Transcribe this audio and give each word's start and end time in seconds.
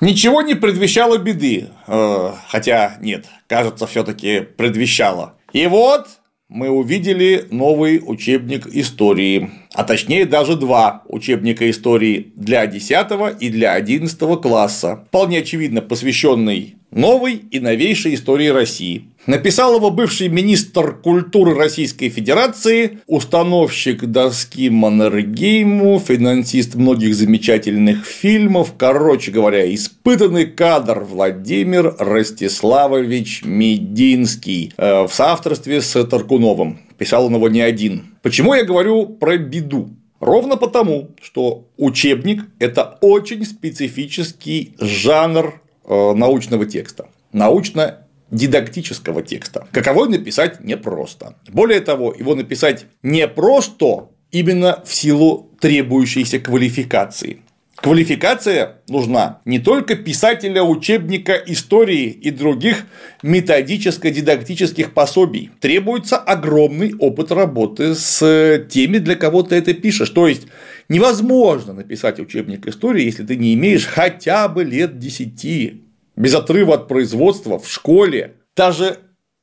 Ничего 0.00 0.42
не 0.42 0.54
предвещало 0.54 1.18
беды, 1.18 1.68
э, 1.86 2.30
хотя 2.48 2.98
нет, 3.00 3.26
кажется, 3.48 3.86
все-таки 3.86 4.40
предвещало. 4.40 5.34
И 5.52 5.66
вот 5.66 6.06
мы 6.48 6.70
увидели 6.70 7.46
новый 7.50 8.00
учебник 8.04 8.66
истории, 8.68 9.50
а 9.74 9.84
точнее 9.84 10.24
даже 10.24 10.56
два 10.56 11.02
учебника 11.08 11.68
истории 11.68 12.32
для 12.36 12.66
10 12.66 13.40
и 13.40 13.50
для 13.50 13.72
11 13.72 14.40
класса, 14.40 15.04
вполне 15.08 15.38
очевидно 15.40 15.82
посвященный 15.82 16.76
новой 16.90 17.42
и 17.50 17.60
новейшей 17.60 18.14
истории 18.14 18.48
России. 18.48 19.04
Написал 19.26 19.76
его 19.76 19.90
бывший 19.90 20.28
министр 20.28 20.94
культуры 20.96 21.54
Российской 21.54 22.08
Федерации, 22.08 23.00
установщик 23.06 24.06
доски 24.06 24.70
Маннергейму, 24.70 26.00
финансист 26.00 26.76
многих 26.76 27.14
замечательных 27.14 28.06
фильмов, 28.06 28.72
короче 28.78 29.30
говоря, 29.30 29.74
испытанный 29.74 30.46
кадр 30.46 31.00
Владимир 31.00 31.94
Ростиславович 31.98 33.42
Мединский 33.44 34.72
э, 34.78 35.02
в 35.06 35.12
соавторстве 35.12 35.82
с 35.82 36.04
Таркуновым. 36.06 36.80
Писал 36.96 37.26
он 37.26 37.34
его 37.34 37.50
не 37.50 37.60
один. 37.60 38.14
Почему 38.22 38.54
я 38.54 38.64
говорю 38.64 39.04
про 39.04 39.36
беду? 39.36 39.90
Ровно 40.20 40.56
потому, 40.56 41.10
что 41.22 41.68
учебник– 41.76 42.44
это 42.58 42.98
очень 43.02 43.44
специфический 43.44 44.74
жанр 44.80 45.60
научного 45.88 46.66
текста. 46.66 47.08
Научно 47.32 48.06
дидактического 48.30 49.22
текста. 49.22 49.66
Каково 49.72 50.06
написать 50.06 50.62
непросто. 50.62 51.36
Более 51.48 51.80
того, 51.80 52.14
его 52.16 52.34
написать 52.34 52.86
непросто 53.02 54.10
именно 54.30 54.82
в 54.84 54.94
силу 54.94 55.50
требующейся 55.60 56.38
квалификации. 56.38 57.40
Квалификация 57.80 58.78
нужна 58.88 59.40
не 59.44 59.60
только 59.60 59.94
писателя 59.94 60.64
учебника 60.64 61.34
истории 61.46 62.06
и 62.06 62.30
других 62.32 62.86
методическо-дидактических 63.22 64.92
пособий. 64.92 65.50
Требуется 65.60 66.16
огромный 66.16 66.94
опыт 66.98 67.30
работы 67.30 67.94
с 67.94 68.66
теми, 68.68 68.98
для 68.98 69.14
кого 69.14 69.44
ты 69.44 69.54
это 69.54 69.74
пишешь. 69.74 70.10
То 70.10 70.26
есть 70.26 70.48
невозможно 70.88 71.72
написать 71.72 72.20
учебник 72.20 72.66
истории, 72.66 73.04
если 73.04 73.24
ты 73.24 73.36
не 73.36 73.54
имеешь 73.54 73.86
хотя 73.86 74.48
бы 74.48 74.64
лет 74.64 74.98
10 74.98 75.82
без 76.16 76.34
отрыва 76.34 76.74
от 76.74 76.88
производства 76.88 77.58
в 77.58 77.70
школе. 77.70 78.36
Даже 78.56 78.98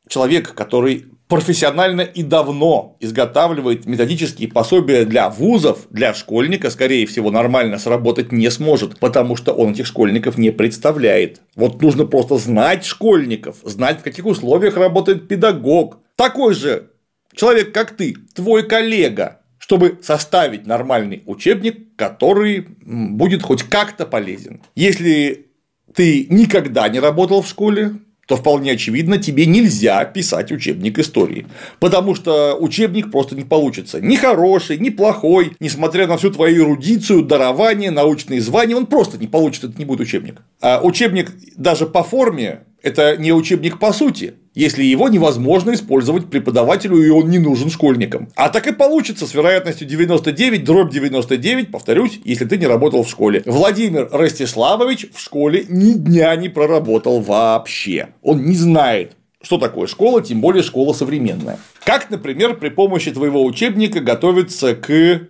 человек, 0.08 0.54
который 0.54 1.06
профессионально 1.28 2.02
и 2.02 2.22
давно 2.22 2.98
изготавливает 3.00 3.86
методические 3.86 4.48
пособия 4.48 5.06
для 5.06 5.30
вузов, 5.30 5.88
для 5.90 6.14
школьника, 6.14 6.70
скорее 6.70 7.08
всего, 7.08 7.32
нормально 7.32 7.80
сработать 7.80 8.32
не 8.32 8.52
сможет, 8.52 9.00
потому 9.00 9.36
что 9.36 9.54
он 9.54 9.72
этих 9.72 9.88
школьников 9.88 10.38
не 10.38 10.52
представляет. 10.52 11.42
Вот 11.56 11.82
нужно 11.82 12.06
просто 12.06 12.38
знать 12.38 12.86
школьников, 12.86 13.58
знать, 13.64 14.02
в 14.02 14.04
каких 14.04 14.26
условиях 14.26 14.78
работает 14.78 15.28
педагог. 15.28 16.00
Такой 16.16 16.54
же 16.54 16.92
человек, 17.34 17.74
как 17.74 17.96
ты, 17.96 18.16
твой 18.36 18.68
коллега, 18.68 19.42
чтобы 19.66 19.98
составить 20.04 20.68
нормальный 20.68 21.24
учебник, 21.26 21.96
который 21.96 22.68
будет 22.86 23.42
хоть 23.42 23.64
как-то 23.64 24.06
полезен. 24.06 24.62
Если 24.76 25.48
ты 25.96 26.28
никогда 26.30 26.88
не 26.88 27.00
работал 27.00 27.42
в 27.42 27.48
школе, 27.48 27.94
то 28.28 28.36
вполне 28.36 28.74
очевидно, 28.74 29.18
тебе 29.18 29.48
нельзя 29.48 30.06
писать 30.06 30.52
учебник 30.52 31.00
истории. 31.00 31.48
Потому 31.80 32.14
что 32.14 32.56
учебник 32.60 33.10
просто 33.10 33.36
не 33.36 33.44
получится. 33.44 34.00
Ни 34.00 34.18
хороший, 34.18 34.78
ни 34.78 34.92
плохой, 34.92 35.54
несмотря 35.60 36.06
на 36.06 36.18
всю 36.18 36.30
твою 36.30 36.66
эрудицию, 36.66 37.24
дарование, 37.24 37.90
научные 37.90 38.42
звания, 38.42 38.76
он 38.76 38.86
просто 38.86 39.18
не 39.18 39.26
получится, 39.26 39.66
это 39.66 39.80
не 39.80 39.86
будет 39.86 40.02
учебник. 40.02 40.44
А 40.62 40.80
учебник 40.84 41.32
даже 41.58 41.88
по 41.88 42.04
форме 42.04 42.66
это 42.84 43.18
не 43.18 43.34
учебник 43.34 43.80
по 43.80 43.92
сути, 43.94 44.36
если 44.56 44.84
его 44.84 45.10
невозможно 45.10 45.74
использовать 45.74 46.30
преподавателю 46.30 46.98
и 46.98 47.10
он 47.10 47.30
не 47.30 47.38
нужен 47.38 47.70
школьникам. 47.70 48.30
А 48.36 48.50
так 48.50 48.66
и 48.68 48.72
получится 48.72 49.28
с 49.28 49.34
вероятностью 49.34 49.88
99, 49.88 50.64
дробь 50.64 50.92
99, 50.92 51.72
повторюсь, 51.72 52.20
если 52.24 52.46
ты 52.46 52.58
не 52.58 52.66
работал 52.66 53.04
в 53.04 53.10
школе. 53.10 53.44
Владимир 53.46 54.10
Ростиславович 54.12 55.12
в 55.14 55.20
школе 55.20 55.66
ни 55.70 55.94
дня 55.94 56.36
не 56.36 56.50
проработал 56.50 57.20
вообще. 57.20 58.10
Он 58.24 58.46
не 58.46 58.56
знает, 58.56 59.18
что 59.42 59.58
такое 59.58 59.88
школа, 59.88 60.22
тем 60.22 60.42
более 60.42 60.64
школа 60.64 60.94
современная. 60.94 61.60
Как, 61.84 62.10
например, 62.10 62.56
при 62.56 62.70
помощи 62.70 63.12
твоего 63.12 63.44
учебника 63.44 64.00
готовиться 64.00 64.76
к 64.76 65.28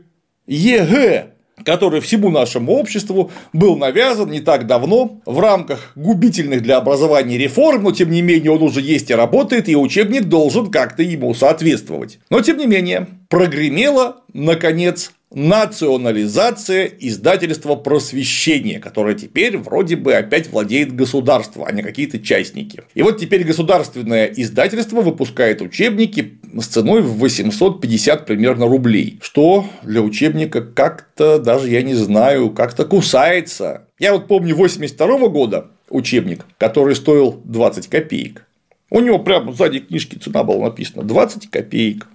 ЕГЭ, 0.48 1.35
который 1.64 2.02
всему 2.02 2.30
нашему 2.30 2.74
обществу 2.74 3.32
был 3.54 3.78
навязан 3.78 4.30
не 4.30 4.42
так 4.42 4.68
давно 4.68 5.22
в 5.26 5.40
рамках 5.40 5.94
губительных 5.96 6.62
для 6.62 6.78
образования 6.78 7.38
реформ, 7.38 7.84
но 7.84 7.92
тем 7.92 8.12
не 8.12 8.22
менее 8.22 8.52
он 8.52 8.62
уже 8.62 8.82
есть 8.82 9.10
и 9.10 9.16
работает, 9.16 9.70
и 9.70 9.76
учебник 9.76 10.26
должен 10.26 10.70
как-то 10.70 11.04
ему 11.04 11.34
соответствовать. 11.34 12.20
Но 12.30 12.42
тем 12.42 12.58
не 12.58 12.68
менее, 12.68 13.08
прогремело, 13.30 14.18
наконец, 14.34 15.12
национализация 15.36 16.86
издательства 16.86 17.76
«Просвещение», 17.76 18.80
которое 18.80 19.16
теперь 19.16 19.58
вроде 19.58 19.98
бы 19.98 20.14
опять 20.14 20.50
владеет 20.50 20.96
государство, 20.96 21.68
а 21.68 21.72
не 21.74 21.84
какие-то 21.84 22.20
частники. 22.20 22.82
И 22.94 23.04
вот 23.04 23.20
теперь 23.20 23.44
государственное 23.44 24.28
издательство 24.28 25.02
выпускает 25.02 25.62
учебники 25.62 26.40
с 26.58 26.68
ценой 26.68 27.02
в 27.02 27.18
850 27.18 28.26
примерно 28.26 28.66
рублей, 28.66 29.20
что 29.22 29.66
для 29.84 30.02
учебника 30.02 30.62
как-то 30.62 31.38
даже, 31.38 31.70
я 31.70 31.82
не 31.82 31.96
знаю, 31.96 32.52
как-то 32.52 32.86
кусается. 32.86 33.88
Я 34.00 34.14
вот 34.14 34.28
помню 34.28 34.56
82 34.56 35.28
года 35.28 35.68
учебник, 35.90 36.46
который 36.58 36.96
стоил 36.96 37.42
20 37.44 37.88
копеек. 37.88 38.46
У 38.90 39.02
него 39.02 39.20
прямо 39.20 39.52
сзади 39.52 39.80
книжки 39.80 40.16
цена 40.16 40.44
была 40.44 40.68
написана 40.68 41.04
20 41.04 41.50
копеек. 41.50 42.08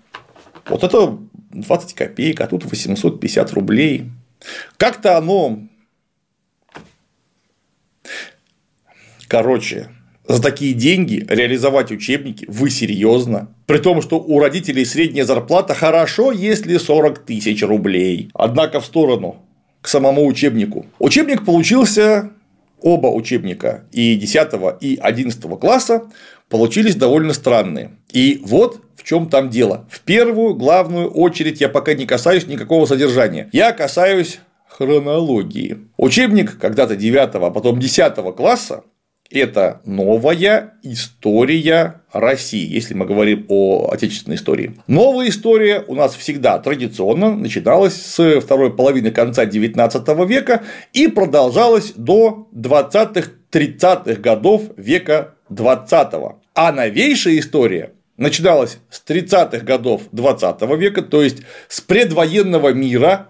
Вот 0.68 0.84
это 0.84 1.18
20 1.50 1.94
копеек, 1.94 2.40
а 2.40 2.46
тут 2.46 2.64
850 2.64 3.52
рублей. 3.52 4.10
Как-то 4.76 5.16
оно... 5.16 5.60
Короче, 9.28 9.88
за 10.26 10.42
такие 10.42 10.74
деньги 10.74 11.24
реализовать 11.28 11.92
учебники 11.92 12.44
вы 12.48 12.70
серьезно? 12.70 13.54
При 13.66 13.78
том, 13.78 14.02
что 14.02 14.18
у 14.18 14.40
родителей 14.40 14.84
средняя 14.84 15.24
зарплата 15.24 15.74
хорошо, 15.74 16.32
если 16.32 16.76
40 16.76 17.20
тысяч 17.20 17.62
рублей. 17.62 18.30
Однако 18.34 18.80
в 18.80 18.86
сторону 18.86 19.36
к 19.80 19.88
самому 19.88 20.26
учебнику. 20.26 20.86
Учебник 20.98 21.44
получился 21.44 22.30
оба 22.82 23.08
учебника 23.08 23.84
и 23.92 24.14
10 24.14 24.48
и 24.80 24.98
11 25.00 25.40
класса 25.60 26.04
получились 26.48 26.96
довольно 26.96 27.32
странные. 27.32 27.92
И 28.12 28.40
вот 28.44 28.80
в 28.96 29.04
чем 29.04 29.28
там 29.30 29.48
дело. 29.48 29.86
В 29.88 30.00
первую 30.00 30.54
главную 30.54 31.10
очередь 31.10 31.60
я 31.60 31.68
пока 31.68 31.94
не 31.94 32.06
касаюсь 32.06 32.46
никакого 32.46 32.86
содержания. 32.86 33.48
Я 33.52 33.72
касаюсь 33.72 34.40
хронологии. 34.68 35.78
Учебник 35.96 36.58
когда-то 36.58 36.96
9, 36.96 37.34
а 37.34 37.50
потом 37.50 37.78
10 37.78 38.14
класса 38.36 38.84
это 39.30 39.80
новая 39.84 40.74
история 40.82 42.02
России, 42.12 42.66
если 42.66 42.94
мы 42.94 43.06
говорим 43.06 43.46
о 43.48 43.90
отечественной 43.92 44.36
истории. 44.36 44.76
Новая 44.86 45.28
история 45.28 45.84
у 45.86 45.94
нас 45.94 46.14
всегда 46.14 46.58
традиционно 46.58 47.34
начиналась 47.34 47.94
с 47.94 48.40
второй 48.40 48.74
половины 48.74 49.10
конца 49.10 49.44
XIX 49.44 50.26
века 50.26 50.62
и 50.92 51.08
продолжалась 51.08 51.92
до 51.94 52.48
20-30-х 52.54 54.20
годов 54.20 54.62
века 54.76 55.34
XX. 55.50 56.34
А 56.54 56.72
новейшая 56.72 57.38
история 57.38 57.92
начиналась 58.16 58.78
с 58.90 59.02
30-х 59.08 59.64
годов 59.64 60.02
20 60.12 60.60
века, 60.78 61.02
то 61.02 61.22
есть 61.22 61.38
с 61.68 61.80
предвоенного 61.80 62.72
мира, 62.72 63.28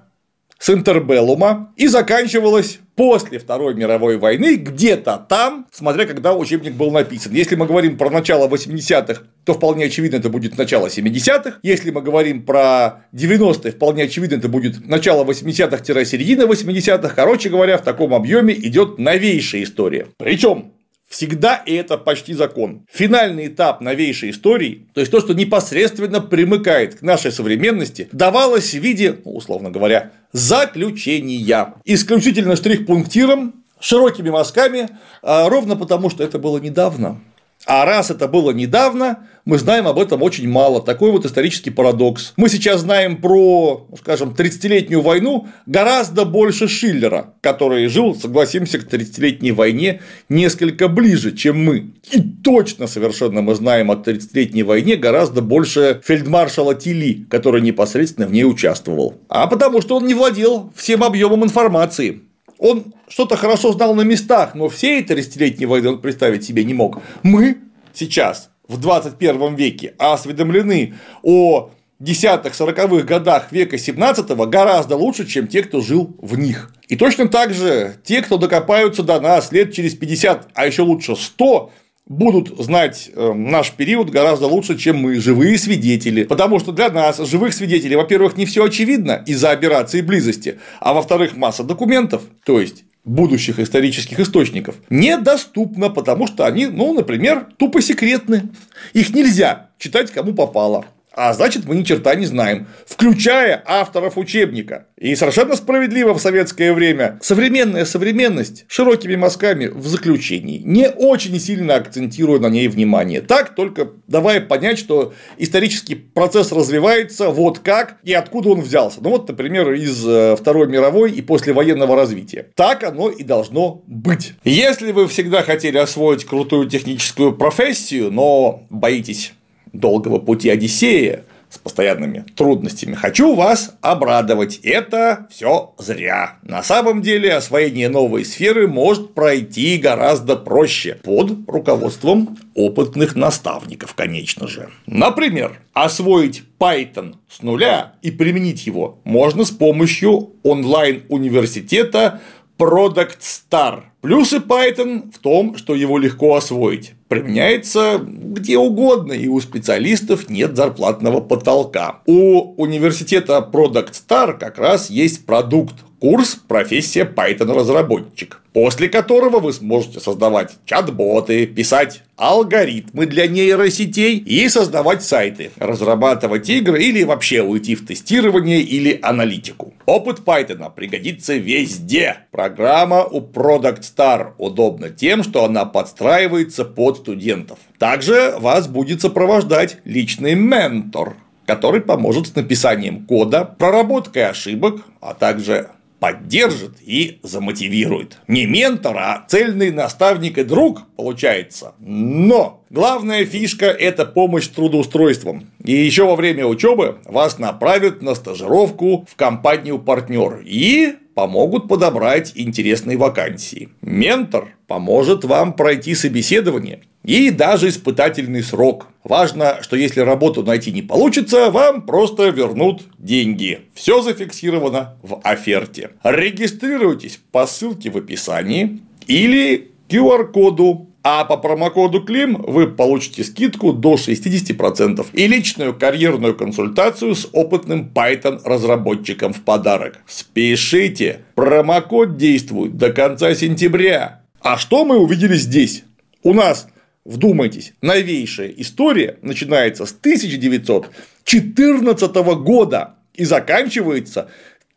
с 0.60 0.69
интербеллума 0.69 1.72
и 1.76 1.88
заканчивалась 1.88 2.81
после 2.94 3.38
Второй 3.38 3.75
мировой 3.75 4.19
войны, 4.19 4.56
где-то 4.56 5.25
там, 5.26 5.66
смотря 5.73 6.05
когда 6.05 6.34
учебник 6.34 6.75
был 6.75 6.90
написан. 6.90 7.32
Если 7.32 7.56
мы 7.56 7.67
говорим 7.67 7.96
про 7.96 8.11
начало 8.11 8.46
80-х, 8.46 9.23
то 9.44 9.55
вполне 9.55 9.87
очевидно 9.87 10.17
это 10.17 10.29
будет 10.29 10.58
начало 10.58 10.88
70-х. 10.88 11.61
Если 11.62 11.90
мы 11.90 12.02
говорим 12.02 12.44
про 12.44 13.06
90-е, 13.14 13.73
вполне 13.73 14.02
очевидно 14.02 14.37
это 14.37 14.50
будет 14.50 14.87
начало 14.87 15.25
80-х-середина 15.25 16.43
80-х. 16.43 17.14
Короче 17.17 17.49
говоря, 17.49 17.79
в 17.79 17.82
таком 17.82 18.12
объеме 18.12 18.52
идет 18.52 18.99
новейшая 18.99 19.62
история. 19.62 20.08
Причем 20.19 20.75
Всегда, 21.10 21.56
и 21.56 21.74
это 21.74 21.98
почти 21.98 22.34
закон. 22.34 22.86
Финальный 22.88 23.48
этап 23.48 23.80
новейшей 23.80 24.30
истории, 24.30 24.86
то 24.94 25.00
есть 25.00 25.10
то, 25.10 25.18
что 25.18 25.34
непосредственно 25.34 26.20
примыкает 26.20 27.00
к 27.00 27.02
нашей 27.02 27.32
современности, 27.32 28.08
давалось 28.12 28.70
в 28.72 28.78
виде, 28.78 29.16
ну, 29.24 29.32
условно 29.34 29.70
говоря, 29.72 30.12
заключения. 30.32 31.74
Исключительно 31.84 32.54
штрих-пунктиром, 32.54 33.54
широкими 33.80 34.30
мазками, 34.30 34.88
а 35.20 35.48
ровно 35.48 35.74
потому, 35.74 36.10
что 36.10 36.22
это 36.22 36.38
было 36.38 36.58
недавно. 36.58 37.20
А 37.66 37.84
раз 37.84 38.10
это 38.10 38.26
было 38.26 38.52
недавно, 38.52 39.26
мы 39.44 39.58
знаем 39.58 39.86
об 39.86 39.98
этом 39.98 40.22
очень 40.22 40.48
мало. 40.48 40.80
Такой 40.82 41.10
вот 41.10 41.24
исторический 41.24 41.70
парадокс. 41.70 42.34
Мы 42.36 42.48
сейчас 42.48 42.80
знаем 42.80 43.16
про, 43.16 43.86
ну, 43.90 43.96
скажем, 43.96 44.34
30-летнюю 44.36 45.00
войну 45.00 45.48
гораздо 45.66 46.24
больше 46.24 46.68
Шиллера, 46.68 47.34
который 47.40 47.86
жил, 47.88 48.14
согласимся, 48.14 48.78
к 48.78 48.84
30-летней 48.84 49.52
войне 49.52 50.02
несколько 50.28 50.88
ближе, 50.88 51.32
чем 51.36 51.64
мы. 51.64 51.92
И 52.10 52.20
точно 52.20 52.86
совершенно 52.86 53.42
мы 53.42 53.54
знаем 53.54 53.90
о 53.90 53.94
30-летней 53.94 54.62
войне 54.62 54.96
гораздо 54.96 55.42
больше 55.42 56.00
фельдмаршала 56.04 56.74
Тили, 56.74 57.26
который 57.28 57.60
непосредственно 57.60 58.26
в 58.26 58.32
ней 58.32 58.44
участвовал. 58.44 59.16
А 59.28 59.46
потому 59.46 59.80
что 59.80 59.96
он 59.96 60.06
не 60.06 60.14
владел 60.14 60.72
всем 60.76 61.02
объемом 61.02 61.44
информации. 61.44 62.22
Он 62.60 62.92
что-то 63.08 63.36
хорошо 63.36 63.72
знал 63.72 63.94
на 63.94 64.02
местах, 64.02 64.54
но 64.54 64.68
всей 64.68 65.02
30-летней 65.02 65.64
войны 65.64 65.88
он 65.88 66.00
представить 66.00 66.44
себе 66.44 66.62
не 66.62 66.74
мог. 66.74 67.00
Мы 67.22 67.56
сейчас 67.94 68.50
в 68.68 68.78
21 68.78 69.54
веке 69.54 69.94
осведомлены 69.96 70.94
о 71.22 71.70
десятых, 71.98 72.54
сороковых 72.54 73.06
годах 73.06 73.50
века 73.50 73.78
17 73.78 74.30
гораздо 74.48 74.96
лучше, 74.96 75.26
чем 75.26 75.48
те, 75.48 75.62
кто 75.62 75.80
жил 75.80 76.14
в 76.20 76.38
них. 76.38 76.70
И 76.88 76.96
точно 76.96 77.28
так 77.28 77.54
же 77.54 77.96
те, 78.04 78.20
кто 78.20 78.36
докопаются 78.36 79.02
до 79.02 79.18
нас 79.22 79.52
лет 79.52 79.72
через 79.72 79.94
50, 79.94 80.48
а 80.52 80.66
еще 80.66 80.82
лучше 80.82 81.16
100, 81.16 81.72
будут 82.10 82.58
знать 82.58 83.08
э, 83.14 83.32
наш 83.32 83.70
период 83.70 84.10
гораздо 84.10 84.48
лучше, 84.48 84.76
чем 84.76 84.96
мы, 84.96 85.20
живые 85.20 85.56
свидетели. 85.56 86.24
Потому 86.24 86.58
что 86.58 86.72
для 86.72 86.90
нас, 86.90 87.18
живых 87.18 87.54
свидетелей, 87.54 87.94
во-первых, 87.94 88.36
не 88.36 88.46
все 88.46 88.64
очевидно 88.64 89.22
из-за 89.26 89.52
операции 89.52 90.02
близости, 90.02 90.58
а 90.80 90.92
во-вторых, 90.92 91.36
масса 91.36 91.62
документов, 91.62 92.22
то 92.44 92.60
есть 92.60 92.84
будущих 93.04 93.60
исторических 93.60 94.18
источников 94.18 94.74
недоступна, 94.90 95.88
потому 95.88 96.26
что 96.26 96.44
они, 96.46 96.66
ну, 96.66 96.92
например, 96.92 97.46
тупо 97.56 97.80
секретны. 97.80 98.50
Их 98.92 99.14
нельзя 99.14 99.70
читать 99.78 100.10
кому 100.10 100.34
попало. 100.34 100.84
А 101.12 101.32
значит, 101.32 101.64
мы 101.66 101.76
ни 101.76 101.82
черта 101.82 102.14
не 102.14 102.26
знаем, 102.26 102.68
включая 102.86 103.62
авторов 103.66 104.16
учебника. 104.16 104.86
И 104.96 105.14
совершенно 105.16 105.56
справедливо 105.56 106.14
в 106.14 106.20
советское 106.20 106.72
время 106.72 107.18
современная 107.22 107.84
современность 107.84 108.64
широкими 108.68 109.16
мазками 109.16 109.66
в 109.66 109.86
заключении, 109.86 110.58
не 110.58 110.88
очень 110.88 111.38
сильно 111.40 111.76
акцентируя 111.76 112.38
на 112.38 112.48
ней 112.48 112.68
внимание. 112.68 113.20
Так 113.20 113.54
только 113.54 113.90
давая 114.06 114.40
понять, 114.40 114.78
что 114.78 115.12
исторический 115.38 115.94
процесс 115.94 116.52
развивается 116.52 117.30
вот 117.30 117.58
как 117.58 117.96
и 118.04 118.12
откуда 118.12 118.50
он 118.50 118.60
взялся. 118.60 118.98
Ну 119.00 119.10
вот, 119.10 119.28
например, 119.28 119.72
из 119.72 120.06
э, 120.06 120.36
Второй 120.36 120.68
мировой 120.68 121.12
и 121.12 121.22
послевоенного 121.22 121.96
развития. 121.96 122.48
Так 122.54 122.84
оно 122.84 123.10
и 123.10 123.24
должно 123.24 123.82
быть. 123.86 124.34
Если 124.44 124.92
вы 124.92 125.08
всегда 125.08 125.42
хотели 125.42 125.78
освоить 125.78 126.24
крутую 126.24 126.68
техническую 126.68 127.32
профессию, 127.32 128.10
но 128.12 128.66
боитесь 128.70 129.32
долгого 129.72 130.19
пути 130.19 130.49
Одиссея 130.49 131.25
с 131.50 131.58
постоянными 131.58 132.25
трудностями, 132.37 132.94
хочу 132.94 133.34
вас 133.34 133.76
обрадовать. 133.81 134.61
Это 134.62 135.26
все 135.31 135.75
зря. 135.78 136.38
На 136.43 136.62
самом 136.62 137.02
деле 137.02 137.34
освоение 137.34 137.88
новой 137.88 138.25
сферы 138.25 138.69
может 138.69 139.14
пройти 139.14 139.76
гораздо 139.76 140.37
проще 140.37 140.99
под 141.02 141.49
руководством 141.49 142.38
опытных 142.55 143.17
наставников, 143.17 143.94
конечно 143.94 144.46
же. 144.46 144.70
Например, 144.87 145.61
освоить 145.72 146.44
Python 146.61 147.17
с 147.28 147.43
нуля 147.43 147.94
и 148.00 148.12
применить 148.12 148.67
его 148.67 149.00
можно 149.05 149.44
с 149.44 149.50
помощью 149.50 150.31
онлайн-университета 150.44 152.20
Product 152.58 153.19
Star. 153.20 153.81
Плюсы 154.02 154.37
Python 154.37 155.11
в 155.12 155.19
том, 155.19 155.56
что 155.56 155.75
его 155.75 155.99
легко 155.99 156.37
освоить. 156.37 156.93
Применяется 157.10 158.00
где 158.00 158.56
угодно, 158.56 159.12
и 159.12 159.26
у 159.26 159.40
специалистов 159.40 160.30
нет 160.30 160.56
зарплатного 160.56 161.20
потолка. 161.20 162.02
У 162.06 162.54
университета 162.54 163.44
Product 163.52 163.90
Star 163.90 164.38
как 164.38 164.58
раз 164.58 164.90
есть 164.90 165.26
продукт 165.26 165.74
курс 166.00 166.38
«Профессия 166.49 167.05
Python-разработчик», 167.05 168.41
после 168.52 168.88
которого 168.88 169.38
вы 169.38 169.52
сможете 169.52 170.00
создавать 170.00 170.56
чат-боты, 170.64 171.47
писать 171.47 172.02
алгоритмы 172.17 173.06
для 173.06 173.26
нейросетей 173.26 174.17
и 174.17 174.49
создавать 174.49 175.02
сайты, 175.02 175.50
разрабатывать 175.56 176.49
игры 176.49 176.82
или 176.82 177.05
вообще 177.05 177.43
уйти 177.43 177.75
в 177.75 177.87
тестирование 177.87 178.61
или 178.61 178.99
аналитику. 179.02 179.75
Опыт 179.87 180.20
Python 180.20 180.70
пригодится 180.75 181.35
везде. 181.35 182.17
Программа 182.31 183.05
у 183.05 183.20
Product 183.20 183.82
Star 183.82 184.32
удобна 184.38 184.88
тем, 184.91 185.23
что 185.23 185.44
она 185.44 185.64
подстраивается 185.67 186.64
под 186.64 186.99
студентов. 186.99 187.58
Также 187.79 188.35
вас 188.38 188.69
будет 188.69 189.03
сопровождать 189.03 189.79
личный 189.85 190.35
ментор, 190.35 191.17
который 191.46 191.81
поможет 191.81 192.29
с 192.29 192.35
написанием 192.35 193.06
кода, 193.06 193.44
проработкой 193.44 194.26
ошибок, 194.26 194.82
а 195.00 195.14
также 195.14 195.70
поддержит 196.00 196.79
и 196.81 197.20
замотивирует. 197.23 198.19
Не 198.26 198.47
ментор, 198.47 198.97
а 198.97 199.25
цельный 199.29 199.70
наставник 199.70 200.38
и 200.38 200.44
друг 200.44 200.82
получается. 200.97 201.75
Но 201.79 202.64
главная 202.70 203.25
фишка– 203.25 203.67
это 203.67 204.06
помощь 204.06 204.49
трудоустройством. 204.49 205.50
И 205.62 205.73
еще 205.73 206.06
во 206.06 206.17
время 206.17 206.47
учебы 206.47 206.99
вас 207.05 207.38
направят 207.38 208.02
на 208.02 208.14
стажировку 208.14 209.06
в 209.08 209.14
компанию 209.14 209.79
партнер 209.79 210.43
и 210.44 210.94
помогут 211.14 211.69
подобрать 211.69 212.32
интересные 212.35 212.96
вакансии. 212.96 213.69
Ментор 213.82 214.49
поможет 214.70 215.25
вам 215.25 215.55
пройти 215.55 215.96
собеседование 215.96 216.82
и 217.02 217.31
даже 217.31 217.70
испытательный 217.70 218.44
срок. 218.44 218.87
Важно, 219.02 219.58
что 219.62 219.75
если 219.75 219.99
работу 219.99 220.44
найти 220.44 220.70
не 220.70 220.81
получится, 220.81 221.50
вам 221.50 221.82
просто 221.82 222.28
вернут 222.28 222.82
деньги. 222.96 223.62
Все 223.75 224.00
зафиксировано 224.00 224.94
в 225.02 225.20
оферте. 225.25 225.90
Регистрируйтесь 226.05 227.19
по 227.32 227.49
ссылке 227.49 227.90
в 227.90 227.96
описании 227.96 228.78
или 229.08 229.72
QR-коду 229.88 230.87
а 231.02 231.25
по 231.25 231.38
промокоду 231.38 232.05
КЛИМ 232.05 232.43
вы 232.46 232.67
получите 232.67 233.25
скидку 233.25 233.72
до 233.72 233.94
60% 233.94 235.06
и 235.14 235.26
личную 235.26 235.75
карьерную 235.75 236.37
консультацию 236.37 237.14
с 237.14 237.26
опытным 237.32 237.90
Python 237.93 238.40
разработчиком 238.44 239.32
в 239.32 239.40
подарок. 239.40 240.00
Спешите! 240.06 241.20
Промокод 241.34 242.19
действует 242.19 242.76
до 242.76 242.93
конца 242.93 243.34
сентября. 243.34 244.20
А 244.40 244.58
что 244.58 244.84
мы 244.84 244.98
увидели 244.98 245.37
здесь? 245.37 245.84
У 246.22 246.34
нас 246.34 246.66
Вдумайтесь, 247.04 247.75
новейшая 247.81 248.48
история 248.48 249.19
начинается 249.22 249.87
с 249.87 249.92
1914 249.92 252.14
года 252.42 252.96
и 253.14 253.25
заканчивается 253.25 254.28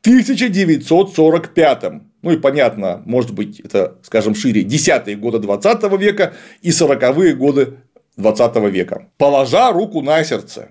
1945. 0.01 1.83
Ну 2.21 2.31
и 2.31 2.37
понятно, 2.37 3.01
может 3.05 3.33
быть, 3.33 3.59
это, 3.59 3.97
скажем, 4.03 4.35
шире, 4.35 4.63
десятые 4.63 5.17
годы 5.17 5.39
20 5.39 5.83
века 5.99 6.33
и 6.61 6.71
сороковые 6.71 7.35
годы 7.35 7.79
20 8.15 8.55
века. 8.71 9.09
Положа 9.17 9.73
руку 9.73 10.01
на 10.01 10.23
сердце, 10.23 10.69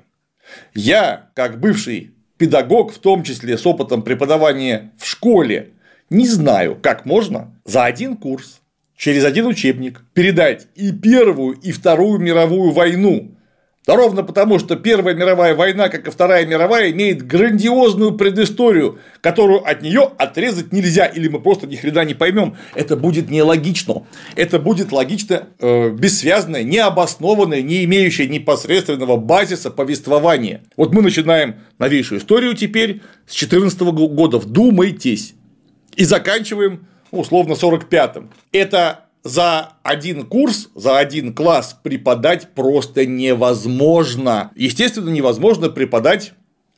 я, 0.75 1.28
как 1.35 1.61
бывший 1.61 2.12
педагог, 2.38 2.95
в 2.95 2.99
том 2.99 3.25
числе 3.25 3.59
с 3.59 3.67
опытом 3.67 4.00
преподавания 4.00 4.93
в 4.99 5.05
школе, 5.07 5.73
не 6.09 6.26
знаю, 6.26 6.78
как 6.83 7.05
можно 7.05 7.55
за 7.67 7.85
один 7.85 8.17
курс 8.17 8.62
через 9.02 9.25
один 9.25 9.47
учебник 9.47 10.02
передать 10.14 10.68
и 10.76 10.92
Первую, 10.92 11.54
и 11.54 11.73
Вторую 11.73 12.21
мировую 12.21 12.71
войну. 12.71 13.37
Да 13.85 13.97
ровно 13.97 14.23
потому, 14.23 14.61
что 14.61 14.76
Первая 14.76 15.12
мировая 15.16 15.56
война, 15.56 15.88
как 15.88 16.06
и 16.06 16.11
Вторая 16.12 16.47
мировая, 16.47 16.92
имеет 16.92 17.26
грандиозную 17.26 18.12
предысторию, 18.12 19.00
которую 19.21 19.68
от 19.68 19.82
нее 19.82 20.09
отрезать 20.18 20.73
нельзя, 20.73 21.06
или 21.06 21.26
мы 21.26 21.40
просто 21.40 21.66
ни 21.66 21.75
хрена 21.75 22.04
не 22.04 22.14
поймем. 22.14 22.54
Это 22.76 22.97
будет 22.97 23.28
нелогично. 23.28 24.06
Это 24.37 24.61
будет 24.61 24.92
логично 24.92 25.49
э, 25.59 25.90
бессвязное, 25.90 26.62
необоснованное, 26.62 27.61
не 27.61 27.82
имеющее 27.82 28.28
непосредственного 28.28 29.16
базиса 29.16 29.73
повествования. 29.73 30.62
Вот 30.76 30.94
мы 30.94 31.02
начинаем 31.02 31.56
новейшую 31.80 32.21
историю 32.21 32.54
теперь 32.54 33.00
с 33.26 33.32
14 33.32 33.80
года. 33.80 34.38
Вдумайтесь. 34.38 35.35
И 35.97 36.04
заканчиваем 36.04 36.87
условно 37.12 37.52
45-м. 37.52 38.31
Это 38.50 39.07
за 39.23 39.75
один 39.85 40.26
курс, 40.26 40.71
за 40.75 40.99
один 40.99 41.33
класс 41.33 41.78
преподать 41.81 42.49
просто 42.54 43.07
невозможно. 43.07 44.50
Естественно, 44.57 45.11
невозможно 45.11 45.69
преподать 45.69 46.33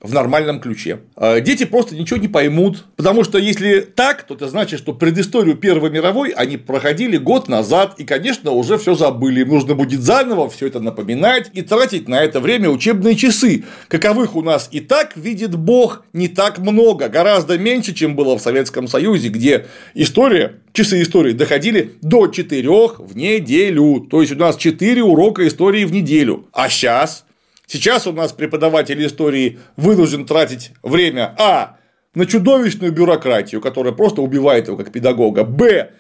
в 0.04 0.12
нормальном 0.12 0.60
ключе. 0.60 1.00
А 1.16 1.40
дети 1.40 1.64
просто 1.64 1.96
ничего 1.96 2.20
не 2.20 2.28
поймут, 2.28 2.84
потому 2.96 3.24
что 3.24 3.38
если 3.38 3.80
так, 3.80 4.22
то 4.24 4.34
это 4.34 4.48
значит, 4.48 4.78
что 4.78 4.92
предысторию 4.92 5.56
Первой 5.56 5.90
мировой 5.90 6.28
они 6.28 6.58
проходили 6.58 7.16
год 7.16 7.48
назад 7.48 7.94
и, 7.96 8.04
конечно, 8.04 8.50
уже 8.50 8.76
все 8.76 8.94
забыли. 8.94 9.40
Им 9.40 9.48
нужно 9.48 9.74
будет 9.74 10.02
заново 10.02 10.50
все 10.50 10.66
это 10.66 10.78
напоминать 10.78 11.50
и 11.54 11.62
тратить 11.62 12.06
на 12.06 12.22
это 12.22 12.40
время 12.40 12.68
учебные 12.68 13.16
часы, 13.16 13.64
каковых 13.88 14.36
у 14.36 14.42
нас 14.42 14.68
и 14.70 14.80
так 14.80 15.16
видит 15.16 15.56
Бог 15.56 16.04
не 16.12 16.28
так 16.28 16.58
много, 16.58 17.08
гораздо 17.08 17.56
меньше, 17.56 17.94
чем 17.94 18.14
было 18.14 18.36
в 18.36 18.42
Советском 18.42 18.88
Союзе, 18.88 19.30
где 19.30 19.66
история 19.94 20.56
часы 20.74 21.00
истории 21.00 21.32
доходили 21.32 21.92
до 22.02 22.26
4 22.26 22.68
в 22.98 23.16
неделю. 23.16 24.06
То 24.10 24.20
есть 24.20 24.34
у 24.34 24.36
нас 24.36 24.56
4 24.56 25.02
урока 25.02 25.48
истории 25.48 25.84
в 25.84 25.92
неделю. 25.92 26.46
А 26.52 26.68
сейчас 26.68 27.24
Сейчас 27.66 28.06
у 28.06 28.12
нас 28.12 28.32
преподаватель 28.32 29.04
истории 29.06 29.58
вынужден 29.76 30.26
тратить 30.26 30.72
время 30.82 31.34
А 31.38 31.78
на 32.14 32.26
чудовищную 32.26 32.92
бюрократию, 32.92 33.60
которая 33.60 33.92
просто 33.92 34.22
убивает 34.22 34.68
его 34.68 34.76
как 34.76 34.92
педагога, 34.92 35.44
Б 35.44 35.90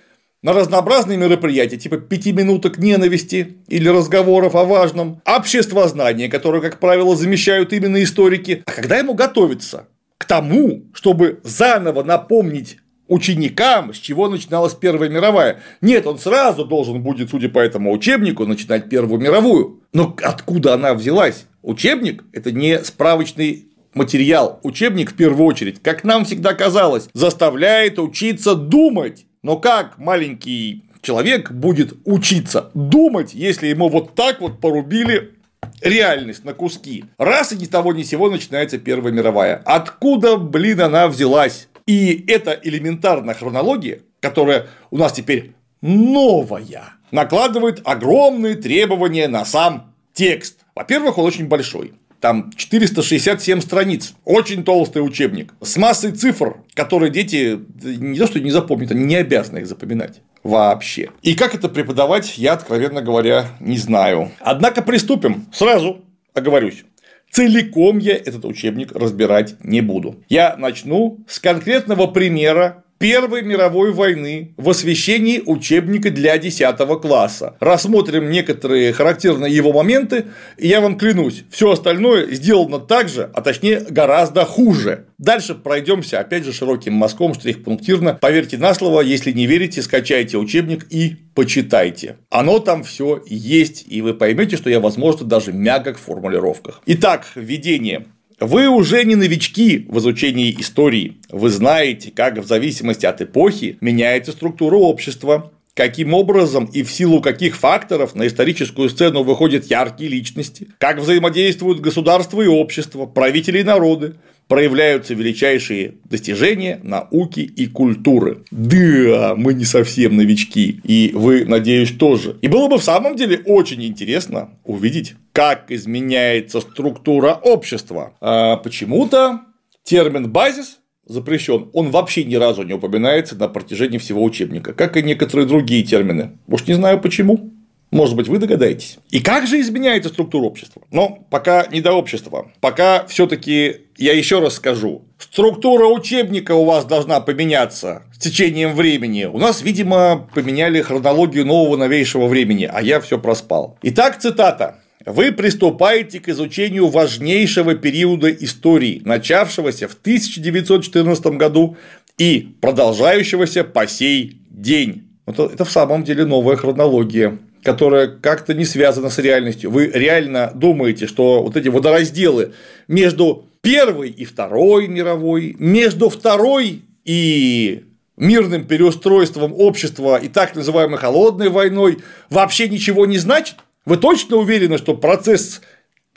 на 0.42 0.52
разнообразные 0.52 1.16
мероприятия, 1.16 1.78
типа 1.78 1.96
пяти 1.96 2.32
минуток 2.32 2.76
ненависти 2.76 3.56
или 3.66 3.88
разговоров 3.88 4.54
о 4.54 4.64
важном, 4.64 5.22
обществознание, 5.24 6.28
которое, 6.28 6.60
как 6.60 6.78
правило, 6.78 7.16
замещают 7.16 7.72
именно 7.72 8.02
историки. 8.02 8.62
А 8.66 8.72
когда 8.72 8.98
ему 8.98 9.14
готовиться 9.14 9.88
к 10.18 10.26
тому, 10.26 10.84
чтобы 10.92 11.40
заново 11.44 12.02
напомнить 12.02 12.76
ученикам, 13.08 13.94
с 13.94 13.96
чего 13.96 14.28
начиналась 14.28 14.74
Первая 14.74 15.08
мировая. 15.08 15.62
Нет, 15.80 16.06
он 16.06 16.18
сразу 16.18 16.64
должен 16.64 17.02
будет, 17.02 17.30
судя 17.30 17.48
по 17.48 17.58
этому 17.58 17.90
учебнику, 17.92 18.46
начинать 18.46 18.88
Первую 18.88 19.20
мировую. 19.20 19.82
Но 19.92 20.14
откуда 20.22 20.74
она 20.74 20.94
взялась? 20.94 21.46
Учебник– 21.64 22.24
это 22.32 22.52
не 22.52 22.78
справочный 22.84 23.68
материал. 23.94 24.60
Учебник, 24.62 25.12
в 25.12 25.16
первую 25.16 25.46
очередь, 25.46 25.82
как 25.82 26.04
нам 26.04 26.26
всегда 26.26 26.52
казалось, 26.52 27.08
заставляет 27.14 27.98
учиться 27.98 28.54
думать. 28.54 29.24
Но 29.42 29.56
как 29.56 29.98
маленький 29.98 30.84
человек 31.00 31.50
будет 31.50 31.94
учиться 32.04 32.70
думать, 32.74 33.32
если 33.34 33.68
ему 33.68 33.88
вот 33.88 34.14
так 34.14 34.40
вот 34.40 34.60
порубили 34.60 35.32
реальность 35.80 36.44
на 36.44 36.52
куски. 36.52 37.04
Раз 37.18 37.52
и 37.52 37.56
ни 37.56 37.64
того 37.64 37.92
ни 37.92 38.02
сего 38.02 38.30
начинается 38.30 38.78
Первая 38.78 39.12
мировая. 39.12 39.62
Откуда, 39.64 40.36
блин, 40.36 40.82
она 40.82 41.08
взялась? 41.08 41.68
И 41.86 42.24
эта 42.28 42.58
элементарная 42.62 43.34
хронология, 43.34 44.00
которая 44.20 44.66
у 44.90 44.98
нас 44.98 45.12
теперь 45.12 45.52
новая, 45.80 46.94
накладывает 47.10 47.80
огромные 47.84 48.54
требования 48.54 49.28
на 49.28 49.44
сам 49.44 49.94
текст. 50.12 50.63
Во-первых, 50.74 51.18
он 51.18 51.26
очень 51.26 51.46
большой. 51.46 51.92
Там 52.20 52.50
467 52.56 53.60
страниц, 53.60 54.14
очень 54.24 54.64
толстый 54.64 55.00
учебник, 55.00 55.52
с 55.60 55.76
массой 55.76 56.12
цифр, 56.12 56.56
которые 56.72 57.10
дети 57.10 57.60
не 57.82 58.18
то 58.18 58.26
что 58.26 58.40
не 58.40 58.50
запомнят, 58.50 58.90
они 58.92 59.04
не 59.04 59.16
обязаны 59.16 59.58
их 59.58 59.66
запоминать 59.66 60.22
вообще. 60.42 61.10
И 61.22 61.34
как 61.34 61.54
это 61.54 61.68
преподавать, 61.68 62.38
я, 62.38 62.52
откровенно 62.54 63.02
говоря, 63.02 63.48
не 63.60 63.76
знаю. 63.76 64.30
Однако 64.40 64.80
приступим. 64.80 65.46
Сразу 65.52 66.02
оговорюсь. 66.32 66.84
Целиком 67.30 67.98
я 67.98 68.14
этот 68.14 68.44
учебник 68.44 68.92
разбирать 68.92 69.56
не 69.62 69.80
буду. 69.80 70.22
Я 70.28 70.56
начну 70.56 71.24
с 71.26 71.40
конкретного 71.40 72.06
примера 72.06 72.83
Первой 73.04 73.42
мировой 73.42 73.92
войны 73.92 74.54
в 74.56 74.70
освещении 74.70 75.42
учебника 75.44 76.10
для 76.10 76.38
10 76.38 76.74
класса. 77.02 77.54
Рассмотрим 77.60 78.30
некоторые 78.30 78.94
характерные 78.94 79.54
его 79.54 79.74
моменты, 79.74 80.24
и 80.56 80.68
я 80.68 80.80
вам 80.80 80.96
клянусь, 80.96 81.44
все 81.50 81.70
остальное 81.70 82.32
сделано 82.32 82.78
так 82.78 83.10
же, 83.10 83.30
а 83.34 83.42
точнее 83.42 83.80
гораздо 83.80 84.46
хуже. 84.46 85.04
Дальше 85.18 85.54
пройдемся 85.54 86.18
опять 86.18 86.46
же 86.46 86.54
широким 86.54 86.94
мазком 86.94 87.34
штрих-пунктирно. 87.34 88.14
Поверьте 88.14 88.56
на 88.56 88.72
слово, 88.72 89.02
если 89.02 89.32
не 89.32 89.46
верите, 89.46 89.82
скачайте 89.82 90.38
учебник 90.38 90.86
и 90.88 91.16
почитайте. 91.34 92.16
Оно 92.30 92.58
там 92.58 92.82
все 92.84 93.22
есть, 93.26 93.84
и 93.86 94.00
вы 94.00 94.14
поймете, 94.14 94.56
что 94.56 94.70
я, 94.70 94.80
возможно, 94.80 95.26
даже 95.26 95.52
мягок 95.52 95.98
в 95.98 96.00
формулировках. 96.00 96.80
Итак, 96.86 97.26
введение. 97.34 98.06
Вы 98.44 98.68
уже 98.68 99.04
не 99.04 99.14
новички 99.14 99.86
в 99.88 99.98
изучении 100.00 100.54
истории. 100.60 101.16
Вы 101.30 101.48
знаете, 101.48 102.12
как 102.14 102.36
в 102.36 102.46
зависимости 102.46 103.06
от 103.06 103.22
эпохи 103.22 103.78
меняется 103.80 104.32
структура 104.32 104.76
общества, 104.76 105.50
каким 105.72 106.12
образом 106.12 106.66
и 106.66 106.82
в 106.82 106.90
силу 106.90 107.22
каких 107.22 107.56
факторов 107.56 108.14
на 108.14 108.26
историческую 108.26 108.90
сцену 108.90 109.22
выходят 109.22 109.64
яркие 109.64 110.10
личности, 110.10 110.68
как 110.76 110.98
взаимодействуют 110.98 111.80
государство 111.80 112.42
и 112.42 112.46
общество, 112.46 113.06
правители 113.06 113.60
и 113.60 113.64
народы, 113.64 114.16
проявляются 114.48 115.14
величайшие 115.14 115.94
достижения 116.04 116.80
науки 116.82 117.40
и 117.40 117.66
культуры. 117.66 118.44
Да, 118.50 119.34
мы 119.36 119.54
не 119.54 119.64
совсем 119.64 120.16
новички, 120.16 120.80
и 120.84 121.12
вы, 121.14 121.44
надеюсь, 121.44 121.92
тоже. 121.92 122.36
И 122.42 122.48
было 122.48 122.68
бы 122.68 122.78
в 122.78 122.84
самом 122.84 123.16
деле 123.16 123.42
очень 123.46 123.84
интересно 123.84 124.50
увидеть, 124.64 125.14
как 125.32 125.70
изменяется 125.70 126.60
структура 126.60 127.32
общества. 127.42 128.12
А 128.20 128.56
почему-то 128.56 129.40
термин 129.82 130.30
базис 130.30 130.78
запрещен. 131.06 131.70
Он 131.72 131.90
вообще 131.90 132.24
ни 132.24 132.34
разу 132.36 132.62
не 132.62 132.74
упоминается 132.74 133.36
на 133.36 133.48
протяжении 133.48 133.98
всего 133.98 134.22
учебника, 134.22 134.72
как 134.72 134.96
и 134.96 135.02
некоторые 135.02 135.46
другие 135.46 135.82
термины. 135.82 136.38
Уж 136.46 136.66
не 136.66 136.74
знаю 136.74 137.00
почему. 137.00 137.53
Может 137.94 138.16
быть, 138.16 138.26
вы 138.26 138.38
догадаетесь. 138.38 138.98
И 139.10 139.20
как 139.20 139.46
же 139.46 139.60
изменяется 139.60 140.08
структура 140.08 140.46
общества? 140.46 140.82
Но 140.90 141.24
пока 141.30 141.68
не 141.70 141.80
до 141.80 141.92
общества. 141.92 142.50
Пока 142.60 143.06
все-таки 143.06 143.82
я 143.96 144.12
еще 144.14 144.40
раз 144.40 144.54
скажу. 144.54 145.02
Структура 145.16 145.86
учебника 145.86 146.56
у 146.56 146.64
вас 146.64 146.86
должна 146.86 147.20
поменяться 147.20 148.02
с 148.12 148.18
течением 148.18 148.74
времени. 148.74 149.26
У 149.26 149.38
нас, 149.38 149.62
видимо, 149.62 150.28
поменяли 150.34 150.82
хронологию 150.82 151.46
нового 151.46 151.76
новейшего 151.76 152.26
времени, 152.26 152.68
а 152.68 152.82
я 152.82 153.00
все 153.00 153.16
проспал. 153.16 153.78
Итак, 153.82 154.18
цитата. 154.18 154.80
Вы 155.06 155.30
приступаете 155.30 156.18
к 156.18 156.28
изучению 156.28 156.88
важнейшего 156.88 157.76
периода 157.76 158.28
истории, 158.28 159.02
начавшегося 159.04 159.86
в 159.86 159.94
1914 159.94 161.26
году 161.26 161.76
и 162.18 162.56
продолжающегося 162.60 163.62
по 163.62 163.86
сей 163.86 164.40
день. 164.50 165.04
Это, 165.26 165.64
в 165.64 165.70
самом 165.70 166.02
деле 166.02 166.24
новая 166.24 166.56
хронология 166.56 167.38
которая 167.64 168.06
как-то 168.08 168.54
не 168.54 168.64
связана 168.64 169.10
с 169.10 169.18
реальностью. 169.18 169.70
Вы 169.70 169.86
реально 169.86 170.52
думаете, 170.54 171.06
что 171.06 171.42
вот 171.42 171.56
эти 171.56 171.68
водоразделы 171.68 172.52
между 172.86 173.46
Первой 173.62 174.10
и 174.10 174.24
Второй 174.26 174.86
мировой, 174.86 175.56
между 175.58 176.10
Второй 176.10 176.82
и 177.04 177.84
мирным 178.16 178.66
переустройством 178.66 179.54
общества 179.54 180.18
и 180.18 180.28
так 180.28 180.54
называемой 180.54 180.98
холодной 180.98 181.48
войной 181.48 181.98
вообще 182.28 182.68
ничего 182.68 183.06
не 183.06 183.16
значит? 183.16 183.56
Вы 183.86 183.96
точно 183.96 184.36
уверены, 184.36 184.78
что 184.78 184.94
процесс 184.94 185.62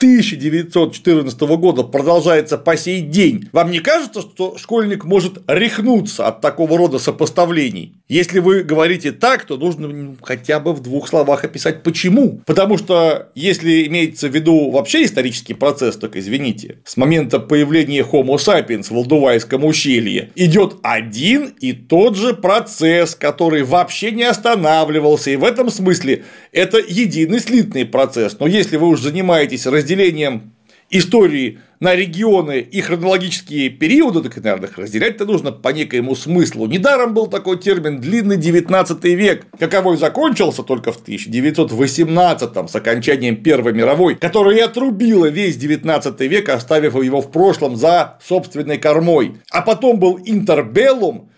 1914 0.00 1.40
года 1.40 1.82
продолжается 1.82 2.56
по 2.56 2.76
сей 2.76 3.00
день. 3.00 3.48
Вам 3.50 3.72
не 3.72 3.80
кажется, 3.80 4.20
что 4.20 4.56
школьник 4.56 5.04
может 5.04 5.42
рехнуться 5.48 6.28
от 6.28 6.40
такого 6.40 6.78
рода 6.78 7.00
сопоставлений? 7.00 7.94
Если 8.08 8.38
вы 8.38 8.62
говорите 8.62 9.10
так, 9.10 9.44
то 9.44 9.56
нужно 9.56 10.14
хотя 10.22 10.60
бы 10.60 10.72
в 10.72 10.80
двух 10.80 11.08
словах 11.08 11.42
описать 11.42 11.82
почему. 11.82 12.40
Потому 12.46 12.78
что 12.78 13.30
если 13.34 13.88
имеется 13.88 14.28
в 14.28 14.34
виду 14.34 14.70
вообще 14.70 15.02
исторический 15.02 15.54
процесс, 15.54 15.96
так 15.96 16.14
извините, 16.14 16.78
с 16.84 16.96
момента 16.96 17.40
появления 17.40 18.02
Homo 18.02 18.36
sapiens 18.36 18.90
в 18.90 18.96
Алдувайском 18.96 19.64
ущелье 19.64 20.30
идет 20.36 20.76
один 20.84 21.54
и 21.60 21.72
тот 21.72 22.16
же 22.16 22.34
процесс, 22.34 23.16
который 23.16 23.64
вообще 23.64 24.12
не 24.12 24.22
останавливался. 24.22 25.32
И 25.32 25.36
в 25.36 25.42
этом 25.42 25.70
смысле 25.70 26.22
это 26.52 26.78
единый 26.78 27.40
слитный 27.40 27.84
процесс. 27.84 28.38
Но 28.38 28.46
если 28.46 28.76
вы 28.76 28.86
уже 28.86 29.02
занимаетесь 29.02 29.66
разделением 29.66 29.87
истории 30.90 31.60
на 31.80 31.94
регионы 31.94 32.60
и 32.60 32.80
хронологические 32.80 33.70
периоды, 33.70 34.22
так, 34.22 34.36
наверное, 34.42 34.70
разделять-то 34.76 35.24
нужно 35.26 35.52
по 35.52 35.68
некоему 35.68 36.16
смыслу. 36.16 36.66
Недаром 36.66 37.14
был 37.14 37.28
такой 37.28 37.58
термин 37.58 38.00
«длинный 38.00 38.36
19 38.36 39.04
век», 39.04 39.46
каковой 39.58 39.96
закончился 39.96 40.62
только 40.62 40.92
в 40.92 40.96
1918 40.96 42.70
с 42.70 42.74
окончанием 42.74 43.36
Первой 43.36 43.74
мировой, 43.74 44.16
которая 44.16 44.56
и 44.56 44.60
отрубила 44.60 45.26
весь 45.26 45.56
19 45.56 46.20
век, 46.22 46.48
оставив 46.48 47.00
его 47.00 47.20
в 47.20 47.30
прошлом 47.30 47.76
за 47.76 48.18
собственной 48.26 48.78
кормой. 48.78 49.36
А 49.50 49.62
потом 49.62 50.00
был 50.00 50.18
интербеллум, 50.24 51.30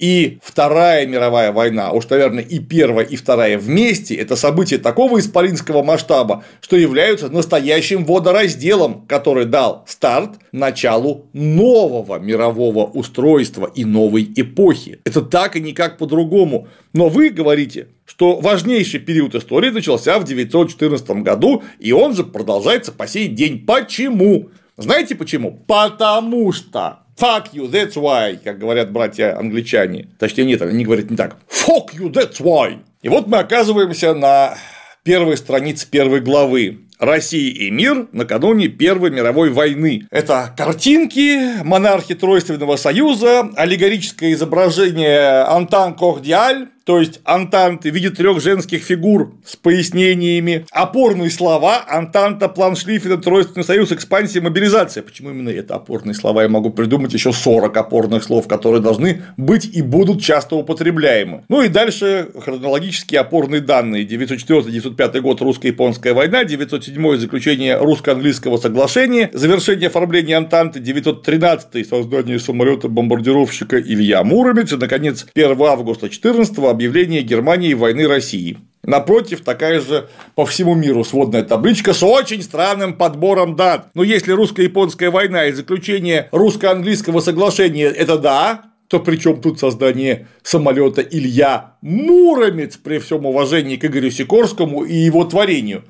и 0.00 0.38
Вторая 0.42 1.06
мировая 1.06 1.52
война, 1.52 1.92
уж, 1.92 2.08
наверное, 2.08 2.42
и 2.42 2.58
Первая, 2.58 3.04
и 3.04 3.16
Вторая 3.16 3.58
вместе– 3.58 4.14
это 4.16 4.34
события 4.34 4.78
такого 4.78 5.20
исполинского 5.20 5.82
масштаба, 5.82 6.42
что 6.62 6.76
являются 6.76 7.28
настоящим 7.28 8.06
водоразделом, 8.06 9.04
который 9.06 9.44
дал 9.44 9.84
старт 9.86 10.38
началу 10.52 11.26
нового 11.34 12.18
мирового 12.18 12.86
устройства 12.86 13.70
и 13.74 13.84
новой 13.84 14.26
эпохи. 14.34 15.00
Это 15.04 15.20
так 15.20 15.56
и 15.56 15.60
никак 15.60 15.98
по-другому. 15.98 16.66
Но 16.94 17.10
вы 17.10 17.28
говорите, 17.28 17.88
что 18.06 18.36
важнейший 18.40 19.00
период 19.00 19.34
истории 19.34 19.68
начался 19.68 20.18
в 20.18 20.22
1914 20.22 21.10
году, 21.22 21.62
и 21.78 21.92
он 21.92 22.16
же 22.16 22.24
продолжается 22.24 22.90
по 22.90 23.06
сей 23.06 23.28
день. 23.28 23.66
Почему? 23.66 24.48
Знаете 24.78 25.14
почему? 25.14 25.62
Потому 25.66 26.52
что 26.52 26.99
Fuck 27.20 27.52
you, 27.52 27.70
that's 27.70 27.96
why, 27.96 28.38
как 28.42 28.58
говорят 28.58 28.90
братья 28.92 29.38
англичане. 29.38 30.08
Точнее, 30.18 30.44
нет, 30.44 30.62
они 30.62 30.84
говорят 30.84 31.10
не 31.10 31.18
так. 31.18 31.36
Fuck 31.50 31.88
you, 31.94 32.10
that's 32.10 32.40
why. 32.40 32.78
И 33.02 33.10
вот 33.10 33.26
мы 33.26 33.38
оказываемся 33.38 34.14
на 34.14 34.56
первой 35.02 35.36
странице 35.36 35.86
первой 35.90 36.20
главы. 36.20 36.78
Россия 36.98 37.50
и 37.52 37.70
мир 37.70 38.08
накануне 38.12 38.68
Первой 38.68 39.10
мировой 39.10 39.50
войны. 39.50 40.06
Это 40.10 40.52
картинки, 40.56 41.62
монархи 41.62 42.14
Тройственного 42.14 42.76
Союза, 42.76 43.50
аллегорическое 43.54 44.32
изображение 44.32 45.42
Антан 45.44 45.94
Кордиаль, 45.94 46.68
то 46.90 46.98
есть 46.98 47.20
антанты 47.22 47.92
в 47.92 47.94
виде 47.94 48.10
трех 48.10 48.40
женских 48.40 48.82
фигур 48.82 49.32
с 49.46 49.54
пояснениями, 49.54 50.66
опорные 50.72 51.30
слова 51.30 51.84
антанта, 51.86 52.48
план 52.48 52.74
Шлиффена, 52.74 53.16
Тройственный 53.16 53.62
союз, 53.62 53.92
экспансия, 53.92 54.40
мобилизация. 54.40 55.04
Почему 55.04 55.30
именно 55.30 55.50
это 55.50 55.76
опорные 55.76 56.14
слова? 56.14 56.42
Я 56.42 56.48
могу 56.48 56.70
придумать 56.70 57.12
еще 57.14 57.32
40 57.32 57.76
опорных 57.76 58.24
слов, 58.24 58.48
которые 58.48 58.82
должны 58.82 59.22
быть 59.36 59.66
и 59.72 59.82
будут 59.82 60.20
часто 60.20 60.56
употребляемы. 60.56 61.44
Ну 61.48 61.62
и 61.62 61.68
дальше 61.68 62.30
хронологические 62.36 63.20
опорные 63.20 63.60
данные. 63.60 64.04
904-905 64.04 65.20
год 65.20 65.40
русско-японская 65.42 66.12
война, 66.12 66.42
907 66.42 67.18
заключение 67.18 67.78
русско-английского 67.78 68.56
соглашения, 68.56 69.30
завершение 69.32 69.86
оформления 69.86 70.36
Антанты, 70.36 70.80
913 70.80 71.88
создание 71.88 72.40
самолета-бомбардировщика 72.40 73.80
Илья 73.80 74.24
Муромец 74.24 74.72
и, 74.72 74.76
наконец, 74.76 75.24
1 75.36 75.62
августа 75.62 76.08
14 76.08 76.58
объявления 76.80 77.20
Германии 77.20 77.74
войны 77.74 78.08
России. 78.08 78.56
Напротив, 78.82 79.42
такая 79.42 79.82
же 79.82 80.08
по 80.34 80.46
всему 80.46 80.74
миру 80.74 81.04
сводная 81.04 81.42
табличка 81.42 81.92
с 81.92 82.02
очень 82.02 82.42
странным 82.42 82.94
подбором 82.94 83.54
дат. 83.54 83.90
Но 83.92 84.02
если 84.02 84.32
русско-японская 84.32 85.10
война 85.10 85.44
и 85.44 85.52
заключение 85.52 86.30
русско-английского 86.32 87.20
соглашения– 87.20 87.84
это 87.88 88.16
да, 88.16 88.62
то 88.88 88.98
при 88.98 89.16
чем 89.16 89.42
тут 89.42 89.60
создание 89.60 90.28
самолета 90.42 91.02
Илья 91.02 91.74
Муромец 91.82 92.78
при 92.78 92.98
всем 92.98 93.26
уважении 93.26 93.76
к 93.76 93.84
Игорю 93.84 94.10
Сикорскому 94.10 94.84
и 94.84 94.94
его 94.94 95.24
творению? 95.24 95.84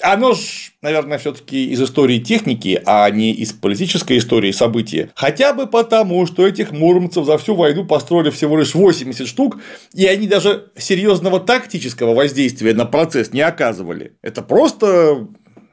Оно 0.00 0.34
ж, 0.34 0.72
наверное, 0.80 1.18
все-таки 1.18 1.70
из 1.70 1.82
истории 1.82 2.18
техники, 2.18 2.80
а 2.86 3.10
не 3.10 3.32
из 3.32 3.52
политической 3.52 4.18
истории 4.18 4.52
события. 4.52 5.10
Хотя 5.14 5.52
бы 5.52 5.66
потому, 5.66 6.24
что 6.26 6.46
этих 6.46 6.70
муромцев 6.70 7.26
за 7.26 7.36
всю 7.36 7.54
войну 7.54 7.84
построили 7.84 8.30
всего 8.30 8.56
лишь 8.58 8.74
80 8.74 9.26
штук, 9.26 9.58
и 9.94 10.06
они 10.06 10.28
даже 10.28 10.70
серьезного 10.76 11.40
тактического 11.40 12.14
воздействия 12.14 12.74
на 12.74 12.84
процесс 12.84 13.32
не 13.32 13.40
оказывали. 13.40 14.12
Это 14.22 14.42
просто 14.42 15.28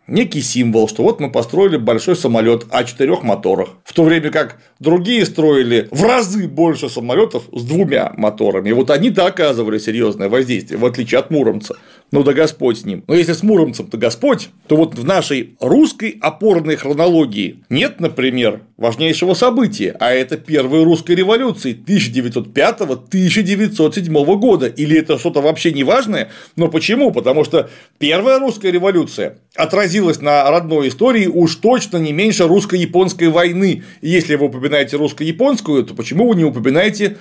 некий 0.07 0.41
символ, 0.41 0.87
что 0.87 1.03
вот 1.03 1.19
мы 1.19 1.31
построили 1.31 1.77
большой 1.77 2.15
самолет 2.15 2.65
о 2.69 2.83
четырех 2.83 3.23
моторах, 3.23 3.69
в 3.83 3.93
то 3.93 4.03
время 4.03 4.31
как 4.31 4.59
другие 4.79 5.25
строили 5.25 5.87
в 5.91 6.03
разы 6.03 6.47
больше 6.47 6.89
самолетов 6.89 7.43
с 7.51 7.63
двумя 7.63 8.13
моторами. 8.17 8.69
И 8.69 8.73
вот 8.73 8.89
они-то 8.89 9.25
оказывали 9.25 9.77
серьезное 9.77 10.29
воздействие, 10.29 10.79
в 10.79 10.85
отличие 10.85 11.19
от 11.19 11.31
Муромца. 11.31 11.75
Ну 12.11 12.23
да 12.23 12.33
Господь 12.33 12.79
с 12.79 12.85
ним. 12.85 13.03
Но 13.07 13.15
если 13.15 13.33
с 13.33 13.43
Муромцем-то 13.43 13.97
Господь, 13.97 14.49
то 14.67 14.75
вот 14.75 14.95
в 14.95 15.03
нашей 15.03 15.55
русской 15.59 16.17
опорной 16.21 16.75
хронологии 16.75 17.63
нет, 17.69 17.99
например, 17.99 18.61
важнейшего 18.77 19.33
события, 19.33 19.95
а 19.99 20.11
это 20.11 20.37
первой 20.37 20.83
русской 20.83 21.15
революции 21.15 21.75
1905-1907 21.75 24.35
года. 24.37 24.67
Или 24.67 24.99
это 24.99 25.17
что-то 25.17 25.41
вообще 25.41 25.71
не 25.71 25.83
важное? 25.83 26.29
Но 26.55 26.67
почему? 26.67 27.11
Потому 27.11 27.43
что 27.43 27.71
первая 27.97 28.37
русская 28.39 28.71
революция 28.71 29.39
отразилась 29.95 30.21
на 30.21 30.49
родной 30.49 30.89
истории 30.89 31.27
уж 31.27 31.55
точно 31.55 31.97
не 31.97 32.11
меньше 32.11 32.47
русско-японской 32.47 33.29
войны. 33.29 33.83
И 34.01 34.09
если 34.09 34.35
вы 34.35 34.47
упоминаете 34.47 34.97
русско-японскую, 34.97 35.83
то 35.83 35.93
почему 35.93 36.27
вы 36.27 36.35
не 36.35 36.43
упоминаете 36.43 37.17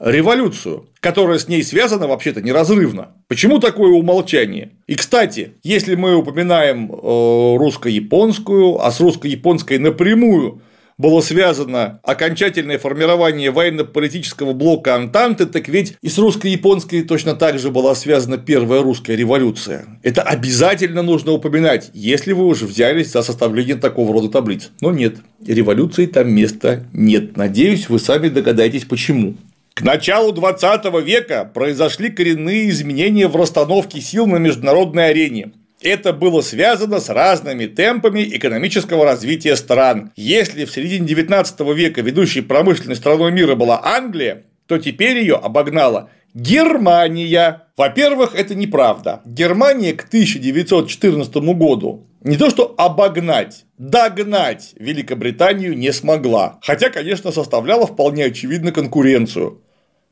революцию, 0.00 0.88
которая 1.00 1.38
с 1.38 1.48
ней 1.48 1.62
связана 1.62 2.06
вообще-то 2.06 2.42
неразрывно. 2.42 3.14
Почему 3.28 3.60
такое 3.60 3.92
умолчание? 3.92 4.72
И, 4.86 4.94
кстати, 4.94 5.52
если 5.62 5.94
мы 5.94 6.16
упоминаем 6.16 6.90
э, 6.92 7.56
русско-японскую, 7.56 8.84
а 8.84 8.90
с 8.90 9.00
русско-японской 9.00 9.78
напрямую 9.78 10.60
было 10.98 11.20
связано 11.20 12.00
окончательное 12.02 12.78
формирование 12.78 13.50
военно-политического 13.50 14.52
блока 14.54 14.94
Антанты, 14.94 15.46
так 15.46 15.68
ведь 15.68 15.94
и 16.00 16.08
с 16.08 16.16
русско-японской 16.16 17.02
точно 17.02 17.34
так 17.34 17.58
же 17.58 17.70
была 17.70 17.94
связана 17.94 18.38
первая 18.38 18.82
русская 18.82 19.14
революция. 19.14 19.86
Это 20.02 20.22
обязательно 20.22 21.02
нужно 21.02 21.32
упоминать, 21.32 21.90
если 21.92 22.32
вы 22.32 22.46
уже 22.46 22.66
взялись 22.66 23.12
за 23.12 23.22
составление 23.22 23.76
такого 23.76 24.12
рода 24.12 24.28
таблиц. 24.28 24.70
Но 24.80 24.90
нет, 24.90 25.16
революции 25.46 26.06
там 26.06 26.32
места 26.32 26.84
нет. 26.92 27.36
Надеюсь, 27.36 27.88
вы 27.88 27.98
сами 27.98 28.28
догадаетесь 28.28 28.84
почему. 28.84 29.36
К 29.74 29.82
началу 29.82 30.32
20 30.32 30.86
века 31.04 31.50
произошли 31.52 32.08
коренные 32.08 32.70
изменения 32.70 33.28
в 33.28 33.36
расстановке 33.36 34.00
сил 34.00 34.26
на 34.26 34.36
международной 34.36 35.10
арене. 35.10 35.52
Это 35.80 36.12
было 36.12 36.40
связано 36.40 37.00
с 37.00 37.08
разными 37.10 37.66
темпами 37.66 38.22
экономического 38.22 39.04
развития 39.04 39.56
стран. 39.56 40.12
Если 40.16 40.64
в 40.64 40.72
середине 40.72 41.06
19 41.06 41.60
века 41.74 42.00
ведущей 42.00 42.40
промышленной 42.40 42.96
страной 42.96 43.30
мира 43.30 43.54
была 43.54 43.80
Англия, 43.84 44.44
то 44.66 44.78
теперь 44.78 45.18
ее 45.18 45.36
обогнала 45.36 46.10
Германия. 46.34 47.62
Во-первых, 47.76 48.34
это 48.34 48.54
неправда. 48.54 49.20
Германия 49.24 49.92
к 49.92 50.04
1914 50.04 51.36
году 51.36 52.06
не 52.26 52.36
то 52.36 52.50
что 52.50 52.74
обогнать, 52.76 53.66
догнать 53.78 54.72
Великобританию 54.76 55.78
не 55.78 55.92
смогла. 55.92 56.58
Хотя, 56.60 56.90
конечно, 56.90 57.30
составляла 57.30 57.86
вполне 57.86 58.24
очевидно 58.24 58.72
конкуренцию. 58.72 59.62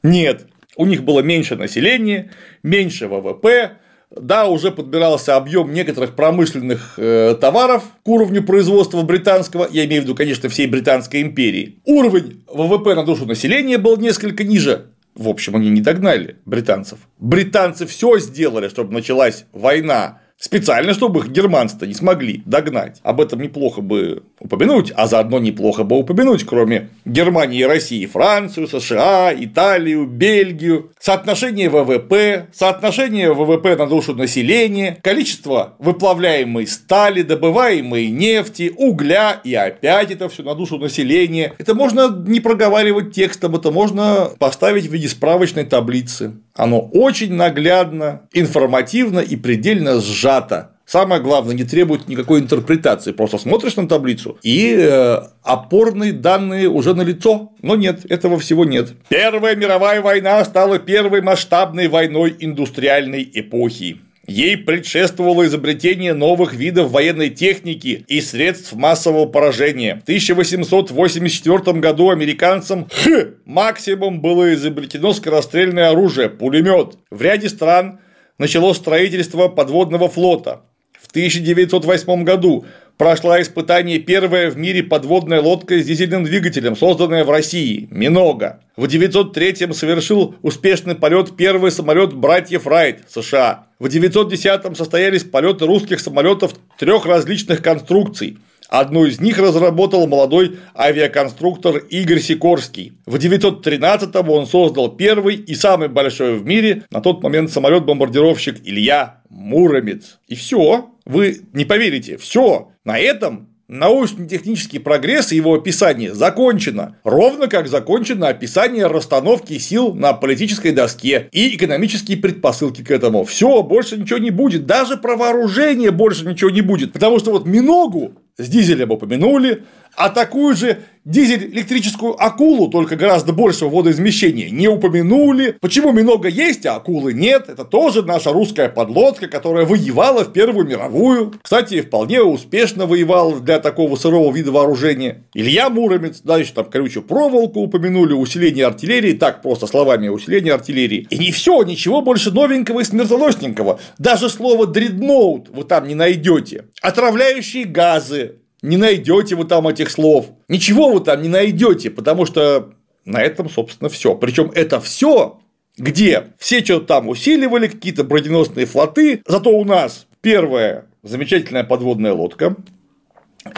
Нет, 0.05 0.47
у 0.77 0.87
них 0.87 1.03
было 1.03 1.21
меньше 1.21 1.57
населения, 1.57 2.31
меньше 2.63 3.09
ВВП, 3.09 3.79
да, 4.21 4.47
уже 4.47 4.71
подбирался 4.71 5.37
объем 5.37 5.73
некоторых 5.73 6.15
промышленных 6.15 6.95
э, 6.97 7.37
товаров 7.41 7.85
к 8.03 8.09
уровню 8.09 8.43
производства 8.43 9.03
британского, 9.03 9.69
я 9.71 9.85
имею 9.85 10.03
в 10.03 10.05
виду, 10.05 10.15
конечно, 10.15 10.49
всей 10.49 10.67
Британской 10.67 11.23
империи. 11.23 11.79
Уровень 11.85 12.45
ВВП 12.49 12.95
на 12.95 13.05
душу 13.05 13.27
населения 13.27 13.79
был 13.79 13.97
несколько 13.97 14.45
ниже. 14.45 14.87
В 15.15 15.29
общем, 15.29 15.55
они 15.55 15.71
не 15.71 15.81
догнали 15.81 16.37
британцев. 16.45 16.99
Британцы 17.19 17.87
все 17.87 18.19
сделали, 18.19 18.69
чтобы 18.69 18.93
началась 18.93 19.45
война 19.53 20.19
Специально, 20.39 20.93
чтобы 20.93 21.21
их 21.21 21.29
германцы 21.29 21.87
не 21.87 21.95
смогли 21.95 22.43
догнать. 22.45 23.01
Об 23.03 23.21
этом 23.21 23.41
неплохо 23.41 23.81
бы 23.81 24.25
упомянуть, 24.41 24.93
а 24.95 25.07
заодно 25.07 25.39
неплохо 25.39 25.85
бы 25.85 25.97
упомянуть, 25.97 26.45
кроме 26.45 26.91
Германии 27.05 27.63
России, 27.63 28.05
Францию, 28.05 28.67
США, 28.67 29.33
Италию, 29.35 30.07
Бельгию, 30.07 30.93
соотношение 30.99 31.71
ВВП, 31.71 32.49
соотношение 32.53 33.33
ВВП 33.33 33.77
на 33.77 33.87
душу 33.87 34.15
населения, 34.15 34.99
количество 35.03 35.75
выплавляемой 35.79 36.67
стали, 36.67 37.23
добываемой 37.23 38.09
нефти, 38.09 38.73
угля 38.77 39.41
и 39.45 39.55
опять 39.55 40.11
это 40.11 40.29
все 40.29 40.43
на 40.43 40.55
душу 40.55 40.79
населения. 40.79 41.55
Это 41.59 41.75
можно 41.75 42.11
не 42.27 42.41
проговаривать 42.41 43.15
текстом, 43.15 43.55
это 43.55 43.71
можно 43.71 44.31
поставить 44.39 44.87
в 44.87 44.93
виде 44.93 45.09
справочной 45.09 45.65
таблицы. 45.65 46.35
Оно 46.55 46.81
очень 46.81 47.35
наглядно, 47.35 48.23
информативно 48.33 49.19
и 49.19 49.37
предельно 49.37 50.01
сжато. 50.01 50.71
Самое 50.87 51.21
главное, 51.21 51.55
не 51.55 51.65
требует 51.65 52.09
никакой 52.09 52.41
интерпретации. 52.41 53.13
Просто 53.13 53.39
смотришь 53.39 53.75
на 53.77 53.89
таблицу 53.89 54.39
и 54.43 54.77
э, 54.79 55.19
опорные 55.43 56.13
данные 56.13 56.69
уже 56.69 56.95
на 56.95 57.03
лицо. 57.03 57.53
Но 57.63 57.75
нет, 57.75 58.05
этого 58.11 58.39
всего 58.39 58.65
нет. 58.65 58.93
Первая 59.09 59.57
мировая 59.57 60.03
война 60.03 60.45
стала 60.45 60.79
первой 60.79 61.23
масштабной 61.23 61.89
войной 61.89 62.37
индустриальной 62.39 63.29
эпохи. 63.35 64.01
Ей 64.27 64.57
предшествовало 64.57 65.47
изобретение 65.47 66.15
новых 66.15 66.55
видов 66.55 66.91
военной 66.91 67.31
техники 67.31 68.05
и 68.09 68.21
средств 68.21 68.73
массового 68.73 69.27
поражения. 69.27 69.97
В 69.97 70.03
1884 70.05 71.79
году 71.79 72.11
американцам 72.11 72.89
х, 72.91 73.35
максимум 73.45 74.21
было 74.21 74.55
изобретено 74.55 75.13
скорострельное 75.13 75.91
оружие– 75.91 76.29
пулемет. 76.31 76.97
В 77.11 77.21
ряде 77.21 77.49
стран 77.49 78.01
началось 78.39 78.79
строительство 78.79 79.49
подводного 79.49 80.09
флота. 80.09 80.63
В 81.01 81.11
1908 81.11 82.25
году 82.25 82.65
прошла 82.97 83.41
испытание 83.41 83.99
первая 83.99 84.51
в 84.51 84.57
мире 84.57 84.83
подводная 84.83 85.41
лодка 85.41 85.79
с 85.79 85.85
дизельным 85.85 86.25
двигателем, 86.25 86.77
созданная 86.77 87.25
в 87.25 87.31
России– 87.31 87.89
Минога. 87.91 88.61
В 88.77 88.85
1903 88.85 89.73
совершил 89.73 90.35
успешный 90.43 90.95
полет 90.95 91.37
первый 91.37 91.71
самолет 91.71 92.13
братьев 92.13 92.67
Райт 92.67 93.05
США. 93.09 93.67
В 93.79 93.87
1910 93.87 94.77
состоялись 94.77 95.25
полеты 95.25 95.67
русских 95.67 96.01
самолетов 96.01 96.55
трех 96.79 97.07
различных 97.07 97.63
конструкций. 97.63 98.39
Одну 98.69 99.05
из 99.05 99.21
них 99.21 99.39
разработал 99.39 100.07
молодой 100.07 100.59
авиаконструктор 100.77 101.77
Игорь 101.77 102.21
Сикорский. 102.21 102.95
В 103.07 103.17
1913-м 103.17 104.31
он 104.31 104.47
создал 104.47 104.97
первый 104.97 105.37
и 105.37 105.55
самый 105.55 105.89
большой 105.89 106.39
в 106.39 106.45
мире 106.45 106.85
на 106.91 107.01
тот 107.01 107.23
момент 107.23 107.53
самолет-бомбардировщик 107.53 108.57
Илья 108.65 109.21
Муромец. 109.35 110.21
И 110.29 110.37
все, 110.37 110.91
вы 111.05 111.41
не 111.53 111.65
поверите, 111.65 112.17
все. 112.17 112.69
На 112.85 112.99
этом 112.99 113.49
научно-технический 113.67 114.79
прогресс 114.79 115.33
и 115.33 115.37
его 115.37 115.55
описание 115.55 116.15
закончено. 116.15 116.97
Ровно 117.03 117.49
как 117.49 117.67
закончено 117.67 118.29
описание 118.29 118.87
расстановки 118.87 119.59
сил 119.59 119.93
на 119.95 120.13
политической 120.13 120.71
доске 120.71 121.29
и 121.33 121.57
экономические 121.57 122.19
предпосылки 122.19 122.85
к 122.85 122.91
этому. 122.91 123.25
Все, 123.25 123.63
больше 123.63 123.97
ничего 123.97 124.19
не 124.19 124.31
будет. 124.31 124.67
Даже 124.67 124.97
про 124.97 125.17
вооружение 125.17 125.91
больше 125.91 126.27
ничего 126.27 126.51
не 126.51 126.61
будет. 126.61 126.93
Потому 126.93 127.19
что 127.19 127.33
вот 127.33 127.47
Миногу 127.47 128.15
с 128.37 128.49
дизелем 128.49 128.91
упомянули, 128.91 129.65
а 129.97 130.09
такую 130.09 130.57
же 130.57 130.79
дизель-электрическую 131.05 132.15
акулу, 132.23 132.69
только 132.69 132.97
гораздо 132.97 133.33
большего 133.33 133.69
водоизмещения, 133.69 134.51
не 134.51 134.69
упомянули. 134.69 135.57
Почему 135.61 135.93
много 135.93 136.29
есть, 136.29 136.65
а 136.67 136.77
акулы 136.77 137.13
нет? 137.13 137.49
Это 137.49 137.65
тоже 137.65 138.03
наша 138.03 138.33
русская 138.33 138.69
подлодка, 138.69 139.29
которая 139.29 139.67
воевала 139.67 140.25
в 140.25 140.33
Первую 140.33 140.67
мировую. 140.67 141.35
Кстати, 141.43 141.83
вполне 141.83 142.23
успешно 142.23 142.87
воевал 142.87 143.41
для 143.41 143.59
такого 143.61 143.97
сырого 143.97 144.33
вида 144.33 144.51
вооружения. 144.51 145.25
Илья 145.35 145.69
Муромец, 145.69 146.21
дальше 146.23 146.55
там 146.55 146.65
колючую 146.67 147.05
проволоку 147.05 147.61
упомянули, 147.61 148.15
усиление 148.15 148.67
артиллерии, 148.67 149.13
так 149.13 149.43
просто 149.43 149.67
словами 149.67 150.09
усиление 150.09 150.55
артиллерии. 150.55 151.07
И 151.11 151.19
не 151.19 151.33
все, 151.33 151.63
ничего 151.63 152.01
больше 152.01 152.31
новенького 152.31 152.81
и 152.81 152.85
смертоносненького. 152.85 153.79
Даже 153.99 154.29
слово 154.31 154.67
дредноут 154.67 155.49
вы 155.51 155.65
там 155.65 155.87
не 155.87 155.95
найдете. 155.95 156.65
Отравляющие 156.81 157.65
газы, 157.65 158.37
не 158.65 158.79
найдете 158.79 159.37
вы 159.37 159.45
там 159.45 159.69
этих 159.69 159.91
слов. 159.91 160.31
Ничего 160.49 160.91
вы 160.91 161.01
там 161.01 161.21
не 161.21 161.29
найдете, 161.29 161.91
потому 161.91 162.25
что 162.25 162.71
на 163.05 163.23
этом, 163.23 163.51
собственно, 163.51 163.91
все. 163.91 164.15
Причем 164.15 164.51
это 164.55 164.81
все, 164.81 165.39
где 165.77 166.29
все 166.39 166.65
что-то 166.65 166.87
там 166.87 167.09
усиливали, 167.09 167.69
какие-то 167.69 168.05
броненосные 168.05 168.65
флоты. 168.65 169.23
Зато 169.27 169.51
у 169.51 169.65
нас 169.65 170.07
первая 170.23 170.87
замечательная 171.03 171.65
подводная 171.65 172.15
лодка, 172.15 172.57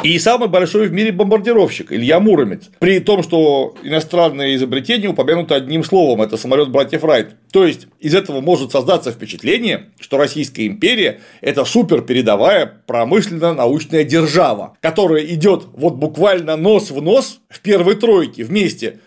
и 0.02 0.18
самый 0.18 0.48
большой 0.48 0.88
в 0.88 0.92
мире 0.92 1.12
бомбардировщик 1.12 1.92
Илья 1.92 2.18
Муромец. 2.18 2.70
При 2.80 2.98
том, 3.00 3.22
что 3.22 3.74
иностранное 3.82 4.54
изобретение 4.56 5.08
упомянуто 5.08 5.54
одним 5.54 5.84
словом– 5.84 6.22
это 6.22 6.36
самолет 6.36 6.70
братьев 6.70 7.04
Райт. 7.04 7.36
То 7.52 7.64
есть, 7.64 7.86
из 8.00 8.14
этого 8.14 8.40
может 8.40 8.72
создаться 8.72 9.12
впечатление, 9.12 9.90
что 10.00 10.18
Российская 10.18 10.66
империя– 10.66 11.20
это 11.40 11.64
супер 11.64 12.02
передовая 12.02 12.82
промышленно-научная 12.86 14.04
держава, 14.04 14.76
которая 14.80 15.24
идет 15.24 15.66
вот 15.72 15.94
буквально 15.94 16.56
нос 16.56 16.90
в 16.90 17.00
нос 17.00 17.40
в 17.48 17.60
первой 17.60 17.94
тройке 17.94 18.44
вместе 18.44 18.98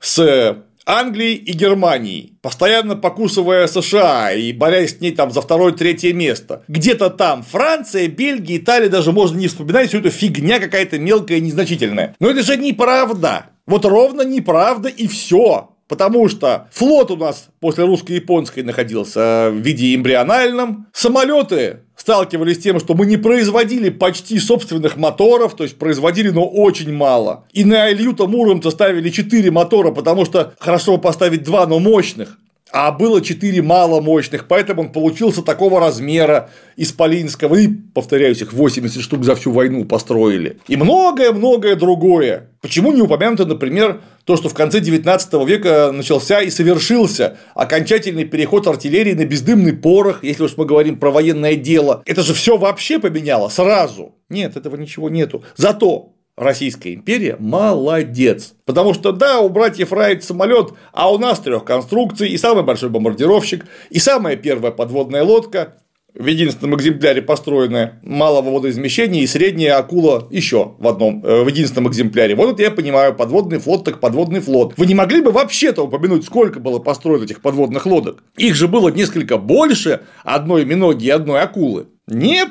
с 0.00 0.56
Англии 0.88 1.34
и 1.34 1.52
Германии, 1.52 2.32
постоянно 2.40 2.96
покусывая 2.96 3.66
США 3.66 4.32
и 4.32 4.54
борясь 4.54 4.96
с 4.96 5.00
ней 5.00 5.12
там 5.12 5.30
за 5.30 5.42
второе-третье 5.42 6.14
место. 6.14 6.64
Где-то 6.66 7.10
там 7.10 7.42
Франция, 7.42 8.08
Бельгия, 8.08 8.56
Италия 8.56 8.88
даже 8.88 9.12
можно 9.12 9.36
не 9.36 9.48
вспоминать, 9.48 9.88
все 9.88 9.98
это 9.98 10.08
фигня 10.08 10.58
какая-то 10.58 10.98
мелкая 10.98 11.40
незначительная. 11.40 12.16
Но 12.20 12.30
это 12.30 12.42
же 12.42 12.56
неправда. 12.56 13.50
Вот 13.66 13.84
ровно 13.84 14.22
неправда 14.22 14.88
и 14.88 15.06
все. 15.08 15.74
Потому 15.88 16.28
что 16.28 16.68
флот 16.70 17.10
у 17.10 17.16
нас 17.16 17.48
после 17.60 17.84
русско-японской 17.84 18.62
находился 18.62 19.50
в 19.50 19.56
виде 19.56 19.94
эмбриональном, 19.94 20.86
самолеты 20.92 21.80
сталкивались 21.96 22.56
с 22.56 22.60
тем, 22.60 22.78
что 22.78 22.94
мы 22.94 23.06
не 23.06 23.16
производили 23.16 23.88
почти 23.88 24.38
собственных 24.38 24.96
моторов, 24.96 25.56
то 25.56 25.64
есть 25.64 25.78
производили, 25.78 26.28
но 26.28 26.46
очень 26.46 26.92
мало. 26.92 27.44
И 27.52 27.64
на 27.64 27.90
Ильюта 27.90 28.26
Муромца 28.26 28.70
ставили 28.70 29.10
4 29.10 29.50
мотора, 29.50 29.90
потому 29.90 30.24
что 30.24 30.54
хорошо 30.58 30.98
поставить 30.98 31.42
2, 31.42 31.66
но 31.66 31.78
мощных. 31.78 32.38
А 32.70 32.92
было 32.92 33.22
4 33.22 33.62
маломощных, 33.62 34.46
поэтому 34.46 34.82
он 34.82 34.92
получился 34.92 35.42
такого 35.42 35.80
размера 35.80 36.50
исполинского. 36.76 37.56
И, 37.56 37.68
повторяюсь, 37.68 38.42
их 38.42 38.52
80 38.52 39.02
штук 39.02 39.24
за 39.24 39.34
всю 39.34 39.52
войну 39.52 39.84
построили. 39.84 40.58
И 40.68 40.76
многое-многое 40.76 41.76
другое. 41.76 42.50
Почему 42.60 42.92
не 42.92 43.00
упомянуто, 43.00 43.46
например, 43.46 44.00
то, 44.24 44.36
что 44.36 44.48
в 44.48 44.54
конце 44.54 44.80
19 44.80 45.46
века 45.46 45.90
начался 45.92 46.42
и 46.42 46.50
совершился 46.50 47.38
окончательный 47.54 48.24
переход 48.24 48.66
артиллерии 48.66 49.14
на 49.14 49.24
бездымный 49.24 49.72
порох, 49.72 50.22
если 50.22 50.42
уж 50.42 50.56
мы 50.56 50.66
говорим 50.66 50.98
про 50.98 51.10
военное 51.10 51.54
дело. 51.54 52.02
Это 52.04 52.22
же 52.22 52.34
все 52.34 52.58
вообще 52.58 52.98
поменяло 52.98 53.48
сразу. 53.48 54.14
Нет, 54.28 54.56
этого 54.56 54.76
ничего 54.76 55.08
нету. 55.08 55.42
Зато 55.56 56.12
Российская 56.38 56.94
империя 56.94 57.36
молодец. 57.38 58.54
Потому 58.64 58.94
что, 58.94 59.12
да, 59.12 59.40
у 59.40 59.48
братьев 59.48 59.92
Райт 59.92 60.24
самолет, 60.24 60.72
а 60.92 61.12
у 61.12 61.18
нас 61.18 61.40
трех 61.40 61.64
конструкций, 61.64 62.28
и 62.28 62.38
самый 62.38 62.62
большой 62.62 62.90
бомбардировщик, 62.90 63.66
и 63.90 63.98
самая 63.98 64.36
первая 64.36 64.72
подводная 64.72 65.24
лодка, 65.24 65.74
в 66.14 66.26
единственном 66.26 66.76
экземпляре 66.76 67.22
построенная 67.22 68.00
малого 68.02 68.50
водоизмещения 68.50 69.22
и 69.22 69.26
средняя 69.26 69.76
акула 69.78 70.26
еще 70.30 70.74
в 70.78 70.88
одном, 70.88 71.24
э, 71.24 71.42
в 71.42 71.48
единственном 71.48 71.90
экземпляре. 71.90 72.34
Вот 72.34 72.54
это 72.54 72.62
я 72.62 72.70
понимаю, 72.70 73.14
подводный 73.14 73.58
флот 73.58 73.84
так 73.84 74.00
подводный 74.00 74.40
флот. 74.40 74.74
Вы 74.76 74.86
не 74.86 74.94
могли 74.94 75.20
бы 75.20 75.30
вообще-то 75.30 75.82
упомянуть, 75.82 76.24
сколько 76.24 76.60
было 76.60 76.78
построено 76.78 77.24
этих 77.24 77.40
подводных 77.40 77.86
лодок? 77.86 78.24
Их 78.36 78.54
же 78.54 78.68
было 78.68 78.88
несколько 78.88 79.38
больше 79.38 80.00
одной 80.24 80.64
миноги 80.64 81.06
и 81.06 81.10
одной 81.10 81.40
акулы. 81.40 81.86
Нет? 82.06 82.50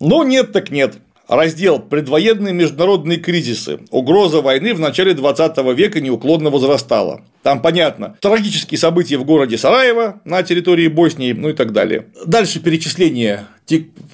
Ну 0.00 0.22
нет 0.22 0.52
так 0.52 0.70
нет 0.70 0.98
раздел 1.28 1.78
«Предвоенные 1.78 2.54
международные 2.54 3.18
кризисы. 3.18 3.80
Угроза 3.90 4.40
войны 4.40 4.74
в 4.74 4.80
начале 4.80 5.14
20 5.14 5.56
века 5.76 6.00
неуклонно 6.00 6.50
возрастала». 6.50 7.22
Там 7.42 7.62
понятно. 7.62 8.16
Трагические 8.20 8.78
события 8.78 9.16
в 9.16 9.24
городе 9.24 9.56
Сараево 9.56 10.20
на 10.24 10.42
территории 10.42 10.88
Боснии, 10.88 11.32
ну 11.32 11.50
и 11.50 11.52
так 11.52 11.72
далее. 11.72 12.06
Дальше 12.26 12.60
перечисление 12.60 13.46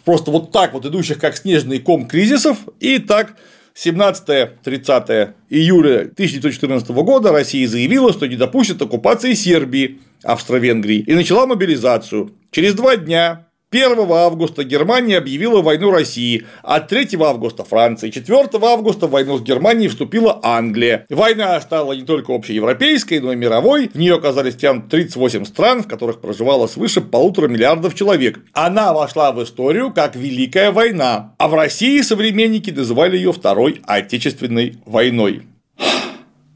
просто 0.04 0.30
вот 0.30 0.52
так 0.52 0.74
вот 0.74 0.84
идущих 0.84 1.18
как 1.18 1.36
снежный 1.36 1.78
ком 1.78 2.06
кризисов. 2.06 2.58
И 2.80 2.98
так 2.98 3.36
17-30 3.74 5.32
июля 5.50 6.00
1914 6.00 6.88
года 6.90 7.32
Россия 7.32 7.66
заявила, 7.66 8.12
что 8.12 8.26
не 8.26 8.36
допустит 8.36 8.80
оккупации 8.82 9.34
Сербии, 9.34 10.00
Австро-Венгрии 10.22 10.98
и 10.98 11.14
начала 11.14 11.46
мобилизацию. 11.46 12.32
Через 12.50 12.74
два 12.74 12.96
дня 12.96 13.48
1 13.74 13.98
августа 14.08 14.62
Германия 14.62 15.18
объявила 15.18 15.60
войну 15.60 15.90
России, 15.90 16.46
а 16.62 16.78
3 16.78 17.16
августа 17.20 17.64
Франция, 17.64 18.12
4 18.12 18.48
августа 18.62 19.08
в 19.08 19.10
войну 19.10 19.36
с 19.38 19.42
Германией 19.42 19.88
вступила 19.88 20.38
Англия. 20.44 21.06
Война 21.10 21.60
стала 21.60 21.92
не 21.92 22.02
только 22.02 22.32
общеевропейской, 22.32 23.18
но 23.18 23.32
и 23.32 23.36
мировой. 23.36 23.90
В 23.92 23.98
нее 23.98 24.14
оказались 24.14 24.54
втянуты 24.54 24.90
38 24.90 25.44
стран, 25.44 25.82
в 25.82 25.88
которых 25.88 26.20
проживало 26.20 26.68
свыше 26.68 27.00
полутора 27.00 27.48
миллиардов 27.48 27.96
человек. 27.96 28.38
Она 28.52 28.92
вошла 28.92 29.32
в 29.32 29.42
историю 29.42 29.92
как 29.92 30.14
Великая 30.14 30.70
война, 30.70 31.34
а 31.38 31.48
в 31.48 31.54
России 31.54 32.00
современники 32.02 32.70
называли 32.70 33.16
ее 33.16 33.32
Второй 33.32 33.80
Отечественной 33.86 34.78
войной. 34.86 35.42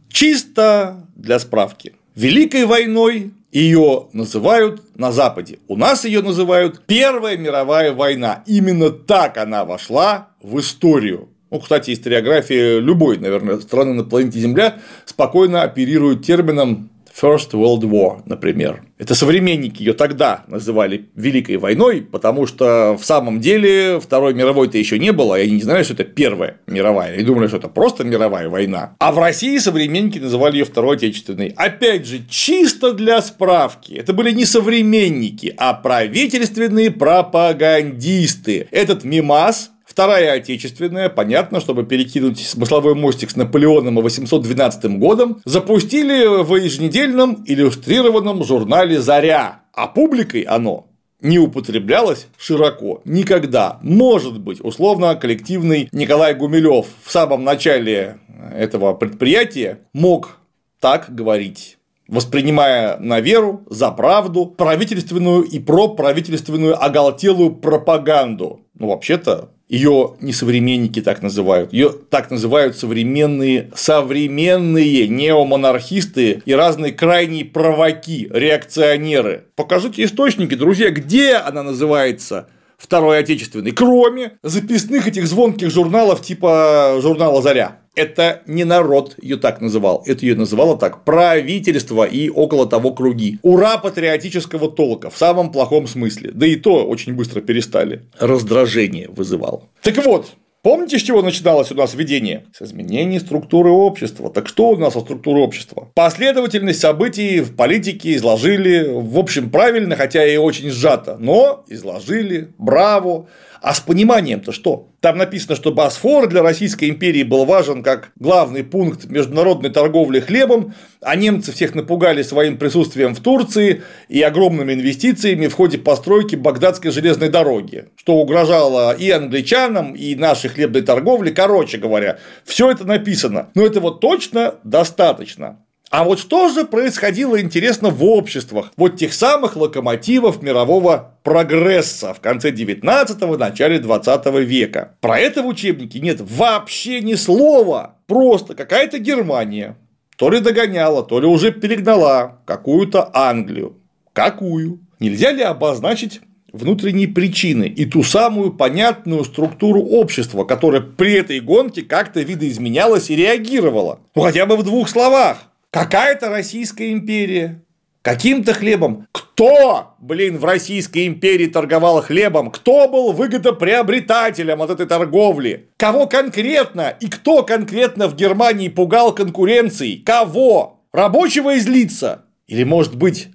Чисто 0.09 1.04
для 1.16 1.40
справки. 1.40 1.94
Великой 2.14 2.64
войной 2.64 3.33
ее 3.50 4.08
называют 4.12 4.82
на 4.96 5.12
Западе. 5.12 5.58
У 5.68 5.76
нас 5.76 6.04
ее 6.04 6.22
называют 6.22 6.82
Первая 6.87 7.37
мировая 7.37 7.92
война. 7.92 8.42
Именно 8.46 8.90
так 8.90 9.37
она 9.38 9.64
вошла 9.64 10.28
в 10.42 10.58
историю. 10.58 11.30
Ну, 11.50 11.61
кстати, 11.61 11.92
историография 11.92 12.78
любой, 12.78 13.16
наверное, 13.18 13.58
страны 13.61 13.94
на 13.94 14.04
планете 14.04 14.38
Земля 14.38 14.80
спокойно 15.06 15.62
оперирует 15.62 16.24
термином 16.24 16.90
First 17.20 17.52
World 17.52 17.83
War, 17.83 18.22
например. 18.26 18.83
Это 18.98 19.14
современники 19.14 19.83
ее 19.83 19.92
тогда 19.92 20.44
называли 20.48 21.09
Великой 21.14 21.57
войной, 21.57 22.02
потому 22.02 22.46
что 22.46 22.96
в 23.00 23.04
самом 23.04 23.40
деле 23.40 24.00
Второй 24.00 24.35
мировой-то 24.35 24.78
еще 24.78 24.98
не 24.98 25.12
было, 25.12 25.38
и 25.38 25.44
они 25.44 25.52
не 25.52 25.62
знали, 25.62 25.83
что 25.83 25.94
это 25.94 26.04
Первая 26.04 26.59
мировая, 26.66 27.16
и 27.16 27.22
думали, 27.22 27.48
что 27.48 27.57
это 27.57 27.68
просто 27.68 28.04
мировая 28.04 28.48
война. 28.48 28.94
А 28.98 29.12
в 29.12 29.18
России 29.18 29.59
современники 29.59 30.18
называли 30.18 30.59
ее 30.59 30.64
Второй 30.64 30.96
Отечественной. 30.96 31.54
Опять 31.57 32.07
же, 32.07 32.20
чисто 32.28 32.92
для 32.92 33.20
справки, 33.20 33.94
это 33.94 34.12
были 34.12 34.33
не 34.33 34.44
современники, 34.44 35.54
а 35.57 35.74
правительственные 35.74 36.90
пропагандисты. 36.90 38.68
Этот 38.70 39.04
мимас 39.04 39.70
Вторая 39.98 40.34
Отечественная, 40.34 41.08
понятно, 41.08 41.58
чтобы 41.58 41.82
перекинуть 41.82 42.38
смысловой 42.38 42.94
мостик 42.94 43.32
с 43.32 43.34
Наполеоном 43.34 43.98
и 43.98 44.02
812 44.02 44.96
годом, 44.96 45.42
запустили 45.44 46.44
в 46.44 46.54
еженедельном 46.54 47.42
иллюстрированном 47.44 48.44
журнале 48.44 49.00
«Заря», 49.00 49.62
а 49.74 49.88
публикой 49.88 50.42
оно 50.42 50.87
не 51.20 51.40
употреблялось 51.40 52.28
широко. 52.38 53.02
Никогда. 53.04 53.80
Может 53.82 54.38
быть, 54.38 54.61
условно, 54.61 55.16
коллективный 55.16 55.88
Николай 55.90 56.32
Гумилев 56.32 56.87
в 57.02 57.11
самом 57.11 57.42
начале 57.42 58.18
этого 58.54 58.94
предприятия 58.94 59.80
мог 59.92 60.38
так 60.78 61.12
говорить 61.12 61.74
воспринимая 62.06 62.96
на 63.00 63.20
веру, 63.20 63.64
за 63.68 63.90
правду, 63.90 64.46
правительственную 64.46 65.42
и 65.42 65.58
проправительственную 65.58 66.82
оголтелую 66.82 67.56
пропаганду. 67.56 68.61
Ну, 68.72 68.88
вообще-то, 68.88 69.50
ее 69.68 70.14
не 70.20 70.33
современники 70.33 71.02
так 71.02 71.22
называют, 71.22 71.72
ее 71.72 71.90
так 71.90 72.31
называют 72.31 72.76
современные, 72.76 73.70
современные 73.74 75.09
неомонархисты 75.09 76.42
и 76.44 76.52
разные 76.54 76.92
крайние 76.92 77.44
провоки, 77.44 78.28
реакционеры. 78.33 79.44
Покажите 79.57 80.04
источники, 80.04 80.54
друзья, 80.54 80.90
где 80.90 81.35
она 81.35 81.62
называется 81.62 82.48
Второй 82.79 83.19
Отечественной, 83.19 83.73
кроме 83.73 84.38
записных 84.45 85.09
этих 85.09 85.27
звонких 85.27 85.71
журналов 85.71 86.23
типа 86.23 87.01
журнала 87.03 87.43
«Заря». 87.43 87.81
Это 87.97 88.43
не 88.47 88.62
народ 88.62 89.17
ее 89.21 89.37
так 89.37 89.61
называл, 89.61 90.05
это 90.07 90.25
ее 90.25 90.37
называло 90.37 90.79
так 90.79 91.05
правительство 91.05 92.05
и 92.05 92.29
около 92.29 92.69
того 92.69 92.93
круги. 92.93 93.41
Ура 93.43 93.77
патриотического 93.79 94.71
толка 94.71 95.11
в 95.11 95.19
самом 95.19 95.51
плохом 95.51 95.88
смысле. 95.88 96.31
Да 96.33 96.47
и 96.47 96.55
то 96.55 96.87
очень 96.87 97.14
быстро 97.14 97.41
перестали. 97.41 98.03
Раздражение 98.21 99.09
вызывало. 99.09 99.64
Так 99.83 99.97
вот, 100.05 100.29
Помните, 100.62 100.99
с 100.99 101.03
чего 101.03 101.23
начиналось 101.23 101.71
у 101.71 101.77
нас 101.77 101.94
введение? 101.94 102.47
С 102.53 102.62
изменения 102.62 103.21
структуры 103.21 103.71
общества. 103.71 104.29
Так 104.29 104.49
что 104.49 104.71
у 104.71 104.77
нас 104.77 104.97
о 104.97 105.01
структуре 105.01 105.40
общества? 105.40 105.92
Последовательность 105.94 106.81
событий 106.81 107.40
в 107.40 107.55
политике 107.55 108.16
изложили, 108.16 108.88
в 108.92 109.18
общем, 109.18 109.51
правильно, 109.51 109.94
хотя 109.94 110.27
и 110.27 110.37
очень 110.37 110.71
сжато, 110.71 111.16
но 111.21 111.64
изложили, 111.68 112.53
браво. 112.59 113.29
А 113.61 113.75
с 113.75 113.81
пониманием-то 113.81 114.53
что? 114.53 114.88
Там 115.01 115.18
написано, 115.18 115.57
что 115.57 115.73
Босфор 115.73 116.29
для 116.29 116.42
Российской 116.42 116.88
империи 116.88 117.23
был 117.23 117.44
важен 117.44 117.83
как 117.83 118.11
главный 118.16 118.64
пункт 118.64 119.07
международной 119.07 119.71
торговли 119.71 120.21
хлебом, 120.21 120.75
а 121.01 121.16
немцы 121.16 121.53
всех 121.53 121.75
напугали 121.75 122.23
своим 122.23 122.59
присутствием 122.59 123.14
в 123.14 123.21
Турции 123.21 123.83
и 124.09 124.21
огромными 124.23 124.73
инвестициями 124.73 125.47
в 125.47 125.55
ходе 125.55 125.79
постройки 125.79 126.37
Багдадской 126.37 126.90
железной 126.90 127.29
дороги, 127.29 127.87
что 127.97 128.14
угрожало 128.14 128.92
и 128.92 129.11
англичанам, 129.11 129.94
и 129.94 130.14
нашей 130.14 130.51
хлебной 130.51 130.83
торговле. 130.83 131.31
Короче 131.31 131.79
говоря, 131.79 132.18
все 132.44 132.71
это 132.71 132.85
написано. 132.85 133.51
Но 133.55 133.64
этого 133.64 133.92
точно 133.92 134.57
достаточно. 134.64 135.59
А 135.90 136.05
вот 136.05 136.18
что 136.18 136.48
же 136.51 136.64
происходило, 136.64 137.40
интересно, 137.40 137.88
в 137.88 138.05
обществах 138.05 138.72
вот 138.77 138.96
тех 138.96 139.14
самых 139.14 139.57
локомотивов 139.57 140.42
мирового 140.42 141.14
прогресса 141.22 142.12
в 142.12 142.20
конце 142.20 142.51
19-го, 142.51 143.37
начале 143.38 143.79
20 143.79 144.27
века? 144.44 144.96
Про 145.01 145.18
это 145.18 145.42
в 145.42 145.46
учебнике 145.46 146.01
нет 146.01 146.20
вообще 146.20 147.01
ни 147.01 147.14
слова. 147.14 147.96
Просто 148.07 148.55
какая-то 148.55 148.98
Германия 148.98 149.77
то 150.18 150.31
ли 150.31 150.40
догоняла, 150.40 151.05
то 151.05 151.20
ли 151.20 151.27
уже 151.27 151.53
перегнала 151.53 152.40
какую-то 152.44 153.09
Англию. 153.14 153.77
Какую? 154.12 154.81
Нельзя 154.98 155.31
ли 155.31 155.42
обозначить 155.42 156.20
внутренние 156.53 157.07
причины 157.07 157.64
и 157.64 157.85
ту 157.85 158.03
самую 158.03 158.53
понятную 158.53 159.24
структуру 159.24 159.81
общества, 159.81 160.42
которая 160.42 160.81
при 160.81 161.12
этой 161.12 161.38
гонке 161.38 161.83
как-то 161.83 162.20
видоизменялась 162.20 163.11
и 163.11 163.16
реагировала? 163.16 164.01
Ну, 164.16 164.22
хотя 164.22 164.44
бы 164.44 164.57
в 164.57 164.64
двух 164.64 164.88
словах. 164.88 165.47
Какая-то 165.70 166.31
Российская 166.31 166.92
империя. 166.92 167.62
Каким-то 168.00 168.54
хлебом. 168.54 169.07
Кто, 169.12 169.96
блин, 169.98 170.38
в 170.38 170.44
Российской 170.46 171.07
империи 171.07 171.46
торговал 171.46 172.00
хлебом? 172.00 172.50
Кто 172.50 172.88
был 172.88 173.12
выгодоприобретателем 173.12 174.62
от 174.62 174.70
этой 174.70 174.87
торговли? 174.87 175.68
Кого 175.76 176.07
конкретно 176.07 176.94
и 177.00 177.09
кто 177.09 177.42
конкретно 177.42 178.09
в 178.09 178.16
Германии 178.16 178.68
пугал 178.68 179.14
конкуренцией? 179.14 180.02
Кого? 180.02 180.81
Рабочего 180.90 181.54
из 181.54 181.66
лица? 181.66 182.24
Или, 182.46 182.64
может 182.64 182.96
быть, 182.96 183.28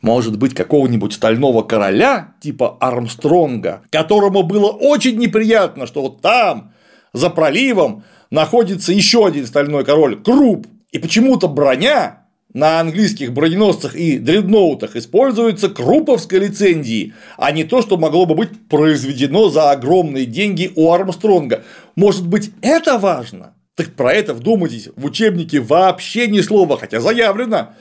может 0.00 0.38
быть, 0.38 0.54
какого-нибудь 0.54 1.12
стального 1.12 1.62
короля, 1.62 2.34
типа 2.40 2.78
Армстронга, 2.80 3.82
которому 3.90 4.42
было 4.42 4.70
очень 4.70 5.18
неприятно, 5.18 5.86
что 5.86 6.00
вот 6.00 6.22
там, 6.22 6.72
за 7.12 7.28
проливом, 7.28 8.04
находится 8.30 8.92
еще 8.92 9.26
один 9.26 9.46
стальной 9.46 9.84
король, 9.84 10.22
Круп, 10.22 10.66
и 10.96 10.98
почему-то 10.98 11.46
броня 11.46 12.22
на 12.54 12.80
английских 12.80 13.34
броненосцах 13.34 13.94
и 13.94 14.16
дредноутах 14.16 14.96
используется 14.96 15.68
круповской 15.68 16.38
лицензией, 16.38 17.12
а 17.36 17.52
не 17.52 17.64
то, 17.64 17.82
что 17.82 17.98
могло 17.98 18.24
бы 18.24 18.34
быть 18.34 18.66
произведено 18.70 19.50
за 19.50 19.72
огромные 19.72 20.24
деньги 20.24 20.72
у 20.74 20.90
Армстронга. 20.90 21.64
Может 21.96 22.26
быть, 22.26 22.50
это 22.62 22.96
важно? 22.96 23.52
Так 23.74 23.92
про 23.92 24.14
это 24.14 24.32
вдумайтесь, 24.32 24.88
в 24.96 25.04
учебнике 25.04 25.60
вообще 25.60 26.28
ни 26.28 26.40
слова, 26.40 26.78
хотя 26.78 26.98
заявлено, 26.98 27.74